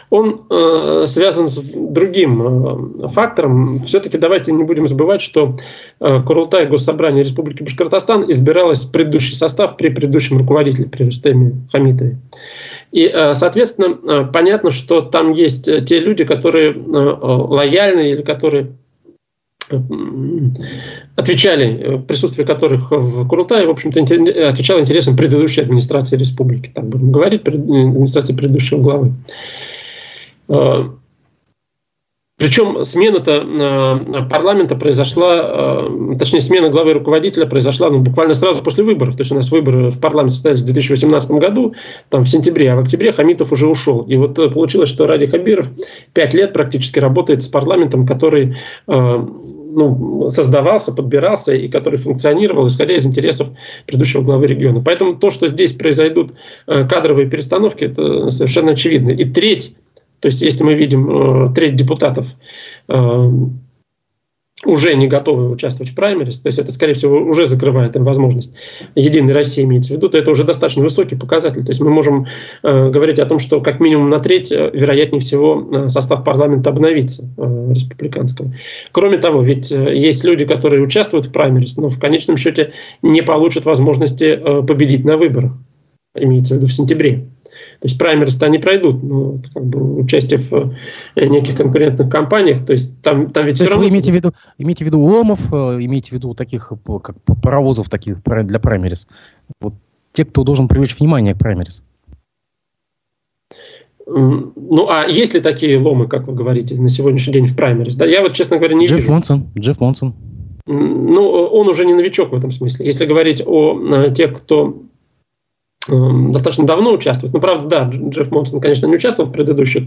он 0.08 0.46
э, 0.48 1.04
связан 1.06 1.48
с 1.48 1.60
другим 1.60 3.04
э, 3.04 3.08
фактором. 3.08 3.84
Все-таки 3.84 4.16
давайте 4.16 4.52
не 4.52 4.64
будем 4.64 4.88
забывать, 4.88 5.20
что 5.20 5.56
э, 6.00 6.22
Курултай 6.22 6.64
Госсобрания 6.66 7.24
Республики 7.24 7.62
Башкортостан 7.62 8.30
избиралось 8.30 8.84
в 8.84 8.90
предыдущий 8.90 9.34
состав 9.34 9.76
при 9.76 9.90
предыдущем 9.90 10.38
руководителе, 10.38 10.88
при 10.88 11.04
Рустеме 11.04 11.52
Хамитове. 11.70 12.16
И, 12.92 13.10
э, 13.12 13.34
соответственно, 13.34 13.98
э, 14.02 14.24
понятно, 14.32 14.70
что 14.70 15.02
там 15.02 15.32
есть 15.32 15.64
те 15.86 16.00
люди, 16.00 16.24
которые 16.24 16.72
э, 16.72 16.74
лояльны 16.74 18.10
или 18.10 18.22
которые 18.22 18.72
отвечали, 21.16 22.00
присутствие 22.06 22.46
которых 22.46 22.92
в 22.92 23.26
Курултае, 23.26 23.66
в 23.66 23.70
общем-то, 23.70 23.98
отвечало 24.48 24.80
интересам 24.80 25.16
предыдущей 25.16 25.62
администрации 25.62 26.16
республики, 26.16 26.70
так 26.72 26.84
будем 26.86 27.10
говорить, 27.10 27.48
администрации 27.48 28.32
предыдущего 28.32 28.80
главы. 28.80 29.12
Причем 32.38 32.84
смена-то 32.84 33.32
э, 33.32 34.28
парламента 34.28 34.76
произошла, 34.76 35.40
э, 35.40 36.16
точнее 36.18 36.42
смена 36.42 36.68
главы 36.68 36.92
руководителя 36.92 37.46
произошла 37.46 37.88
ну, 37.88 38.00
буквально 38.00 38.34
сразу 38.34 38.62
после 38.62 38.84
выборов. 38.84 39.16
То 39.16 39.22
есть 39.22 39.32
у 39.32 39.34
нас 39.34 39.50
выборы 39.50 39.90
в 39.90 39.98
парламент 39.98 40.34
состоялись 40.34 40.60
в 40.60 40.66
2018 40.66 41.30
году, 41.30 41.74
там 42.10 42.24
в 42.24 42.28
сентябре, 42.28 42.70
а 42.70 42.76
в 42.76 42.80
октябре 42.80 43.14
Хамитов 43.14 43.52
уже 43.52 43.66
ушел. 43.66 44.02
И 44.02 44.16
вот 44.16 44.38
э, 44.38 44.50
получилось, 44.50 44.90
что 44.90 45.06
Ради 45.06 45.26
Хабиров 45.26 45.68
пять 46.12 46.34
лет 46.34 46.52
практически 46.52 46.98
работает 46.98 47.42
с 47.42 47.48
парламентом, 47.48 48.06
который 48.06 48.56
ну, 48.86 50.30
создавался, 50.30 50.92
подбирался 50.92 51.52
и 51.52 51.68
который 51.68 51.98
функционировал, 51.98 52.66
исходя 52.66 52.96
из 52.96 53.06
интересов 53.06 53.48
предыдущего 53.86 54.22
главы 54.22 54.46
региона. 54.46 54.82
Поэтому 54.82 55.14
то, 55.16 55.30
что 55.30 55.48
здесь 55.48 55.72
произойдут 55.72 56.32
кадровые 56.66 57.28
перестановки, 57.28 57.84
это 57.84 58.30
совершенно 58.30 58.72
очевидно. 58.72 59.10
И 59.10 59.24
треть 59.24 59.76
то 60.20 60.26
есть, 60.26 60.42
если 60.42 60.62
мы 60.62 60.74
видим 60.74 61.10
э, 61.10 61.54
треть 61.54 61.76
депутатов 61.76 62.26
э, 62.88 63.30
уже 64.64 64.94
не 64.94 65.06
готовы 65.06 65.50
участвовать 65.50 65.92
в 65.92 65.94
праймерис, 65.94 66.38
то 66.38 66.46
есть 66.46 66.58
это, 66.58 66.72
скорее 66.72 66.94
всего, 66.94 67.18
уже 67.18 67.46
закрывает 67.46 67.94
им 67.94 68.04
возможность. 68.04 68.54
Единой 68.94 69.34
России 69.34 69.64
имеется 69.64 69.92
в 69.92 69.96
виду, 69.96 70.08
то 70.08 70.16
это 70.16 70.30
уже 70.30 70.44
достаточно 70.44 70.82
высокий 70.82 71.14
показатель. 71.14 71.62
То 71.62 71.70
есть 71.70 71.80
мы 71.80 71.90
можем 71.90 72.26
э, 72.62 72.90
говорить 72.90 73.18
о 73.18 73.26
том, 73.26 73.38
что 73.38 73.60
как 73.60 73.80
минимум 73.80 74.08
на 74.08 74.18
треть, 74.18 74.50
э, 74.50 74.70
вероятнее 74.72 75.20
всего, 75.20 75.88
состав 75.88 76.24
парламента 76.24 76.70
обновится 76.70 77.28
э, 77.36 77.72
республиканского. 77.74 78.54
Кроме 78.92 79.18
того, 79.18 79.42
ведь 79.42 79.70
есть 79.70 80.24
люди, 80.24 80.46
которые 80.46 80.82
участвуют 80.82 81.26
в 81.26 81.32
праймерис, 81.32 81.76
но 81.76 81.90
в 81.90 81.98
конечном 81.98 82.38
счете 82.38 82.72
не 83.02 83.22
получат 83.22 83.66
возможности 83.66 84.24
э, 84.24 84.62
победить 84.62 85.04
на 85.04 85.18
выборах, 85.18 85.52
имеется 86.14 86.54
в 86.54 86.56
виду 86.56 86.68
в 86.68 86.72
сентябре. 86.72 87.26
То 87.80 87.88
есть 87.88 87.98
праймерс-то 87.98 88.46
они 88.46 88.58
пройдут, 88.58 89.02
но 89.02 89.38
как 89.52 89.64
бы 89.64 90.00
участие 90.00 90.40
в 90.40 90.74
э, 91.14 91.26
неких 91.26 91.56
конкурентных 91.56 92.10
компаниях, 92.10 92.64
то 92.64 92.72
есть 92.72 93.00
там, 93.02 93.30
там 93.30 93.46
ведь 93.46 93.58
то 93.58 93.64
все 93.64 93.74
равно... 93.74 93.84
вы 93.84 93.90
имеете 93.90 94.12
в 94.12 94.14
виду, 94.14 94.32
имеете 94.58 94.84
в 94.84 94.86
виду 94.86 95.00
ломов, 95.00 95.40
э, 95.52 95.56
имеете 95.80 96.10
в 96.10 96.12
виду 96.12 96.34
таких, 96.34 96.72
э, 96.72 96.98
как 97.02 97.16
паровозов 97.42 97.90
таких 97.90 98.22
для 98.22 98.58
праймерис? 98.58 99.06
Вот 99.60 99.74
те, 100.12 100.24
кто 100.24 100.42
должен 100.44 100.68
привлечь 100.68 100.98
внимание 100.98 101.34
к 101.34 101.38
праймерис. 101.38 101.84
Ну, 104.06 104.88
а 104.88 105.04
есть 105.06 105.34
ли 105.34 105.40
такие 105.40 105.78
ломы, 105.78 106.06
как 106.06 106.28
вы 106.28 106.32
говорите, 106.34 106.80
на 106.80 106.88
сегодняшний 106.88 107.34
день 107.34 107.46
в 107.48 107.56
праймерис? 107.56 107.96
Да, 107.96 108.06
я 108.06 108.22
вот, 108.22 108.34
честно 108.34 108.56
говоря, 108.56 108.74
не 108.74 108.86
Джефф 108.86 109.00
вижу. 109.00 109.12
Монсон, 109.12 109.48
Джефф 109.58 109.80
Монсон. 109.80 110.14
Ну, 110.66 111.28
он 111.28 111.68
уже 111.68 111.84
не 111.84 111.94
новичок 111.94 112.30
в 112.30 112.34
этом 112.34 112.50
смысле. 112.50 112.86
Если 112.86 113.04
говорить 113.04 113.42
о 113.44 114.10
тех, 114.10 114.36
кто 114.36 114.82
достаточно 115.88 116.66
давно 116.66 116.92
участвует. 116.92 117.32
Ну, 117.32 117.40
правда, 117.40 117.68
да, 117.68 117.90
Джефф 117.92 118.30
Монсон, 118.30 118.60
конечно, 118.60 118.86
не 118.86 118.96
участвовал 118.96 119.30
в 119.30 119.32
предыдущих 119.32 119.84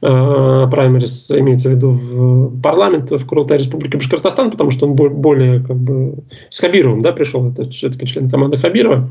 э, 0.00 0.66
праймерис, 0.70 1.30
имеется 1.30 1.68
в 1.68 1.72
виду 1.72 1.90
в 1.90 2.60
парламент 2.60 3.10
в 3.10 3.26
Курултае 3.26 3.58
Республики 3.58 3.96
Башкортостан, 3.96 4.50
потому 4.50 4.70
что 4.70 4.86
он 4.86 4.94
более 4.94 5.60
как 5.60 5.76
бы 5.76 6.24
с 6.50 6.60
Хабировым 6.60 7.02
да, 7.02 7.12
пришел, 7.12 7.48
это 7.50 7.68
все-таки 7.70 8.06
член 8.06 8.30
команды 8.30 8.58
Хабирова, 8.58 9.10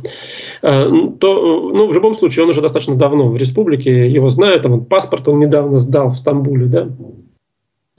э, 0.62 0.92
то 1.20 1.72
ну, 1.74 1.88
в 1.88 1.94
любом 1.94 2.14
случае 2.14 2.44
он 2.44 2.52
уже 2.52 2.62
достаточно 2.62 2.96
давно 2.96 3.30
в 3.30 3.38
республике, 3.38 4.10
его 4.10 4.30
знают, 4.30 4.64
там, 4.64 4.74
он, 4.74 4.86
паспорт 4.86 5.28
он 5.28 5.40
недавно 5.40 5.78
сдал 5.78 6.12
в 6.12 6.18
Стамбуле, 6.18 6.66
да, 6.68 6.88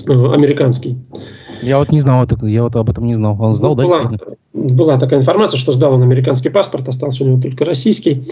э, 0.09 0.33
американский. 0.33 0.97
Я 1.63 1.79
вот 1.79 1.93
не 1.93 2.01
знал, 2.01 2.27
я 2.43 2.63
вот 2.63 2.77
об 2.77 2.91
этом 2.91 3.07
не 3.07 3.15
знал. 3.15 3.37
Он 3.41 3.55
сдал, 3.55 3.75
ну, 3.75 3.77
да, 3.77 3.85
была, 3.85 4.11
была 4.55 4.99
такая 4.99 5.19
информация, 5.19 5.59
что 5.59 5.73
сдал 5.73 5.95
он 5.95 6.03
американский 6.03 6.49
паспорт, 6.49 6.89
остался 6.89 7.25
у 7.25 7.27
него 7.27 7.43
только 7.43 7.65
российский. 7.65 8.31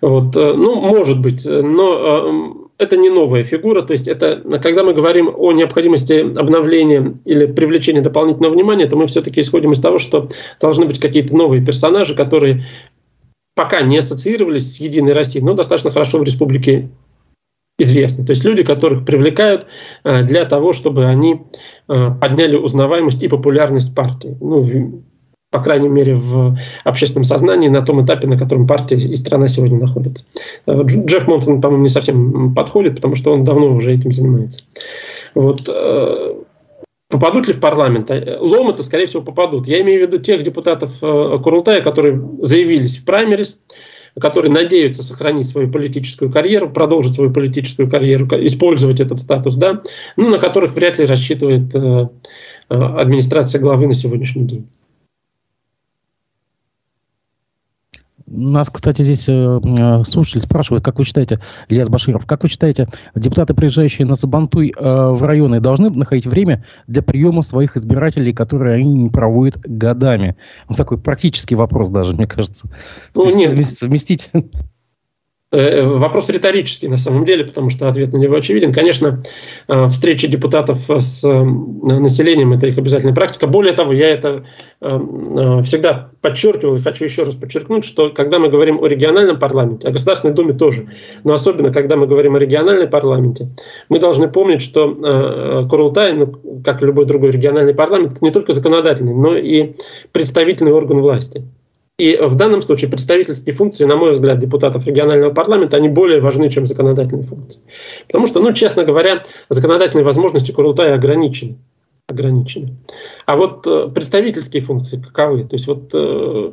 Вот, 0.00 0.36
э, 0.36 0.54
ну, 0.54 0.76
может 0.76 1.20
быть, 1.20 1.44
но 1.44 2.54
э, 2.78 2.84
это 2.84 2.96
не 2.96 3.10
новая 3.10 3.42
фигура, 3.42 3.82
то 3.82 3.92
есть 3.92 4.06
это, 4.06 4.40
когда 4.62 4.84
мы 4.84 4.94
говорим 4.94 5.32
о 5.36 5.52
необходимости 5.52 6.20
обновления 6.38 7.14
или 7.24 7.46
привлечения 7.46 8.02
дополнительного 8.02 8.54
внимания, 8.54 8.86
то 8.86 8.96
мы 8.96 9.08
все-таки 9.08 9.40
исходим 9.40 9.72
из 9.72 9.80
того, 9.80 9.98
что 9.98 10.28
должны 10.60 10.86
быть 10.86 11.00
какие-то 11.00 11.36
новые 11.36 11.64
персонажи, 11.64 12.14
которые 12.14 12.64
пока 13.56 13.82
не 13.82 13.98
ассоциировались 13.98 14.76
с 14.76 14.80
Единой 14.80 15.12
Россией, 15.12 15.44
но 15.44 15.54
достаточно 15.54 15.90
хорошо 15.90 16.18
в 16.18 16.24
республике 16.24 16.88
известны. 17.80 18.24
То 18.24 18.30
есть 18.30 18.44
люди, 18.44 18.62
которых 18.62 19.04
привлекают 19.04 19.66
э, 20.04 20.22
для 20.22 20.44
того, 20.44 20.72
чтобы 20.72 21.06
они 21.06 21.42
подняли 21.86 22.56
узнаваемость 22.56 23.22
и 23.22 23.28
популярность 23.28 23.94
партии. 23.94 24.38
Ну, 24.40 25.02
по 25.54 25.62
крайней 25.62 25.88
мере, 25.88 26.16
в 26.16 26.58
общественном 26.82 27.22
сознании 27.22 27.68
на 27.68 27.80
том 27.82 28.04
этапе, 28.04 28.26
на 28.26 28.36
котором 28.36 28.66
партия 28.66 28.96
и 28.96 29.14
страна 29.14 29.46
сегодня 29.46 29.78
находится. 29.78 30.24
Э, 30.66 30.82
Джефф 30.84 31.28
Монсон, 31.28 31.60
по-моему, 31.60 31.84
не 31.84 31.88
совсем 31.88 32.52
подходит, 32.56 32.96
потому 32.96 33.14
что 33.14 33.32
он 33.32 33.44
давно 33.44 33.72
уже 33.72 33.94
этим 33.94 34.10
занимается. 34.10 34.64
Вот. 35.36 35.68
Попадут 37.08 37.46
ли 37.46 37.52
в 37.52 37.60
парламент? 37.60 38.10
Ломы-то, 38.10 38.82
скорее 38.82 39.06
всего, 39.06 39.22
попадут. 39.22 39.68
Я 39.68 39.80
имею 39.82 40.00
в 40.00 40.08
виду 40.08 40.18
тех 40.18 40.42
депутатов 40.42 40.90
Курултая, 40.98 41.80
которые 41.82 42.20
заявились 42.42 42.98
в 42.98 43.04
праймерис, 43.04 43.60
которые 44.20 44.52
надеются 44.52 45.02
сохранить 45.02 45.48
свою 45.48 45.70
политическую 45.70 46.30
карьеру, 46.30 46.70
продолжить 46.70 47.14
свою 47.14 47.32
политическую 47.32 47.88
карьеру, 47.88 48.26
использовать 48.46 49.00
этот 49.00 49.20
статус, 49.20 49.54
да, 49.56 49.82
ну, 50.16 50.30
на 50.30 50.38
которых 50.38 50.74
вряд 50.74 50.98
ли 50.98 51.06
рассчитывает 51.06 51.74
э, 51.74 52.08
э 52.70 52.74
администрация 52.74 53.60
главы 53.60 53.86
на 53.86 53.94
сегодняшний 53.94 54.44
день. 54.44 54.66
Нас, 58.36 58.68
кстати, 58.70 59.02
здесь 59.02 59.28
э, 59.28 59.32
э, 59.32 60.04
слушатель 60.04 60.42
спрашивает, 60.42 60.84
как 60.84 60.98
вы 60.98 61.04
считаете, 61.04 61.40
Ильяс 61.68 61.88
Баширов, 61.88 62.26
как 62.26 62.42
вы 62.42 62.48
считаете, 62.48 62.88
депутаты, 63.14 63.54
приезжающие 63.54 64.06
на 64.06 64.16
Сабантуй 64.16 64.74
э, 64.76 64.80
в 64.80 65.22
районы, 65.22 65.60
должны 65.60 65.90
находить 65.90 66.26
время 66.26 66.64
для 66.86 67.02
приема 67.02 67.42
своих 67.42 67.76
избирателей, 67.76 68.32
которые 68.32 68.74
они 68.76 68.94
не 68.94 69.08
проводят 69.08 69.58
годами? 69.58 70.36
Вот 70.68 70.76
такой 70.76 70.98
практический 70.98 71.54
вопрос 71.54 71.90
даже, 71.90 72.12
мне 72.12 72.26
кажется. 72.26 72.68
Ну, 73.14 73.34
нет. 73.34 73.66
Совместить 73.68 74.30
вопрос 75.54 76.28
риторический 76.28 76.88
на 76.88 76.98
самом 76.98 77.24
деле, 77.24 77.44
потому 77.44 77.70
что 77.70 77.88
ответ 77.88 78.12
на 78.12 78.18
него 78.18 78.36
очевиден. 78.36 78.72
Конечно, 78.72 79.22
э, 79.68 79.88
встречи 79.88 80.26
депутатов 80.26 80.78
с 80.88 81.24
э, 81.24 81.42
населением– 81.42 82.52
это 82.54 82.66
их 82.66 82.78
обязательная 82.78 83.14
практика. 83.14 83.46
Более 83.46 83.72
того, 83.72 83.92
я 83.92 84.08
это 84.10 84.44
всегда 84.80 86.10
подчеркивал 86.20 86.76
и 86.76 86.82
хочу 86.82 87.04
еще 87.04 87.22
раз 87.22 87.34
подчеркнуть, 87.34 87.86
что 87.86 88.10
когда 88.10 88.38
мы 88.38 88.50
говорим 88.50 88.82
о 88.82 88.86
региональном 88.86 89.38
парламенте, 89.38 89.88
о 89.88 89.92
Государственной 89.92 90.34
Думе 90.34 90.52
тоже, 90.52 90.88
но 91.22 91.32
особенно 91.32 91.72
когда 91.72 91.96
мы 91.96 92.06
говорим 92.06 92.36
о 92.36 92.38
региональном 92.38 92.90
парламенте, 92.90 93.48
мы 93.88 93.98
должны 93.98 94.28
помнить, 94.28 94.60
что 94.60 95.66
Курултай, 95.70 96.12
ну, 96.12 96.34
как 96.62 96.82
и 96.82 96.86
любой 96.86 97.06
другой 97.06 97.30
региональный 97.30 97.72
парламент, 97.72 98.20
не 98.20 98.30
только 98.30 98.52
законодательный, 98.52 99.14
но 99.14 99.36
и 99.36 99.74
представительный 100.12 100.72
орган 100.72 101.00
власти. 101.00 101.44
И 101.98 102.16
в 102.16 102.34
данном 102.34 102.60
случае 102.62 102.90
представительские 102.90 103.54
функции, 103.54 103.84
на 103.84 103.94
мой 103.94 104.10
взгляд, 104.12 104.40
депутатов 104.40 104.84
регионального 104.84 105.32
парламента, 105.32 105.76
они 105.76 105.88
более 105.88 106.20
важны, 106.20 106.50
чем 106.50 106.66
законодательные 106.66 107.24
функции. 107.24 107.62
Потому 108.08 108.26
что, 108.26 108.40
ну, 108.40 108.52
честно 108.52 108.84
говоря, 108.84 109.22
законодательные 109.48 110.04
возможности 110.04 110.50
Курултая 110.50 110.94
ограничены. 110.94 111.56
ограничены. 112.08 112.76
А 113.26 113.36
вот 113.36 113.64
э, 113.66 113.88
представительские 113.94 114.62
функции 114.62 115.00
каковы? 115.00 115.44
То 115.44 115.54
есть 115.54 115.68
вот 115.68 115.90
э, 115.94 116.52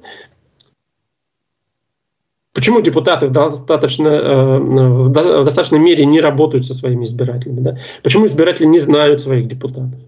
Почему 2.54 2.82
депутаты 2.82 3.28
в, 3.28 3.32
достаточно, 3.32 4.08
э, 4.10 4.60
в 4.60 5.10
достаточной 5.10 5.80
мере 5.80 6.06
не 6.06 6.20
работают 6.22 6.66
со 6.66 6.74
своими 6.74 7.06
избирателями? 7.06 7.62
Да? 7.62 7.78
Почему 8.04 8.28
избиратели 8.28 8.68
не 8.68 8.80
знают 8.80 9.22
своих 9.22 9.48
депутатов? 9.48 10.00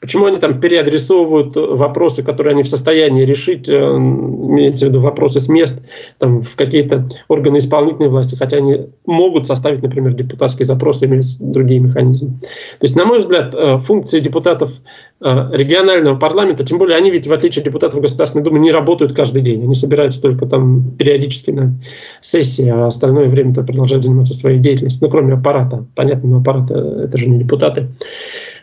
Почему 0.00 0.24
они 0.26 0.38
там 0.38 0.60
переадресовывают 0.60 1.54
вопросы, 1.56 2.22
которые 2.22 2.54
они 2.54 2.62
в 2.62 2.68
состоянии 2.68 3.24
решить, 3.24 3.68
э, 3.68 3.72
имеется 3.72 4.86
в 4.86 4.88
виду 4.88 5.00
вопросы 5.00 5.40
с 5.40 5.48
мест 5.48 5.82
там, 6.18 6.42
в 6.42 6.56
какие-то 6.56 7.06
органы 7.28 7.58
исполнительной 7.58 8.08
власти, 8.08 8.34
хотя 8.34 8.56
они 8.56 8.86
могут 9.04 9.46
составить, 9.46 9.82
например, 9.82 10.14
депутатский 10.14 10.64
запрос, 10.64 11.02
имеют 11.02 11.26
другие 11.38 11.80
механизмы. 11.80 12.30
То 12.40 12.84
есть, 12.84 12.96
на 12.96 13.04
мой 13.04 13.18
взгляд, 13.18 13.54
э, 13.54 13.78
функции 13.80 14.20
депутатов 14.20 14.72
э, 15.20 15.48
регионального 15.52 16.16
парламента, 16.16 16.64
тем 16.64 16.78
более 16.78 16.96
они 16.96 17.10
ведь, 17.10 17.26
в 17.26 17.32
отличие 17.34 17.60
от 17.60 17.66
депутатов 17.66 18.00
Государственной 18.00 18.42
Думы, 18.42 18.58
не 18.58 18.72
работают 18.72 19.12
каждый 19.12 19.42
день. 19.42 19.62
Они 19.64 19.74
собираются 19.74 20.22
только 20.22 20.46
там 20.46 20.92
периодически 20.92 21.50
на 21.50 21.74
сессии, 22.22 22.68
а 22.68 22.86
остальное 22.86 23.28
время 23.28 23.52
продолжают 23.52 24.04
заниматься 24.04 24.32
своей 24.32 24.60
деятельностью. 24.60 25.04
Ну, 25.04 25.10
кроме 25.10 25.34
аппарата. 25.34 25.84
Понятно, 25.94 26.30
но 26.30 26.38
аппарат 26.38 26.70
это 26.70 27.18
же 27.18 27.28
не 27.28 27.38
депутаты. 27.38 27.88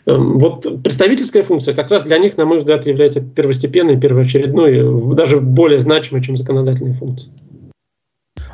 Эм, 0.08 0.39
вот 0.39 0.84
представительская 0.84 1.43
функция 1.43 1.74
как 1.74 1.91
раз 1.91 2.03
для 2.03 2.18
них, 2.18 2.38
на 2.38 2.45
мой 2.45 2.60
взгляд, 2.60 2.86
является 2.88 3.20
первостепенной, 3.20 3.99
первоочередной, 3.99 5.16
даже 5.16 5.41
более 5.41 5.80
значимой, 5.80 6.24
чем 6.24 6.38
законодательная 6.38 6.93
функция. 6.93 7.34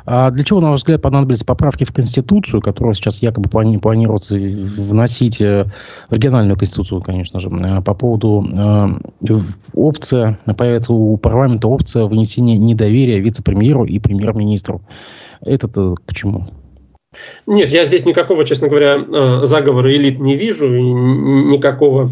А 0.06 0.30
для 0.30 0.44
чего, 0.44 0.60
на 0.60 0.70
ваш 0.70 0.80
взгляд, 0.80 1.00
понадобились 1.00 1.44
поправки 1.44 1.84
в 1.84 1.92
Конституцию, 1.92 2.60
которую 2.60 2.94
сейчас 2.94 3.22
якобы 3.22 3.48
плани- 3.48 3.78
планируется 3.78 4.36
вносить 4.36 5.40
э, 5.40 5.70
в 6.10 6.12
региональную 6.12 6.58
Конституцию, 6.58 7.00
конечно 7.00 7.40
же, 7.40 7.48
э, 7.48 7.80
по 7.80 7.94
поводу 7.94 8.44
э, 8.44 9.38
опция, 9.72 10.38
появится 10.58 10.92
у 10.92 11.16
парламента 11.16 11.68
опция 11.68 12.04
вынесения 12.04 12.58
недоверия 12.58 13.20
вице-премьеру 13.20 13.84
и 13.84 13.98
премьер-министру. 13.98 14.82
Это-то 15.40 15.94
к 16.04 16.12
чему? 16.12 16.48
Нет, 17.46 17.70
я 17.70 17.86
здесь 17.86 18.04
никакого, 18.04 18.44
честно 18.44 18.68
говоря, 18.68 18.96
э, 18.96 19.40
заговора 19.44 19.92
элит 19.94 20.20
не 20.20 20.36
вижу, 20.36 20.68
никакого 20.68 22.10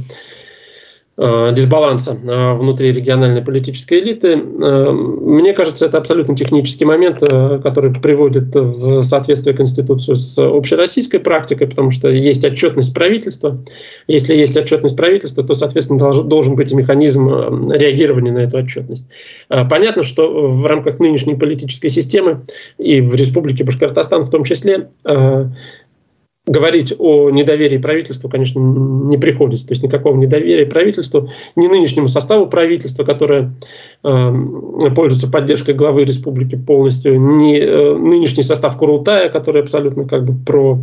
дисбаланса 1.19 2.13
э, 2.13 2.55
внутри 2.55 2.91
региональной 2.91 3.43
политической 3.43 4.01
элиты. 4.01 4.33
Э, 4.33 4.91
мне 4.91 5.53
кажется, 5.53 5.85
это 5.85 5.99
абсолютно 5.99 6.35
технический 6.35 6.87
момент, 6.87 7.21
который 7.21 7.93
приводит 7.93 8.55
в 8.55 9.03
соответствие 9.03 9.55
Конституцию 9.55 10.17
с 10.17 10.39
общероссийской 10.39 11.21
практикой, 11.21 11.67
потому 11.67 11.91
что 11.91 12.09
есть 12.09 12.45
отчетность 12.45 12.95
правительства. 12.95 13.59
Если 14.07 14.35
есть 14.35 14.57
отчетность 14.57 14.97
правительства, 14.97 15.45
то, 15.45 15.55
соответственно, 15.55 16.23
должен 16.23 16.57
быть 16.57 16.73
и 16.73 16.75
механизм 16.75 17.71
реагирования 17.71 18.33
на 18.33 18.39
эту 18.39 18.59
отчетность. 18.59 19.05
Понятно, 19.49 20.05
что 20.05 20.49
в 20.49 20.65
рамках 20.65 20.99
нынешней 20.99 21.35
политической 21.35 21.89
системы 21.89 22.47
и 22.79 23.01
в 23.01 23.15
Республике 23.15 23.65
Башкортостан 23.65 24.23
в 24.23 24.31
том 24.31 24.45
числе 24.45 24.89
говорить 26.47 26.93
о 26.99 27.31
недоверии 27.31 27.79
правительству, 27.79 28.29
конечно, 28.29 28.59
не 28.59 29.17
приходится. 29.17 29.67
То 29.67 29.73
есть 29.73 29.83
никакого 29.83 30.17
недоверия 30.17 30.67
правительству, 30.67 31.31
ни 31.55 31.69
нынешнему 31.69 32.09
составу 32.09 32.47
правительства, 32.47 33.05
которое 33.05 33.53
э, 34.03 34.33
пользуется 34.95 35.31
поддержкой 35.31 35.75
главы 35.75 36.05
республики 36.05 36.57
полностью, 36.57 37.21
ни 37.21 37.57
э, 37.59 37.97
нынешний 37.97 38.43
состав 38.43 38.77
Курултая, 38.77 39.29
который 39.29 39.63
абсолютно 39.63 40.05
как 40.05 40.25
бы 40.25 40.35
про 40.45 40.81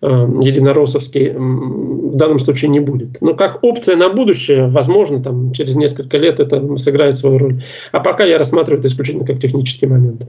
э, 0.00 0.06
единороссовский, 0.06 1.30
в 1.30 2.14
данном 2.14 2.38
случае 2.38 2.68
не 2.68 2.78
будет. 2.78 3.20
Но 3.20 3.34
как 3.34 3.64
опция 3.64 3.96
на 3.96 4.10
будущее, 4.10 4.68
возможно, 4.68 5.20
там, 5.20 5.52
через 5.52 5.74
несколько 5.74 6.18
лет 6.18 6.38
это 6.38 6.76
сыграет 6.76 7.18
свою 7.18 7.38
роль. 7.38 7.64
А 7.90 7.98
пока 7.98 8.22
я 8.22 8.38
рассматриваю 8.38 8.78
это 8.78 8.86
исключительно 8.86 9.26
как 9.26 9.40
технический 9.40 9.86
момент. 9.86 10.28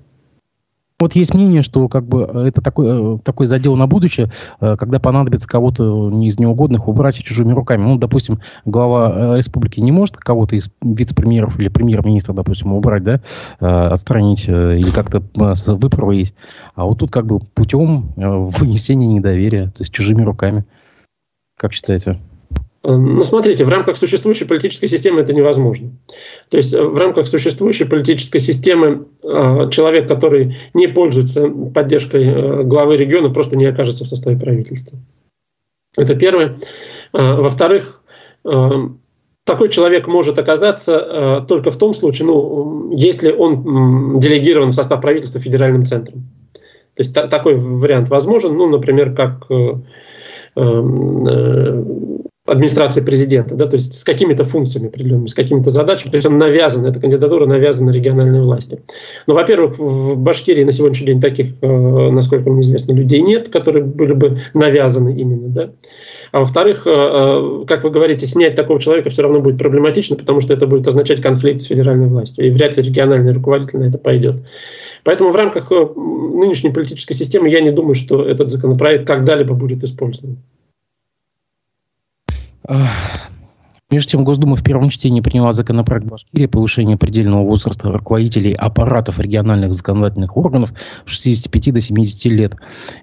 Вот 0.98 1.14
есть 1.14 1.34
мнение, 1.34 1.62
что 1.62 1.90
как 1.90 2.08
бы 2.08 2.22
э, 2.22 2.48
это 2.48 2.62
такой, 2.62 3.16
э, 3.16 3.20
такой 3.22 3.48
задел 3.48 3.76
на 3.76 3.86
будущее, 3.86 4.32
э, 4.62 4.78
когда 4.78 4.98
понадобится 4.98 5.48
кого-то 5.48 6.10
из 6.24 6.40
неугодных 6.40 6.88
убрать 6.88 7.22
чужими 7.22 7.52
руками. 7.52 7.84
Ну, 7.84 7.98
допустим, 7.98 8.40
глава 8.64 9.36
республики 9.36 9.82
не 9.82 9.92
может 9.92 10.16
кого-то 10.16 10.56
из 10.56 10.70
вице-премьеров 10.82 11.60
или 11.60 11.68
премьер-министра, 11.68 12.32
допустим, 12.34 12.72
убрать, 12.74 13.04
да, 13.04 13.22
отстранить 13.60 14.48
или 14.48 14.90
как-то 14.90 15.22
выправить. 15.74 16.34
А 16.76 16.86
вот 16.86 17.00
тут 17.00 17.12
как 17.12 17.26
бы 17.26 17.40
путем 17.40 18.14
вынесения 18.16 19.08
недоверия, 19.08 19.72
то 19.72 19.84
есть 19.84 19.94
чужими 19.94 20.22
руками. 20.24 20.66
Как 21.58 21.74
считаете? 21.74 22.20
Ну, 22.88 23.24
смотрите, 23.24 23.66
в 23.66 23.70
рамках 23.70 23.98
существующей 23.98 24.46
политической 24.46 24.86
системы 24.86 25.22
это 25.22 25.34
невозможно. 25.34 25.90
То 26.50 26.58
есть 26.58 26.72
э, 26.72 26.84
в 26.84 26.96
рамках 26.96 27.28
существующей 27.28 27.86
политической 27.86 28.38
системы 28.38 29.08
э, 29.24 29.70
человек, 29.72 30.08
который 30.08 30.58
не 30.76 30.88
пользуется 30.88 31.50
поддержкой 31.74 32.26
э, 32.26 32.64
главы 32.64 32.98
региона, 32.98 33.32
просто 33.32 33.58
не 33.58 33.66
окажется 33.66 34.04
в 34.04 34.08
составе 34.08 34.38
правительства. 34.38 35.00
Это 35.98 36.14
первое. 36.14 36.58
Во-вторых, 37.14 38.04
такой 38.44 39.70
человек 39.70 40.08
может 40.08 40.38
оказаться 40.38 41.46
только 41.48 41.72
в 41.72 41.78
том 41.78 41.94
случае, 41.94 42.26
ну, 42.26 42.92
если 42.92 43.32
он 43.32 44.20
делегирован 44.20 44.72
в 44.72 44.76
состав 44.76 45.00
правительства 45.00 45.40
федеральным 45.40 45.86
центром. 45.86 46.26
То 46.96 47.02
есть 47.02 47.14
такой 47.14 47.56
вариант 47.56 48.10
возможен, 48.10 48.58
ну, 48.58 48.68
например, 48.68 49.16
как 49.16 49.48
администрации 52.46 53.02
президента, 53.02 53.56
да, 53.56 53.66
то 53.66 53.74
есть 53.74 54.00
с 54.00 54.04
какими-то 54.04 54.46
функциями 54.46 54.88
определенными, 54.88 55.26
с 55.26 55.34
какими-то 55.34 55.72
задачами, 55.72 56.12
то 56.12 56.18
есть 56.18 56.28
он 56.28 56.38
навязан, 56.38 56.86
эта 56.86 57.00
кандидатура 57.00 57.48
навязана 57.48 57.90
региональной 57.90 58.42
власти. 58.42 58.82
Но, 59.26 59.34
во-первых, 59.34 59.80
в 59.80 60.16
Башкирии 60.16 60.64
на 60.64 60.72
сегодняшний 60.72 61.08
день 61.08 61.22
таких, 61.22 61.54
э, 61.62 62.10
насколько 62.12 62.52
мне 62.52 62.62
известно, 62.62 62.94
людей 62.94 63.22
нет, 63.22 63.50
которые 63.50 63.84
были 63.84 64.14
бы 64.14 64.42
навязаны 64.54 65.20
именно, 65.20 65.48
да. 65.48 65.72
А 66.32 66.40
во-вторых, 66.40 66.86
э, 66.86 66.92
э, 66.92 67.66
как 67.66 67.84
вы 67.84 67.90
говорите, 67.90 68.28
снять 68.28 68.54
такого 68.54 68.80
человека 68.80 69.10
все 69.10 69.24
равно 69.24 69.40
будет 69.40 69.58
проблематично, 69.58 70.16
потому 70.16 70.42
что 70.42 70.54
это 70.54 70.68
будет 70.68 70.88
означать 70.88 71.22
конфликт 71.22 71.64
с 71.64 71.66
федеральной 71.66 72.08
властью, 72.08 72.46
и 72.46 72.52
вряд 72.52 72.78
ли 72.78 72.84
региональный 72.84 73.34
руководитель 73.34 73.80
на 73.80 73.86
это 73.86 73.98
пойдет. 73.98 74.36
Поэтому 75.04 75.32
в 75.32 75.36
рамках 75.36 75.72
нынешней 75.72 76.70
политической 76.70 77.14
системы 77.14 77.50
я 77.50 77.62
не 77.62 77.72
думаю, 77.72 77.96
что 77.96 78.24
этот 78.24 78.52
законопроект 78.52 79.08
когда-либо 79.08 79.56
будет 79.56 79.84
использован. 79.84 80.38
Uh, 82.68 83.25
Между 83.92 84.14
тем, 84.14 84.24
Госдума 84.24 84.56
в 84.56 84.64
первом 84.64 84.90
чтении 84.90 85.22
приняла 85.22 85.52
законопроект 85.52 86.08
Башкирии 86.08 86.48
повышение 86.48 86.98
предельного 86.98 87.44
возраста 87.44 87.92
руководителей 87.92 88.52
аппаратов 88.54 89.20
региональных 89.20 89.76
законодательных 89.76 90.36
органов 90.38 90.74
с 91.06 91.12
65 91.12 91.72
до 91.72 91.82
70 91.82 92.26
лет. 92.32 92.56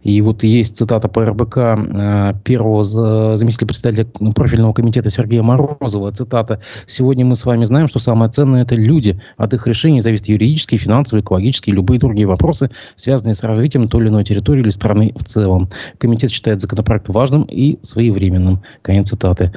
И 0.03 0.21
вот 0.21 0.43
есть 0.43 0.77
цитата 0.77 1.07
по 1.07 1.25
РБК 1.25 1.57
э, 1.57 2.35
первого 2.43 2.83
заместителя 2.83 3.69
председателя 3.69 4.07
профильного 4.35 4.73
комитета 4.73 5.09
Сергея 5.09 5.45
Морозова. 5.45 6.11
Цитата. 6.11 6.61
«Сегодня 6.89 7.25
мы 7.25 7.37
с 7.37 7.45
вами 7.45 7.65
знаем, 7.65 7.87
что 7.87 8.01
самое 8.01 8.29
ценное– 8.33 8.63
это 8.65 8.75
люди. 8.75 9.23
От 9.37 9.55
их 9.55 9.69
решений 9.69 10.01
зависят 10.01 10.27
юридические, 10.27 10.79
финансовые, 10.81 11.23
экологические 11.23 11.75
и 11.75 11.77
любые 11.77 12.01
другие 12.01 12.27
вопросы, 12.27 12.73
связанные 12.97 13.37
с 13.37 13.45
развитием 13.45 13.87
той 13.87 14.01
или 14.01 14.09
иной 14.09 14.25
территории 14.25 14.63
или 14.63 14.71
страны 14.71 15.13
в 15.15 15.23
целом. 15.23 15.69
Комитет 15.99 16.33
считает 16.33 16.61
законопроект 16.61 17.09
важным 17.09 17.45
и 17.45 17.79
своевременным». 17.83 18.63
Конец 18.83 19.11
цитаты 19.11 19.53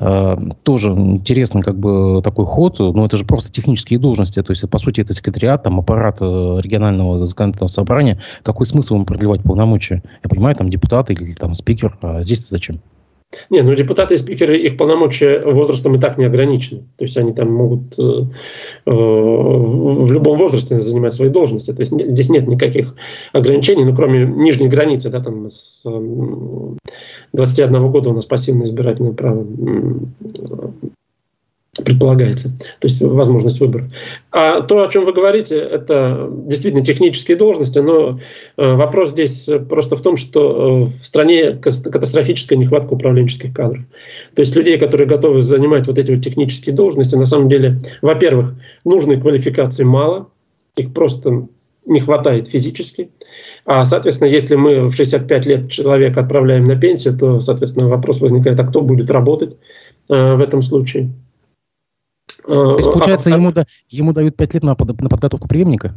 э, 0.00 0.36
тоже 0.62 0.90
интересный 0.90 1.62
как 1.62 1.78
бы 1.78 2.20
такой 2.22 2.46
ход, 2.46 2.78
но 2.78 3.04
это 3.04 3.16
же 3.16 3.24
просто 3.24 3.50
технические 3.50 3.98
должности, 3.98 4.42
то 4.42 4.52
есть, 4.52 4.68
по 4.68 4.78
сути, 4.78 5.00
это 5.00 5.14
секретариат, 5.14 5.64
там, 5.64 5.78
аппарат 5.78 6.18
э, 6.20 6.24
регионального 6.24 7.18
законодательного 7.24 7.68
собрания, 7.68 8.20
какой 8.42 8.66
смысл 8.66 8.96
им 8.96 9.04
продлевать 9.04 9.42
полномочия? 9.42 10.02
Я 10.22 10.30
понимаю, 10.30 10.54
там, 10.56 10.70
депутаты 10.70 11.14
или 11.14 11.32
там 11.32 11.54
спикер, 11.54 11.98
а 12.02 12.22
здесь 12.22 12.48
зачем? 12.48 12.80
Не, 13.50 13.62
ну 13.62 13.74
депутаты 13.74 14.14
и 14.14 14.18
спикеры, 14.18 14.58
их 14.58 14.76
полномочия 14.76 15.40
возрастом 15.40 15.94
и 15.94 15.98
так 15.98 16.18
не 16.18 16.24
ограничены. 16.24 16.82
То 16.96 17.04
есть 17.04 17.16
они 17.16 17.32
там 17.32 17.52
могут 17.52 17.98
э, 17.98 18.02
э, 18.02 18.90
в 18.90 20.12
любом 20.12 20.38
возрасте 20.38 20.80
занимать 20.80 21.14
свои 21.14 21.28
должности. 21.28 21.72
То 21.72 21.80
есть 21.80 21.92
здесь 21.92 22.28
нет 22.28 22.48
никаких 22.48 22.94
ограничений, 23.32 23.84
ну 23.84 23.94
кроме 23.94 24.26
нижней 24.26 24.68
границы, 24.68 25.10
да, 25.10 25.20
там 25.20 25.50
с 25.50 25.82
э, 25.84 26.76
21 27.32 27.90
года 27.90 28.10
у 28.10 28.14
нас 28.14 28.26
пассивное 28.26 28.66
избирательное 28.66 29.12
право 29.12 29.46
предполагается, 31.78 32.50
то 32.50 32.86
есть 32.86 33.00
возможность 33.00 33.58
выбора. 33.58 33.90
А 34.30 34.60
то, 34.60 34.84
о 34.84 34.88
чем 34.88 35.06
вы 35.06 35.14
говорите, 35.14 35.56
это 35.56 36.28
действительно 36.30 36.84
технические 36.84 37.38
должности, 37.38 37.78
но 37.78 38.20
э, 38.58 38.74
вопрос 38.74 39.10
здесь 39.10 39.48
просто 39.70 39.96
в 39.96 40.02
том, 40.02 40.18
что 40.18 40.90
э, 40.92 41.00
в 41.00 41.04
стране 41.04 41.54
катастрофическая 41.54 42.58
нехватка 42.58 42.92
управленческих 42.92 43.54
кадров. 43.54 43.84
То 44.34 44.40
есть 44.40 44.54
людей, 44.54 44.76
которые 44.76 45.08
готовы 45.08 45.40
занимать 45.40 45.86
вот 45.86 45.96
эти 45.96 46.10
вот 46.10 46.22
технические 46.22 46.74
должности, 46.74 47.14
на 47.14 47.24
самом 47.24 47.48
деле, 47.48 47.80
во-первых, 48.02 48.54
нужной 48.84 49.18
квалификации 49.18 49.84
мало, 49.84 50.28
их 50.76 50.92
просто 50.92 51.48
не 51.86 52.00
хватает 52.00 52.48
физически. 52.48 53.08
А, 53.64 53.86
соответственно, 53.86 54.28
если 54.28 54.56
мы 54.56 54.90
в 54.90 54.92
65 54.94 55.46
лет 55.46 55.70
человека 55.70 56.20
отправляем 56.20 56.66
на 56.66 56.76
пенсию, 56.76 57.16
то, 57.16 57.40
соответственно, 57.40 57.88
вопрос 57.88 58.20
возникает, 58.20 58.60
а 58.60 58.64
кто 58.64 58.82
будет 58.82 59.10
работать 59.10 59.56
э, 60.10 60.34
в 60.34 60.40
этом 60.40 60.60
случае? 60.60 61.10
То 62.46 62.76
есть, 62.76 62.92
получается, 62.92 63.32
а, 63.32 63.36
ему, 63.36 63.52
да, 63.52 63.66
ему 63.88 64.12
дают 64.12 64.36
5 64.36 64.54
лет 64.54 64.62
на, 64.62 64.76
на 64.78 65.08
подготовку 65.08 65.48
преемника? 65.48 65.94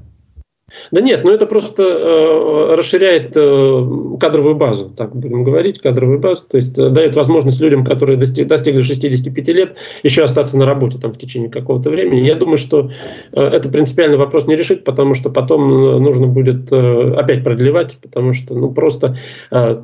Да 0.91 0.99
нет, 0.99 1.23
ну 1.23 1.29
это 1.29 1.45
просто 1.45 1.83
э, 1.83 2.75
расширяет 2.75 3.33
э, 3.35 4.17
кадровую 4.19 4.55
базу, 4.55 4.89
так 4.89 5.15
будем 5.15 5.43
говорить, 5.43 5.79
кадровую 5.79 6.19
базу, 6.19 6.43
то 6.49 6.57
есть 6.57 6.77
э, 6.77 6.89
дает 6.89 7.15
возможность 7.15 7.61
людям, 7.61 7.85
которые 7.85 8.17
достиг, 8.17 8.47
достигли 8.47 8.81
65 8.81 9.47
лет, 9.49 9.75
еще 10.01 10.23
остаться 10.23 10.57
на 10.57 10.65
работе 10.65 10.97
там 10.97 11.13
в 11.13 11.19
течение 11.19 11.51
какого-то 11.51 11.91
времени. 11.91 12.21
Я 12.21 12.33
думаю, 12.33 12.57
что 12.57 12.89
э, 13.31 13.41
это 13.41 13.69
принципиальный 13.69 14.17
вопрос 14.17 14.47
не 14.47 14.55
решит, 14.55 14.83
потому 14.83 15.13
что 15.13 15.29
потом 15.29 15.71
э, 15.71 15.99
нужно 15.99 16.25
будет 16.25 16.71
э, 16.71 17.13
опять 17.15 17.43
продлевать, 17.43 17.99
потому 18.01 18.33
что 18.33 18.55
ну 18.55 18.71
просто 18.71 19.19
э, 19.51 19.83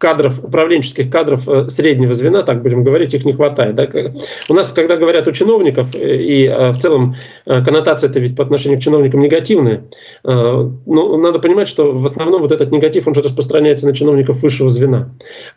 кадров, 0.00 0.42
управленческих 0.42 1.10
кадров 1.10 1.46
э, 1.46 1.68
среднего 1.68 2.14
звена, 2.14 2.42
так 2.42 2.62
будем 2.62 2.82
говорить, 2.82 3.12
их 3.12 3.26
не 3.26 3.34
хватает. 3.34 3.74
Да? 3.74 3.86
У 4.48 4.54
нас, 4.54 4.72
когда 4.72 4.96
говорят 4.96 5.28
о 5.28 5.32
чиновников, 5.32 5.94
э, 5.94 6.16
и 6.16 6.46
э, 6.46 6.70
в 6.70 6.78
целом 6.78 7.16
коннотация 7.44 8.08
это 8.08 8.18
ведь 8.18 8.34
по 8.34 8.42
отношению 8.42 8.78
к 8.78 8.82
чиновникам 8.82 9.20
негативная, 9.20 9.84
но 10.24 10.70
ну, 10.86 11.16
надо 11.18 11.38
понимать, 11.38 11.68
что 11.68 11.92
в 11.92 12.06
основном 12.06 12.40
вот 12.40 12.52
этот 12.52 12.70
негатив, 12.70 13.06
он 13.08 13.14
же 13.14 13.20
распространяется 13.22 13.86
на 13.86 13.94
чиновников 13.94 14.42
высшего 14.42 14.70
звена. 14.70 15.10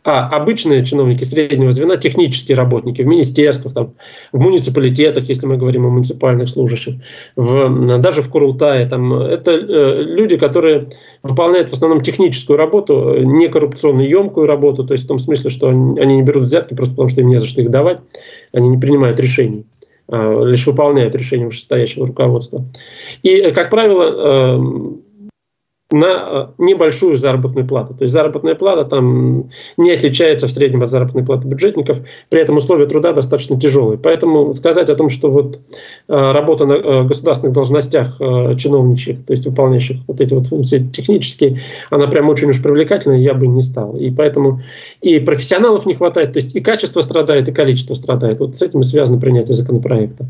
А 0.03 0.27
обычные 0.27 0.85
чиновники 0.85 1.23
среднего 1.23 1.71
звена, 1.71 1.95
технические 1.95 2.57
работники 2.57 3.01
в 3.01 3.07
министерствах, 3.07 3.73
там, 3.73 3.93
в 4.33 4.39
муниципалитетах, 4.39 5.29
если 5.29 5.45
мы 5.45 5.57
говорим 5.57 5.85
о 5.85 5.89
муниципальных 5.89 6.49
служащих, 6.49 6.95
в, 7.35 7.99
даже 7.99 8.21
в 8.21 8.29
Курултае, 8.29 8.87
там, 8.87 9.13
это 9.13 9.55
люди, 9.55 10.37
которые 10.37 10.89
выполняют 11.23 11.69
в 11.69 11.73
основном 11.73 12.01
техническую 12.01 12.57
работу, 12.57 13.17
не 13.23 13.47
коррупционную 13.47 14.07
емкую 14.07 14.45
работу, 14.45 14.83
то 14.83 14.93
есть 14.93 15.05
в 15.05 15.07
том 15.07 15.19
смысле, 15.19 15.49
что 15.49 15.69
они, 15.69 16.15
не 16.15 16.21
берут 16.21 16.43
взятки 16.43 16.73
просто 16.73 16.93
потому, 16.93 17.09
что 17.09 17.21
им 17.21 17.29
не 17.29 17.39
за 17.39 17.47
что 17.47 17.61
их 17.61 17.71
давать, 17.71 18.01
они 18.51 18.67
не 18.67 18.77
принимают 18.77 19.19
решений, 19.19 19.65
а 20.09 20.43
лишь 20.43 20.67
выполняют 20.67 21.15
решения 21.15 21.45
вышестоящего 21.45 22.07
руководства. 22.07 22.65
И, 23.23 23.51
как 23.51 23.69
правило, 23.69 24.55
эм, 24.55 25.01
на 25.93 26.07
э, 26.07 26.47
небольшую 26.57 27.17
заработную 27.17 27.67
плату. 27.67 27.93
То 27.93 28.03
есть 28.03 28.13
заработная 28.13 28.55
плата 28.55 28.83
там 28.83 29.51
не 29.77 29.91
отличается 29.91 30.47
в 30.47 30.51
среднем 30.51 30.81
от 30.81 30.89
заработной 30.89 31.23
платы 31.23 31.47
бюджетников, 31.47 31.99
при 32.29 32.41
этом 32.41 32.57
условия 32.57 32.87
труда 32.87 33.13
достаточно 33.13 33.59
тяжелые. 33.59 33.99
Поэтому 33.99 34.55
сказать 34.55 34.89
о 34.89 34.95
том, 34.95 35.11
что 35.11 35.29
вот 35.29 35.59
э, 36.07 36.31
работа 36.31 36.65
на 36.65 36.73
э, 36.73 37.03
государственных 37.03 37.53
должностях 37.53 38.17
чиновничьих, 38.17 39.23
то 39.23 39.33
есть 39.33 39.45
выполняющих 39.45 39.97
вот 40.07 40.19
эти 40.19 40.33
вот 40.33 40.47
функции 40.47 40.79
технические, 40.79 41.61
она 41.91 42.07
прям 42.07 42.27
очень 42.27 42.49
уж 42.49 42.61
привлекательная, 42.61 43.19
я 43.19 43.35
бы 43.35 43.45
не 43.45 43.61
стал. 43.61 43.95
И 43.95 44.09
поэтому 44.09 44.63
и 45.01 45.19
профессионалов 45.19 45.85
не 45.85 45.93
хватает, 45.93 46.33
то 46.33 46.39
есть 46.39 46.55
и 46.55 46.61
качество 46.61 47.01
страдает, 47.01 47.47
и 47.47 47.51
количество 47.51 47.93
страдает. 47.93 48.39
Вот 48.39 48.57
с 48.57 48.63
этим 48.63 48.81
и 48.81 48.83
связано 48.83 49.19
принятие 49.19 49.53
законопроекта. 49.53 50.25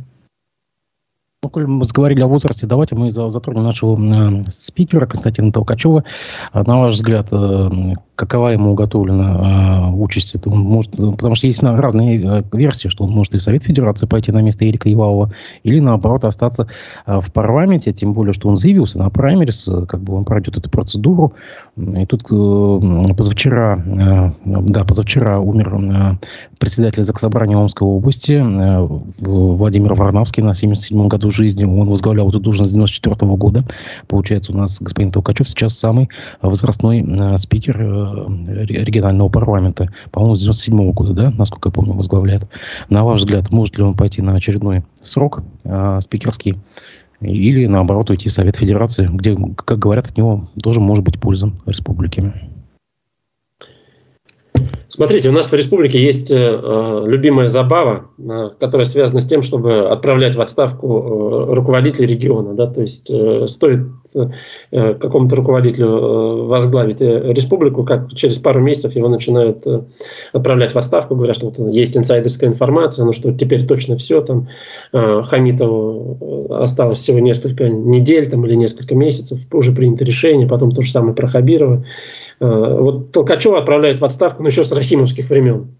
Ну, 1.43 1.49
коль 1.49 1.67
мы 1.67 1.83
заговорили 1.83 2.21
о 2.21 2.27
возрасте, 2.27 2.65
давайте 2.67 2.95
мы 2.95 3.11
затронем 3.11 3.63
нашего 3.63 3.99
э, 3.99 4.43
спикера 4.49 5.05
Константина 5.05 5.51
Толкачева. 5.51 6.05
На 6.53 6.79
ваш 6.79 6.93
взгляд, 6.93 7.27
э, 7.33 7.69
какова 8.15 8.49
ему 8.49 8.71
уготовлена 8.71 9.89
э, 9.89 9.95
участь? 9.95 10.35
Он 10.45 10.59
может, 10.59 10.91
потому 10.91 11.35
что 11.35 11.47
есть 11.47 11.63
разные 11.63 12.21
э, 12.21 12.43
версии, 12.51 12.87
что 12.87 13.03
он 13.03 13.11
может 13.11 13.33
и 13.35 13.37
в 13.37 13.41
Совет 13.41 13.63
Федерации 13.63 14.05
пойти 14.05 14.31
на 14.31 14.41
место 14.41 14.69
Эрика 14.69 14.91
Ивалова, 14.91 15.31
или 15.63 15.79
наоборот 15.79 16.23
остаться 16.25 16.67
э, 17.05 17.19
в 17.21 17.31
парламенте, 17.31 17.91
тем 17.91 18.13
более, 18.13 18.33
что 18.33 18.49
он 18.49 18.57
заявился 18.57 18.99
на 18.99 19.09
праймерис, 19.09 19.67
э, 19.67 19.85
как 19.87 20.01
бы 20.01 20.15
он 20.15 20.25
пройдет 20.25 20.57
эту 20.57 20.69
процедуру. 20.69 21.33
И 21.77 22.05
тут 22.05 22.23
э, 22.29 23.13
позавчера, 23.15 23.83
э, 23.85 24.31
да, 24.45 24.83
позавчера 24.83 25.39
умер 25.39 25.75
э, 25.75 26.25
председатель 26.59 27.03
Заксобрания 27.03 27.57
Омской 27.57 27.87
области 27.87 28.33
э, 28.33 28.87
Владимир 29.19 29.95
Варнавский 29.95 30.43
на 30.43 30.51
77-м 30.51 31.07
году 31.07 31.31
жизни. 31.31 31.65
Он 31.65 31.89
возглавлял 31.89 32.29
эту 32.29 32.39
должность 32.39 32.71
с 32.71 32.73
94 32.73 33.15
-го 33.15 33.37
года. 33.37 33.63
Получается, 34.07 34.51
у 34.53 34.55
нас 34.55 34.79
господин 34.79 35.11
Толкачев 35.11 35.49
сейчас 35.49 35.77
самый 35.77 36.09
возрастной 36.41 37.01
э, 37.01 37.37
спикер 37.37 37.81
э, 37.81 38.02
регионального 38.57 39.29
парламента. 39.29 39.89
По-моему, 40.11 40.35
с 40.35 40.41
97 40.41 40.79
-го 40.79 40.93
года, 40.93 41.13
да, 41.13 41.33
насколько 41.37 41.69
я 41.69 41.73
помню, 41.73 41.93
возглавляет. 41.93 42.47
На 42.89 43.03
ваш 43.03 43.21
взгляд, 43.21 43.51
может 43.51 43.77
ли 43.77 43.83
он 43.83 43.95
пойти 43.95 44.21
на 44.21 44.35
очередной 44.35 44.83
срок 45.01 45.43
э, 45.63 45.99
спикерский? 46.01 46.57
Или, 47.21 47.67
наоборот, 47.67 48.09
уйти 48.09 48.29
в 48.29 48.33
Совет 48.33 48.57
Федерации, 48.57 49.09
где, 49.11 49.37
как 49.55 49.79
говорят, 49.79 50.07
от 50.07 50.17
него 50.17 50.47
тоже 50.61 50.81
может 50.81 51.05
быть 51.05 51.19
польза 51.19 51.53
республике? 51.65 52.33
Смотрите, 54.95 55.29
у 55.29 55.31
нас 55.31 55.51
в 55.51 55.55
республике 55.55 55.99
есть 55.99 56.31
э, 56.31 56.35
э, 56.37 57.03
любимая 57.07 57.47
забава, 57.47 58.11
э, 58.19 58.49
которая 58.59 58.85
связана 58.85 59.21
с 59.21 59.25
тем, 59.25 59.41
чтобы 59.41 59.89
отправлять 59.89 60.35
в 60.35 60.41
отставку 60.41 60.87
э, 60.87 61.53
руководителей 61.55 62.05
региона. 62.05 62.53
Да? 62.53 62.67
То 62.67 62.81
есть 62.81 63.09
э, 63.09 63.47
стоит 63.47 63.87
э, 64.13 64.93
какому-то 64.93 65.35
руководителю 65.35 65.87
э, 65.87 66.43
возглавить 66.43 67.01
э, 67.01 67.33
республику, 67.33 67.83
как 67.83 68.13
через 68.13 68.37
пару 68.37 68.61
месяцев 68.61 68.95
его 68.95 69.09
начинают 69.09 69.65
э, 69.65 69.81
отправлять 70.31 70.75
в 70.75 70.77
отставку, 70.77 71.15
говорят, 71.15 71.37
что 71.37 71.49
вот 71.49 71.57
есть 71.73 71.97
инсайдерская 71.97 72.51
информация, 72.51 73.03
ну 73.03 73.13
что 73.13 73.33
теперь 73.33 73.65
точно 73.65 73.97
все, 73.97 74.21
там 74.21 74.47
э, 74.91 75.23
Хамитову 75.23 76.49
э, 76.51 76.53
осталось 76.61 76.99
всего 76.99 77.17
несколько 77.17 77.67
недель 77.67 78.29
там, 78.29 78.45
или 78.45 78.53
несколько 78.53 78.93
месяцев, 78.93 79.39
уже 79.51 79.71
принято 79.71 80.05
решение, 80.05 80.47
потом 80.47 80.71
то 80.71 80.83
же 80.83 80.91
самое 80.91 81.15
про 81.15 81.25
Хабирова. 81.25 81.83
Э, 82.43 82.77
вот 82.77 83.13
Толкачева 83.13 83.59
отправляют 83.59 84.01
в 84.01 84.05
отставку, 84.05 84.43
ну, 84.43 84.49
еще 84.49 84.65
с 84.65 84.71
рахимовских 84.71 85.29
времен. 85.29 85.77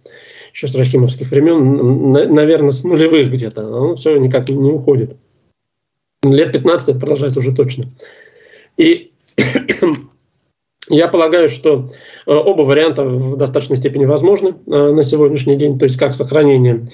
Еще 0.53 0.69
с 0.69 0.75
рахимовских 0.75 1.29
времен, 1.29 2.11
наверное, 2.33 2.71
с 2.71 2.85
нулевых 2.85 3.29
где-то. 3.29 3.67
Он 3.67 3.97
все 3.97 4.15
никак 4.17 4.49
не 4.49 4.71
уходит. 4.71 5.17
Лет 6.23 6.53
15 6.53 6.89
это 6.89 6.99
продолжается 6.99 7.39
уже 7.39 7.53
точно. 7.53 7.85
И 8.77 9.11
я 10.89 11.09
полагаю, 11.09 11.49
что 11.49 11.89
э, 12.25 12.33
оба 12.33 12.61
варианта 12.61 13.03
в 13.03 13.35
достаточной 13.35 13.75
степени 13.75 14.05
возможны 14.05 14.49
э, 14.49 14.91
на 14.91 15.03
сегодняшний 15.03 15.57
день. 15.57 15.77
То 15.77 15.83
есть 15.83 15.97
как 15.97 16.15
сохранение 16.15 16.87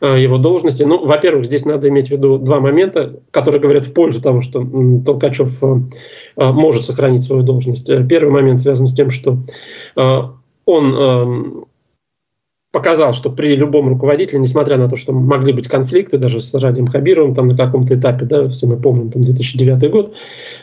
его 0.00 0.38
должности. 0.38 0.82
Ну, 0.84 1.04
во-первых, 1.04 1.46
здесь 1.46 1.64
надо 1.64 1.88
иметь 1.88 2.08
в 2.08 2.10
виду 2.12 2.38
два 2.38 2.60
момента, 2.60 3.20
которые 3.30 3.60
говорят 3.60 3.84
в 3.84 3.92
пользу 3.92 4.22
того, 4.22 4.42
что 4.42 4.64
Толкачев 5.04 5.58
Э, 6.38 6.52
может 6.52 6.84
сохранить 6.84 7.24
свою 7.24 7.42
должность. 7.42 7.90
Э, 7.90 8.04
первый 8.04 8.30
момент 8.30 8.60
связан 8.60 8.86
с 8.86 8.94
тем, 8.94 9.10
что 9.10 9.38
э, 9.96 10.20
он 10.64 11.64
показал, 12.78 13.12
что 13.12 13.28
при 13.28 13.56
любом 13.56 13.88
руководителе, 13.88 14.38
несмотря 14.38 14.76
на 14.76 14.88
то, 14.88 14.96
что 14.96 15.12
могли 15.12 15.52
быть 15.52 15.66
конфликты, 15.66 16.16
даже 16.16 16.38
с 16.38 16.54
Радием 16.54 16.86
Хабировым 16.86 17.34
там 17.34 17.48
на 17.48 17.56
каком-то 17.56 17.96
этапе, 17.96 18.24
да, 18.24 18.48
все 18.50 18.68
мы 18.68 18.76
помним, 18.76 19.10
там 19.10 19.22
2009 19.22 19.90
год, 19.90 20.12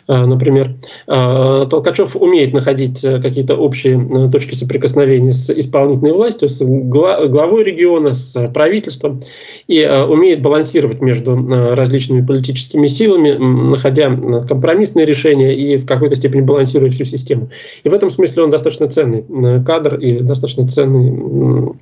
э, 0.08 0.26
например, 0.26 0.76
э, 1.08 1.66
Толкачев 1.70 2.16
умеет 2.16 2.54
находить 2.54 3.04
э, 3.04 3.22
какие-то 3.22 3.56
общие 3.56 4.30
точки 4.30 4.56
соприкосновения 4.56 5.34
с 5.34 5.50
исполнительной 5.50 6.14
властью, 6.14 6.48
с 6.48 6.64
главой 6.64 7.66
региона, 7.66 8.14
с 8.14 8.48
правительством, 8.54 9.20
и 9.68 9.86
умеет 9.86 10.42
балансировать 10.42 11.02
между 11.02 11.36
различными 11.76 12.26
политическими 12.26 12.88
силами, 12.88 13.34
находя 13.34 14.08
компромиссные 14.48 15.06
решения 15.06 15.54
и 15.54 15.76
в 15.76 15.86
какой-то 15.86 16.16
степени 16.16 16.42
балансируя 16.42 16.92
всю 16.92 17.04
систему. 17.04 17.50
И 17.84 17.90
в 17.90 17.94
этом 17.94 18.10
смысле 18.10 18.44
он 18.44 18.52
достаточно 18.52 18.88
ценный 18.88 19.26
кадр 19.66 19.96
и 19.96 20.20
достаточно 20.20 20.66
ценный 20.66 21.76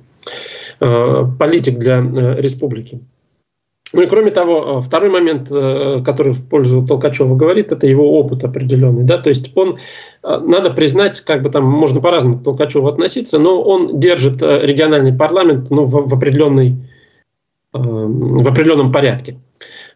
политик 1.38 1.78
для 1.78 1.98
э, 1.98 2.40
республики. 2.40 3.00
Ну 3.92 4.02
и 4.02 4.06
кроме 4.06 4.30
того, 4.30 4.80
э, 4.80 4.82
второй 4.82 5.10
момент, 5.10 5.48
который 6.04 6.32
в 6.32 6.48
пользу 6.48 6.84
Толкачева 6.84 7.36
говорит, 7.36 7.70
это 7.70 7.86
его 7.86 8.18
опыт 8.18 8.44
определенный. 8.44 9.04
Да? 9.04 9.18
То 9.18 9.28
есть 9.28 9.52
он, 9.54 9.78
надо 10.22 10.70
признать, 10.70 11.20
как 11.20 11.42
бы 11.42 11.50
там 11.50 11.64
можно 11.64 12.00
по-разному 12.00 12.38
к 12.38 12.44
Толкачеву 12.44 12.88
относиться, 12.88 13.38
но 13.38 13.62
он 13.62 14.00
держит 14.00 14.42
региональный 14.42 15.12
парламент 15.12 15.70
ну, 15.70 15.84
в, 15.84 16.08
в, 16.08 16.08
в 16.08 16.14
определенном 18.48 18.92
порядке. 18.92 19.38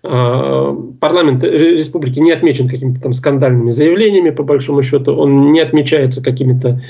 Парламент 0.00 1.42
республики 1.42 2.20
не 2.20 2.30
отмечен 2.30 2.68
какими-то 2.68 3.00
там 3.00 3.12
скандальными 3.12 3.70
заявлениями, 3.70 4.30
по 4.30 4.44
большому 4.44 4.84
счету, 4.84 5.16
он 5.16 5.50
не 5.50 5.58
отмечается 5.58 6.22
какими-то 6.22 6.80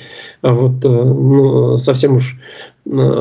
вот, 0.43 0.85
ну, 0.85 1.79
совсем 1.79 2.17
уж 2.17 2.37
Э, 2.37 2.68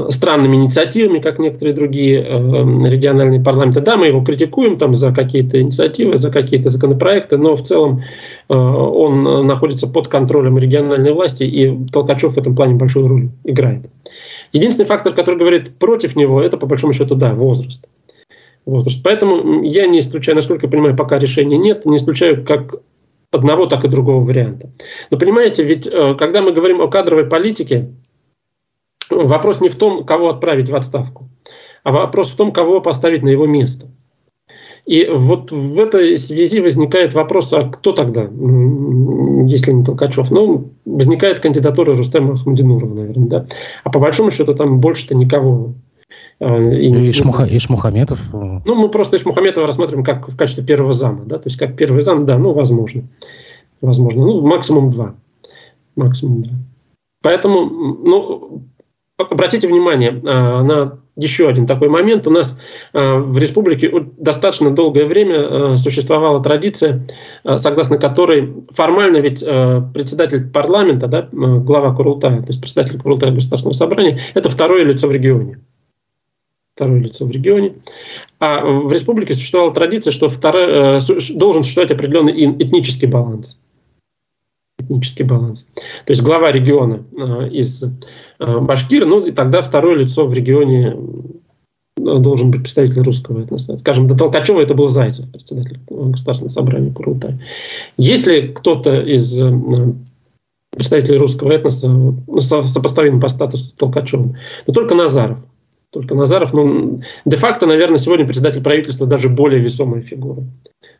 странными 0.10 0.56
инициативами, 0.56 1.20
как 1.20 1.40
некоторые 1.40 1.74
другие 1.74 2.22
э, 2.22 2.90
региональные 2.90 3.42
парламенты. 3.42 3.82
Да, 3.82 3.98
мы 3.98 4.08
его 4.08 4.24
критикуем 4.24 4.78
там 4.78 4.96
за 4.96 5.12
какие-то 5.12 5.62
инициативы, 5.62 6.18
за 6.18 6.32
какие-то 6.32 6.70
законопроекты, 6.70 7.38
но 7.38 7.56
в 7.58 7.64
целом 7.64 8.02
э, 8.48 8.56
он 8.56 9.46
находится 9.46 9.88
под 9.88 10.08
контролем 10.08 10.58
региональной 10.58 11.12
власти, 11.12 11.44
и 11.44 11.86
Толкачев 11.92 12.36
в 12.36 12.38
этом 12.38 12.56
плане 12.56 12.76
большую 12.76 13.08
роль 13.08 13.30
играет. 13.44 13.90
Единственный 14.54 14.86
фактор, 14.86 15.14
который 15.14 15.38
говорит 15.38 15.78
против 15.78 16.16
него, 16.16 16.42
это 16.42 16.56
по 16.56 16.66
большому 16.66 16.94
счету, 16.94 17.16
да, 17.16 17.34
возраст. 17.34 17.90
возраст. 18.66 19.02
Поэтому 19.04 19.64
я 19.64 19.86
не 19.88 20.00
исключаю, 20.00 20.38
насколько 20.38 20.68
я 20.68 20.72
понимаю, 20.72 20.96
пока 20.96 21.20
решения 21.20 21.58
нет, 21.58 21.86
не 21.86 21.98
исключаю 21.98 22.46
как 22.46 22.76
одного, 23.34 23.66
так 23.66 23.84
и 23.84 23.90
другого 23.90 24.24
варианта. 24.24 24.70
Но 25.12 25.18
понимаете, 25.18 25.64
ведь 25.64 25.90
когда 26.18 26.42
мы 26.42 26.54
говорим 26.54 26.80
о 26.80 26.88
кадровой 26.88 27.26
политике, 27.26 27.90
вопрос 29.10 29.62
не 29.62 29.70
в 29.70 29.76
том, 29.76 30.04
кого 30.04 30.30
отправить 30.30 30.70
в 30.70 30.76
отставку, 30.76 31.30
а 31.84 31.92
вопрос 31.92 32.30
в 32.30 32.36
том, 32.36 32.52
кого 32.52 32.82
поставить 32.82 33.24
на 33.24 33.30
его 33.30 33.46
место. 33.46 33.88
И 34.86 35.06
вот 35.06 35.52
в 35.52 35.78
этой 35.80 36.18
связи 36.18 36.62
возникает 36.62 37.14
вопрос, 37.14 37.52
а 37.52 37.70
кто 37.70 37.92
тогда, 37.92 38.22
если 38.22 39.74
не 39.74 39.84
Толкачев? 39.84 40.32
Ну, 40.32 40.72
возникает 40.86 41.42
кандидатура 41.42 41.94
Рустема 41.94 42.36
Ахмадинурова, 42.36 42.94
наверное, 42.94 43.28
да. 43.28 43.46
А 43.84 43.90
по 43.90 44.00
большому 44.00 44.32
счету 44.32 44.56
там 44.56 44.80
больше-то 44.80 45.14
никого. 45.14 45.74
А, 46.40 46.62
и, 46.62 47.12
Ишмуха, 47.12 47.46
Ишмухаметов. 47.50 48.22
Ну, 48.32 48.76
мы 48.76 48.88
просто 48.88 49.18
Ишмухаметова 49.18 49.68
рассматриваем 49.68 50.06
как 50.06 50.30
в 50.30 50.38
качестве 50.38 50.64
первого 50.64 50.94
зама, 50.94 51.26
да, 51.26 51.38
то 51.38 51.48
есть 51.48 51.58
как 51.58 51.76
первый 51.76 52.02
зам, 52.02 52.26
да, 52.26 52.38
ну, 52.38 52.54
возможно. 52.54 53.04
Возможно. 53.82 54.26
Ну, 54.26 54.42
максимум 54.42 54.90
два. 54.90 55.16
Максимум 55.98 56.44
два. 56.44 56.56
Поэтому, 57.22 57.66
ну, 58.06 58.62
обратите 59.18 59.68
внимание 59.68 60.12
на 60.12 61.00
еще 61.16 61.50
один 61.50 61.66
такой 61.66 61.90
момент. 61.90 62.28
У 62.28 62.32
нас 62.32 62.60
в 62.94 63.38
республике 63.38 63.92
достаточно 64.18 64.70
долгое 64.70 65.06
время 65.06 65.78
существовала 65.78 66.44
традиция, 66.44 67.08
согласно 67.58 67.98
которой 67.98 68.54
формально 68.72 69.18
ведь 69.18 69.40
председатель 69.40 70.48
парламента, 70.50 71.08
да, 71.08 71.28
глава 71.32 71.96
Курултая, 71.96 72.42
то 72.42 72.50
есть 72.50 72.62
председатель 72.62 73.00
Курултая 73.00 73.32
Государственного 73.32 73.74
собрания, 73.74 74.22
это 74.36 74.50
второе 74.50 74.84
лицо 74.84 75.08
в 75.08 75.12
регионе 75.12 75.60
второе 76.76 77.00
лицо 77.00 77.26
в 77.26 77.32
регионе. 77.32 77.74
А 78.40 78.64
в 78.64 78.94
республике 78.94 79.34
существовала 79.34 79.74
традиция, 79.74 80.14
что 80.14 80.30
второе, 80.30 81.02
должен 81.32 81.64
существовать 81.64 81.90
определенный 81.92 82.46
этнический 82.46 83.08
баланс. 83.08 83.60
Этнический 84.78 85.26
баланс. 85.26 85.68
То 86.06 86.12
есть 86.12 86.22
глава 86.22 86.52
региона 86.52 87.04
из 87.52 87.84
Башкир, 88.40 89.06
ну 89.06 89.26
и 89.26 89.32
тогда 89.32 89.62
второе 89.62 89.96
лицо 89.96 90.28
в 90.28 90.34
регионе 90.34 90.96
должен 91.98 92.52
быть 92.52 92.62
представитель 92.62 93.02
русского 93.02 93.42
этноса. 93.42 93.78
Скажем, 93.78 94.08
до 94.08 94.16
Толкачева 94.16 94.62
это 94.62 94.76
был 94.76 94.88
Зайцев, 94.88 95.30
председатель 95.32 95.80
Государственного 95.90 96.54
собрания 96.54 96.92
Курултая. 96.92 97.40
Если 97.98 98.48
кто-то 98.48 99.02
из 99.02 99.42
представителей 100.72 101.18
русского 101.18 101.52
этноса 101.52 101.88
ну, 101.88 102.40
сопоставим 102.40 103.20
по 103.20 103.30
статусу 103.30 103.66
с 103.66 103.74
Толкачевым, 103.74 104.36
но 104.68 104.74
только 104.74 104.94
Назаров– 104.94 105.40
только 105.92 106.16
Назаров, 106.16 106.54
ну, 106.54 107.02
де-факто, 107.26 107.66
наверное, 107.66 107.98
сегодня 107.98 108.26
председатель 108.26 108.62
правительства 108.62 109.08
даже 109.08 109.30
более 109.30 109.62
весомая 109.62 110.02
фигура. 110.02 110.44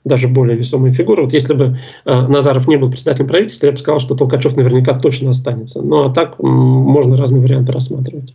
Даже 0.06 0.28
более 0.28 0.58
весомая 0.58 0.94
фигура. 0.94 1.22
Вот 1.24 1.34
если 1.34 1.54
бы 1.54 1.80
э, 2.06 2.28
Назаров 2.28 2.68
не 2.68 2.78
был 2.78 2.90
председателем 2.90 3.28
правительства, 3.28 3.68
я 3.68 3.72
бы 3.74 3.78
сказал, 3.78 4.00
что 4.00 4.16
Толкачев 4.16 4.56
наверняка 4.56 4.94
точно 4.94 5.32
останется. 5.32 5.82
Ну, 5.82 6.06
а 6.06 6.14
так 6.14 6.40
можно 6.40 7.18
разные 7.18 7.42
варианты 7.42 7.72
рассматривать. 7.72 8.34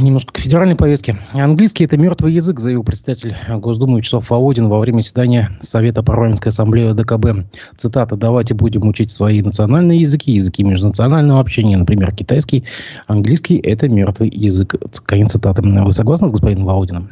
Немножко 0.00 0.32
к 0.32 0.38
федеральной 0.38 0.74
повестке. 0.74 1.16
Английский– 1.32 1.84
это 1.86 1.96
мертвый 1.96 2.32
язык, 2.34 2.58
заявил 2.58 2.82
председатель 2.82 3.34
Госдумы 3.48 3.98
Вячеслав 3.98 4.28
Володин 4.28 4.68
во 4.68 4.80
время 4.80 5.02
заседания 5.02 5.56
Совета 5.60 6.02
парламентской 6.02 6.48
ассамблеи 6.48 6.92
ДКБ. 6.92 7.46
Цитата 7.76 8.16
«Давайте 8.16 8.54
будем 8.54 8.88
учить 8.88 9.12
свои 9.12 9.40
национальные 9.40 10.00
языки, 10.00 10.32
языки 10.32 10.64
межнационального 10.64 11.40
общения, 11.40 11.76
например, 11.76 12.12
китайский. 12.12 12.64
Английский– 13.06 13.56
это 13.62 13.88
мертвый 13.88 14.30
язык». 14.30 14.74
Конец 15.06 15.32
цитаты. 15.32 15.62
Вы 15.62 15.92
согласны 15.92 16.28
с 16.28 16.32
господином 16.32 16.66
Володиным? 16.66 17.10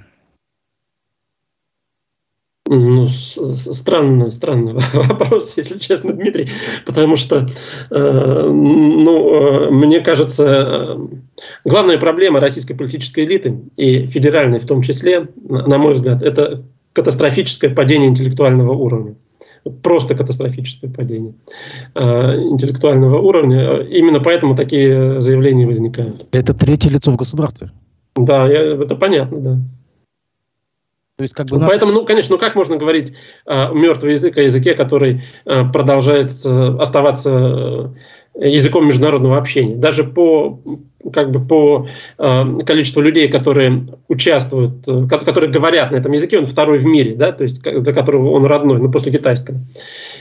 Ну, 2.66 3.08
странный, 3.08 4.32
странный 4.32 4.72
вопрос, 4.94 5.52
если 5.58 5.78
честно, 5.78 6.14
Дмитрий, 6.14 6.48
потому 6.86 7.16
что, 7.16 7.46
э, 7.90 8.48
ну, 8.50 9.34
э, 9.34 9.70
мне 9.70 10.00
кажется, 10.00 10.44
э, 10.46 10.98
главная 11.66 11.98
проблема 11.98 12.40
российской 12.40 12.72
политической 12.72 13.26
элиты 13.26 13.60
и 13.76 14.06
федеральной 14.06 14.60
в 14.60 14.66
том 14.66 14.80
числе, 14.80 15.28
на 15.46 15.76
мой 15.76 15.92
взгляд, 15.92 16.22
это 16.22 16.62
катастрофическое 16.94 17.68
падение 17.68 18.08
интеллектуального 18.08 18.72
уровня. 18.72 19.16
Просто 19.82 20.14
катастрофическое 20.14 20.90
падение 20.90 21.34
э, 21.94 22.00
интеллектуального 22.00 23.18
уровня. 23.18 23.80
Именно 23.80 24.20
поэтому 24.20 24.56
такие 24.56 25.20
заявления 25.20 25.66
возникают. 25.66 26.26
Это 26.32 26.54
третье 26.54 26.88
лицо 26.88 27.10
в 27.10 27.16
государстве. 27.16 27.72
Да, 28.16 28.48
я, 28.48 28.74
это 28.74 28.94
понятно, 28.96 29.38
да. 29.38 29.58
То 31.16 31.22
есть, 31.22 31.34
как 31.34 31.46
бы 31.46 31.58
нас... 31.58 31.68
Поэтому, 31.68 31.92
ну, 31.92 32.04
конечно, 32.04 32.34
ну 32.34 32.40
как 32.40 32.56
можно 32.56 32.76
говорить 32.76 33.12
э, 33.46 33.72
мертвый 33.72 34.12
язык 34.12 34.36
о 34.36 34.42
языке, 34.42 34.74
который 34.74 35.22
э, 35.44 35.64
продолжает 35.72 36.32
э, 36.44 36.76
оставаться 36.80 37.92
э, 38.34 38.48
языком 38.48 38.88
международного 38.88 39.38
общения? 39.38 39.76
Даже 39.76 40.02
по, 40.02 40.58
как 41.12 41.30
бы 41.30 41.46
по 41.46 41.86
э, 42.18 42.58
количеству 42.66 43.00
людей, 43.00 43.28
которые 43.28 43.86
участвуют, 44.08 44.88
э, 44.88 45.06
которые 45.08 45.52
говорят 45.52 45.92
на 45.92 45.96
этом 45.96 46.10
языке, 46.10 46.38
он 46.38 46.46
второй 46.46 46.78
в 46.78 46.84
мире, 46.84 47.14
да, 47.14 47.30
то 47.30 47.44
есть 47.44 47.62
для 47.62 47.92
которого 47.92 48.32
он 48.32 48.44
родной, 48.44 48.80
ну, 48.80 48.90
после 48.90 49.12
китайского. 49.12 49.58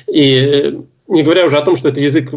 И 0.07 0.35
э, 0.35 0.73
не 1.07 1.23
говоря 1.23 1.45
уже 1.45 1.57
о 1.57 1.61
том, 1.61 1.75
что 1.75 1.89
это 1.89 1.99
язык 1.99 2.31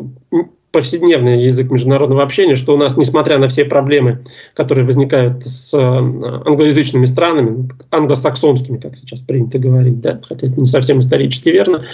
повседневный 0.76 1.42
язык 1.44 1.70
международного 1.70 2.22
общения, 2.22 2.54
что 2.54 2.74
у 2.74 2.76
нас, 2.76 2.98
несмотря 2.98 3.38
на 3.38 3.48
все 3.48 3.64
проблемы, 3.64 4.24
которые 4.52 4.84
возникают 4.84 5.42
с 5.42 5.72
э, 5.72 5.78
англоязычными 5.78 7.06
странами, 7.06 7.70
англосаксонскими, 7.90 8.76
как 8.76 8.94
сейчас 8.98 9.20
принято 9.20 9.58
говорить, 9.58 10.02
да, 10.02 10.20
хотя 10.28 10.48
это 10.48 10.60
не 10.60 10.66
совсем 10.66 11.00
исторически 11.00 11.48
верно, 11.48 11.86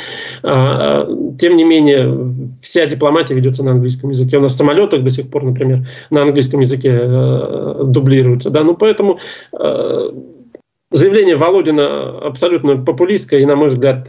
а, 0.42 1.06
тем 1.38 1.56
не 1.56 1.62
менее, 1.62 2.34
вся 2.60 2.86
дипломатия 2.86 3.34
ведется 3.34 3.62
на 3.62 3.70
английском 3.70 4.10
языке. 4.10 4.38
У 4.38 4.40
нас 4.40 4.54
в 4.54 4.56
самолетах 4.56 5.04
до 5.04 5.12
сих 5.12 5.30
пор, 5.30 5.44
например, 5.44 5.86
на 6.10 6.22
английском 6.22 6.58
языке 6.58 6.90
э, 6.92 7.82
дублируются. 7.84 8.50
Да, 8.50 8.64
ну, 8.64 8.74
поэтому 8.74 9.20
э, 9.56 10.10
заявление 10.90 11.36
Володина 11.36 12.18
абсолютно 12.18 12.78
популистское, 12.78 13.38
и, 13.38 13.46
на 13.46 13.54
мой 13.54 13.68
взгляд, 13.68 14.08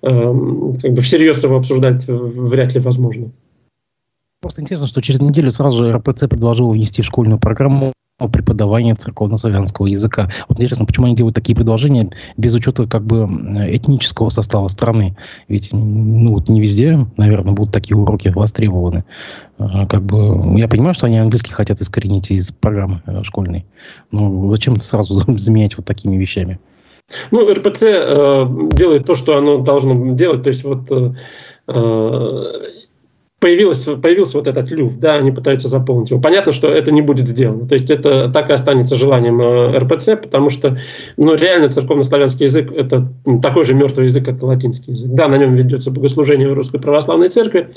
как 0.00 0.92
бы 0.92 1.02
всерьез 1.02 1.42
его 1.42 1.56
обсуждать 1.56 2.06
вряд 2.06 2.74
ли 2.74 2.80
возможно. 2.80 3.30
Просто 4.40 4.62
интересно, 4.62 4.86
что 4.86 5.02
через 5.02 5.20
неделю 5.20 5.50
сразу 5.50 5.78
же 5.78 5.92
РПЦ 5.92 6.28
предложил 6.28 6.70
внести 6.70 7.02
в 7.02 7.06
школьную 7.06 7.40
программу 7.40 7.92
преподавание 8.26 8.94
церковно-славянского 8.94 9.86
языка. 9.86 10.28
Вот 10.48 10.58
интересно, 10.58 10.84
почему 10.84 11.06
они 11.06 11.14
делают 11.14 11.36
такие 11.36 11.54
предложения 11.54 12.10
без 12.36 12.54
учета 12.54 12.86
как 12.86 13.04
бы 13.04 13.24
этнического 13.68 14.28
состава 14.30 14.66
страны? 14.68 15.16
Ведь 15.46 15.72
ну, 15.72 16.34
вот 16.34 16.48
не 16.48 16.60
везде, 16.60 17.06
наверное, 17.16 17.52
будут 17.52 17.72
такие 17.72 17.96
уроки 17.96 18.28
востребованы. 18.28 19.04
А, 19.58 19.86
как 19.86 20.02
бы, 20.02 20.58
я 20.58 20.66
понимаю, 20.66 20.94
что 20.94 21.06
они 21.06 21.18
английский 21.18 21.52
хотят 21.52 21.80
искоренить 21.80 22.30
из 22.30 22.50
программы 22.50 23.02
э, 23.06 23.22
школьной. 23.22 23.66
Но 24.10 24.50
зачем 24.50 24.80
сразу 24.80 25.20
заменять 25.38 25.76
вот 25.76 25.86
такими 25.86 26.16
вещами? 26.16 26.58
Ну, 27.30 27.52
РПЦ 27.52 27.82
э, 27.82 28.46
делает 28.72 29.06
то, 29.06 29.14
что 29.14 29.36
оно 29.36 29.58
должно 29.58 30.14
делать. 30.14 30.42
То 30.42 30.48
есть 30.48 30.64
вот 30.64 30.90
э, 30.90 31.14
э 33.40 33.48
появилась, 33.48 33.84
появился 33.84 34.38
вот 34.38 34.46
этот 34.46 34.70
люфт, 34.70 34.98
да, 34.98 35.14
они 35.14 35.30
пытаются 35.30 35.68
заполнить 35.68 36.10
его. 36.10 36.20
Понятно, 36.20 36.52
что 36.52 36.68
это 36.68 36.90
не 36.90 37.02
будет 37.02 37.28
сделано. 37.28 37.68
То 37.68 37.74
есть 37.74 37.90
это 37.90 38.28
так 38.30 38.50
и 38.50 38.52
останется 38.52 38.96
желанием 38.96 39.40
э, 39.40 39.78
РПЦ, 39.78 40.20
потому 40.20 40.50
что, 40.50 40.78
ну, 41.16 41.34
реально 41.34 41.68
церковно-славянский 41.68 42.46
язык– 42.46 42.72
это 42.76 43.08
такой 43.40 43.64
же 43.64 43.74
мертвый 43.74 44.06
язык, 44.06 44.24
как 44.24 44.42
и 44.42 44.44
латинский 44.44 44.92
язык. 44.92 45.10
Да, 45.12 45.28
на 45.28 45.36
нем 45.36 45.54
ведется 45.54 45.90
богослужение 45.90 46.48
в 46.48 46.54
Русской 46.54 46.80
Православной 46.80 47.28
Церкви, 47.28 47.68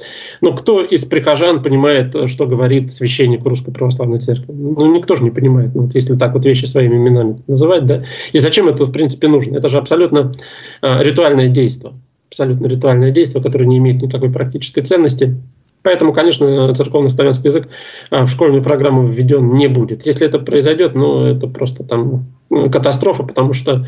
но 0.41 0.53
кто 0.53 0.81
из 0.81 1.05
прихожан 1.05 1.61
понимает, 1.61 2.15
что 2.29 2.47
говорит 2.47 2.91
священник 2.91 3.45
Русской 3.45 3.71
Православной 3.71 4.19
Церкви? 4.19 4.51
Ну, 4.51 4.93
никто 4.93 5.15
же 5.15 5.23
не 5.23 5.31
понимает, 5.31 5.75
ну, 5.75 5.83
вот 5.83 5.93
если 5.93 6.15
так 6.15 6.33
вот 6.33 6.45
вещи 6.45 6.65
своими 6.65 6.95
именами 6.95 7.37
называть, 7.47 7.85
да. 7.85 8.03
И 8.31 8.39
зачем 8.39 8.67
это, 8.67 8.85
в 8.85 8.91
принципе, 8.91 9.27
нужно? 9.27 9.57
Это 9.57 9.69
же 9.69 9.77
абсолютно 9.77 10.33
э, 10.81 11.03
ритуальное 11.03 11.47
действие 11.47 11.93
абсолютно 12.31 12.67
ритуальное 12.67 13.11
действие, 13.11 13.43
которое 13.43 13.65
не 13.65 13.77
имеет 13.77 14.01
никакой 14.01 14.31
практической 14.31 14.81
ценности. 14.81 15.35
Поэтому, 15.83 16.13
конечно, 16.13 16.73
церковно-славянский 16.73 17.49
язык 17.49 17.67
а, 18.09 18.25
в 18.25 18.29
школьную 18.29 18.63
программу 18.63 19.07
введен 19.07 19.53
не 19.53 19.67
будет. 19.67 20.05
Если 20.05 20.25
это 20.25 20.39
произойдет, 20.39 20.95
ну, 20.95 21.25
это 21.25 21.47
просто 21.47 21.83
там 21.83 22.27
ну, 22.49 22.69
катастрофа, 22.69 23.23
потому 23.23 23.53
что 23.53 23.85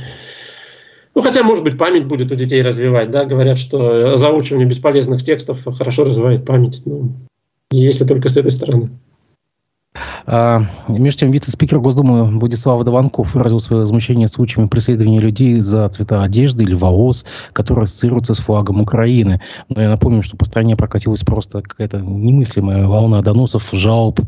ну, 1.16 1.22
хотя, 1.22 1.44
может 1.44 1.64
быть, 1.64 1.78
память 1.78 2.06
будет 2.06 2.32
у 2.32 2.36
детей 2.36 2.62
развивать, 2.64 3.12
да, 3.12 3.24
говорят, 3.24 3.60
что 3.60 4.18
заучивание 4.18 4.68
бесполезных 4.68 5.24
текстов 5.24 5.60
хорошо 5.78 6.04
развивает 6.04 6.44
память. 6.44 6.82
Ну, 6.86 7.14
если 7.72 8.04
только 8.04 8.30
с 8.30 8.38
этой 8.38 8.52
стороны. 8.52 8.88
А, 10.26 10.64
между 10.88 11.20
тем, 11.20 11.32
вице-спикер 11.32 11.80
Госдумы 11.80 12.40
Владислав 12.40 12.84
Дованков 12.84 13.34
выразил 13.36 13.60
свое 13.60 13.82
возмущение 13.82 14.28
случаями 14.28 14.68
преследования 14.68 15.20
людей 15.20 15.60
за 15.60 15.90
цвета 15.90 16.24
одежды 16.24 16.64
или 16.64 16.74
волос, 16.74 17.26
которые 17.52 17.84
ассоциируются 17.84 18.34
с 18.34 18.40
флагом 18.40 18.82
Украины. 18.82 19.42
Но 19.70 19.82
я 19.82 19.90
напомню, 19.90 20.24
что 20.24 20.38
по 20.38 20.46
стране 20.46 20.76
прокатилась 20.76 21.24
просто 21.24 21.62
какая-то 21.62 22.00
немыслимая 22.00 22.88
волна 22.88 23.22
доносов, 23.22 23.70
жалоб 23.72 24.20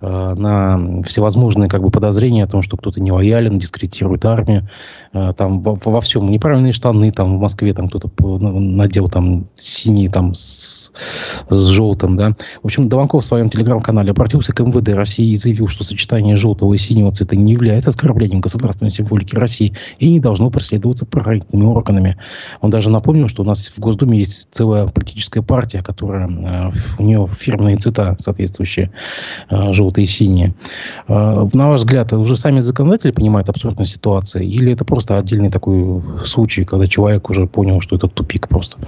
э, 0.00 0.34
на 0.34 1.02
всевозможные 1.04 1.68
как 1.68 1.82
бы, 1.82 1.90
подозрения 1.90 2.44
о 2.44 2.48
том, 2.48 2.62
что 2.62 2.76
кто-то 2.76 3.00
не 3.00 3.12
лоялен, 3.12 3.58
дискредитирует 3.58 4.24
армию. 4.24 4.68
Э, 5.16 5.32
там 5.34 5.62
во, 5.62 5.78
во 5.82 6.00
всем. 6.00 6.30
Неправильные 6.30 6.72
штаны 6.72 7.10
там 7.10 7.38
в 7.38 7.40
Москве 7.40 7.72
там 7.72 7.88
кто-то 7.88 8.10
надел 8.38 9.08
там 9.08 9.46
синий 9.54 10.08
там 10.08 10.34
с, 10.34 10.92
с 11.48 11.66
желтым. 11.68 12.16
Да? 12.16 12.36
В 12.62 12.66
общем, 12.66 12.88
Дованков 12.88 13.22
в 13.22 13.26
своем 13.26 13.48
телеграм-канале 13.48 14.10
обратился 14.10 14.52
к 14.52 14.60
МВД 14.60 14.90
России 14.90 15.30
и 15.30 15.36
заявил, 15.36 15.68
что 15.68 15.84
сочетание 15.84 16.36
желтого 16.36 16.74
и 16.74 16.78
синего 16.78 17.12
цвета 17.12 17.34
не 17.34 17.52
является 17.52 17.90
оскорблением 17.90 18.42
государственной 18.42 18.90
символики 18.90 19.34
России 19.34 19.72
и 19.98 20.12
не 20.12 20.20
должно 20.20 20.50
преследоваться 20.50 21.06
правоохранительными 21.06 21.66
органами. 21.66 22.16
Он 22.60 22.70
даже 22.70 22.90
напомнил, 22.90 23.28
что 23.28 23.42
у 23.42 23.46
нас 23.46 23.68
в 23.68 23.78
Госдуме 23.78 24.18
есть 24.18 24.48
целая 24.50 24.86
политическая 24.86 25.40
партия, 25.40 25.82
которая 25.82 26.28
э, 26.28 26.70
у 26.98 27.02
нее 27.02 27.26
фирменные 27.38 27.78
цвета 27.78 28.16
соответствующие, 28.18 28.90
э, 29.48 29.72
желтые 29.72 30.04
и 30.04 30.06
синие. 30.06 30.54
На 31.08 31.68
ваш 31.70 31.80
взгляд, 31.80 32.12
уже 32.12 32.36
сами 32.36 32.60
законодатели 32.60 33.12
понимают 33.12 33.48
абсурдность 33.48 33.92
ситуации 33.92 34.46
или 34.46 34.72
это 34.72 34.84
просто 34.84 35.05
отдельный 35.10 35.50
такой 35.50 36.02
случай, 36.24 36.64
когда 36.64 36.86
человек 36.86 37.30
уже 37.30 37.46
понял, 37.46 37.80
что 37.80 37.96
это 37.96 38.08
тупик 38.08 38.48
просто? 38.48 38.78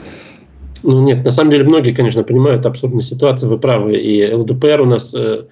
Ну 0.83 1.03
нет, 1.03 1.25
на 1.25 1.31
самом 1.31 1.51
деле 1.51 1.65
многие, 1.65 1.93
конечно, 1.93 2.23
понимают 2.23 2.67
абсурдность 2.67 3.09
ситуации, 3.09 3.47
вы 3.47 3.59
правы. 3.59 3.95
И 3.95 4.33
ЛДПР 4.33 4.81
у 4.81 4.85
нас 4.87 5.13
э, 5.15 5.43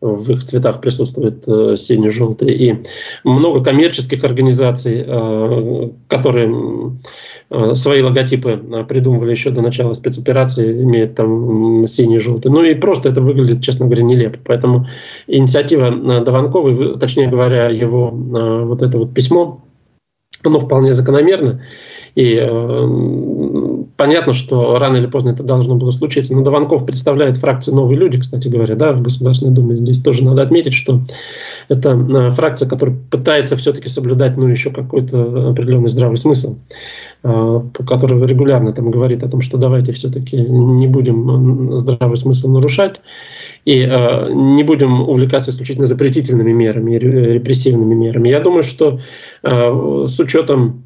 в 0.00 0.30
их 0.30 0.44
цветах 0.44 0.80
присутствует 0.80 1.44
э, 1.46 1.76
синий-желтый. 1.76 2.48
И 2.50 2.76
много 3.24 3.64
коммерческих 3.64 4.22
организаций, 4.24 5.04
э, 5.06 5.90
которые 6.08 6.96
э, 7.50 7.74
свои 7.74 8.02
логотипы 8.02 8.50
э, 8.50 8.84
придумывали 8.84 9.32
еще 9.32 9.50
до 9.50 9.60
начала 9.60 9.94
спецоперации, 9.94 10.82
имеют 10.82 11.14
там 11.16 11.88
синий-желтый. 11.88 12.52
Ну 12.52 12.62
и 12.62 12.74
просто 12.74 13.08
это 13.08 13.20
выглядит, 13.20 13.64
честно 13.64 13.86
говоря, 13.86 14.04
нелепо. 14.04 14.38
Поэтому 14.44 14.86
инициатива 15.26 15.86
э, 15.86 16.24
Дованковой, 16.24 16.98
точнее 16.98 17.28
говоря, 17.28 17.68
его 17.68 18.10
вот 18.10 18.82
это 18.82 18.98
вот 18.98 19.12
письмо, 19.14 19.65
оно 20.44 20.60
вполне 20.60 20.92
закономерно. 20.94 21.62
И 22.14 22.34
э, 22.34 22.46
понятно, 23.96 24.32
что 24.32 24.78
рано 24.78 24.96
или 24.96 25.06
поздно 25.06 25.30
это 25.30 25.42
должно 25.42 25.74
было 25.74 25.90
случиться. 25.90 26.34
Но 26.34 26.42
Дованков 26.42 26.86
представляет 26.86 27.38
фракцию 27.38 27.74
«Новые 27.74 27.98
люди», 27.98 28.20
кстати 28.20 28.48
говоря, 28.48 28.74
да, 28.74 28.92
в 28.92 29.02
Государственной 29.02 29.52
Думе. 29.52 29.76
Здесь 29.76 30.00
тоже 30.00 30.24
надо 30.24 30.42
отметить, 30.42 30.74
что 30.74 31.00
это 31.68 31.90
э, 31.90 32.30
фракция, 32.32 32.68
которая 32.68 32.96
пытается 33.10 33.56
все-таки 33.56 33.88
соблюдать 33.88 34.36
ну, 34.36 34.48
еще 34.48 34.70
какой-то 34.70 35.50
определенный 35.50 35.88
здравый 35.88 36.18
смысл, 36.18 36.56
э, 37.22 37.60
который 37.86 38.24
регулярно 38.26 38.72
там 38.72 38.90
говорит 38.90 39.22
о 39.22 39.30
том, 39.30 39.40
что 39.40 39.56
давайте 39.56 39.92
все-таки 39.92 40.36
не 40.36 40.86
будем 40.86 41.78
здравый 41.80 42.16
смысл 42.16 42.50
нарушать 42.50 43.00
и 43.64 43.80
э, 43.80 44.32
не 44.32 44.62
будем 44.62 45.00
увлекаться 45.02 45.50
исключительно 45.50 45.86
запретительными 45.86 46.52
мерами, 46.52 46.96
репрессивными 46.96 47.94
мерами. 47.94 48.28
Я 48.28 48.40
думаю, 48.40 48.62
что 48.62 49.00
э, 49.42 50.04
с 50.06 50.20
учетом 50.20 50.85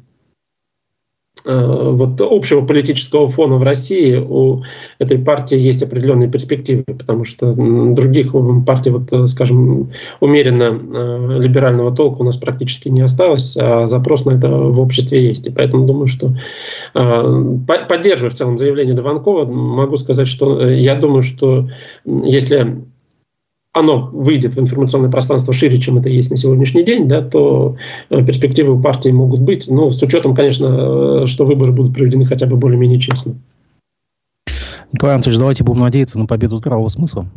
вот 1.45 2.21
общего 2.21 2.61
политического 2.61 3.27
фона 3.27 3.57
в 3.57 3.63
России 3.63 4.15
у 4.15 4.63
этой 4.99 5.17
партии 5.17 5.57
есть 5.57 5.81
определенные 5.81 6.29
перспективы, 6.29 6.83
потому 6.85 7.25
что 7.25 7.53
других 7.53 8.33
партий, 8.65 8.91
вот, 8.91 9.11
э, 9.11 9.27
скажем, 9.27 9.91
умеренно 10.19 10.63
э, 10.63 11.37
либерального 11.39 11.95
толка 11.95 12.21
у 12.21 12.25
нас 12.25 12.37
практически 12.37 12.89
не 12.89 13.01
осталось, 13.01 13.57
а 13.57 13.87
запрос 13.87 14.25
на 14.25 14.31
это 14.31 14.49
в 14.49 14.79
обществе 14.79 15.27
есть. 15.27 15.47
И 15.47 15.51
поэтому 15.51 15.85
думаю, 15.85 16.07
что 16.07 16.35
поддерживая 16.93 18.31
в 18.31 18.35
целом 18.35 18.57
заявление 18.57 18.93
Дованкова, 18.93 19.45
могу 19.45 19.97
сказать, 19.97 20.27
что 20.27 20.67
я 20.69 20.95
думаю, 20.95 21.23
что 21.23 21.69
если 22.05 22.83
оно 23.73 24.09
выйдет 24.11 24.55
в 24.55 24.59
информационное 24.59 25.09
пространство 25.09 25.53
шире, 25.53 25.77
чем 25.77 25.97
это 25.97 26.09
есть 26.09 26.29
на 26.29 26.37
сегодняшний 26.37 26.83
день, 26.83 27.07
да, 27.07 27.21
то 27.21 27.77
э, 28.09 28.23
перспективы 28.25 28.73
у 28.73 28.81
партии 28.81 29.09
могут 29.09 29.41
быть, 29.41 29.69
ну, 29.69 29.91
с 29.91 30.01
учетом, 30.01 30.35
конечно, 30.35 31.23
э, 31.23 31.27
что 31.27 31.45
выборы 31.45 31.71
будут 31.71 31.93
проведены 31.93 32.25
хотя 32.25 32.47
бы 32.47 32.57
более-менее 32.57 32.99
честно. 32.99 33.35
Николай 34.91 35.15
Анатольевич, 35.15 35.39
давайте 35.39 35.63
будем 35.63 35.79
надеяться 35.79 36.19
на 36.19 36.25
победу 36.25 36.57
здравого 36.57 36.89
смысла. 36.89 37.27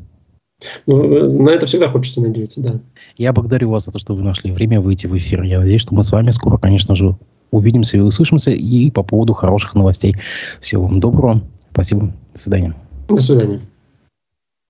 Ну, 0.86 1.04
э, 1.04 1.28
на 1.28 1.50
это 1.50 1.66
всегда 1.66 1.88
хочется 1.88 2.20
надеяться, 2.20 2.60
да. 2.60 2.80
Я 3.16 3.32
благодарю 3.32 3.70
вас 3.70 3.84
за 3.84 3.92
то, 3.92 4.00
что 4.00 4.14
вы 4.14 4.22
нашли 4.22 4.50
время 4.50 4.80
выйти 4.80 5.06
в 5.06 5.16
эфир. 5.16 5.42
Я 5.42 5.60
надеюсь, 5.60 5.82
что 5.82 5.94
мы 5.94 6.02
с 6.02 6.10
вами 6.10 6.32
скоро, 6.32 6.58
конечно 6.58 6.96
же, 6.96 7.16
увидимся 7.52 7.96
и 7.96 8.00
услышимся 8.00 8.50
и 8.50 8.90
по 8.90 9.04
поводу 9.04 9.34
хороших 9.34 9.74
новостей. 9.74 10.16
Всего 10.60 10.84
вам 10.84 10.98
доброго. 10.98 11.42
Спасибо. 11.72 12.12
До 12.32 12.38
свидания. 12.40 12.74
До 13.08 13.20
свидания. 13.20 13.60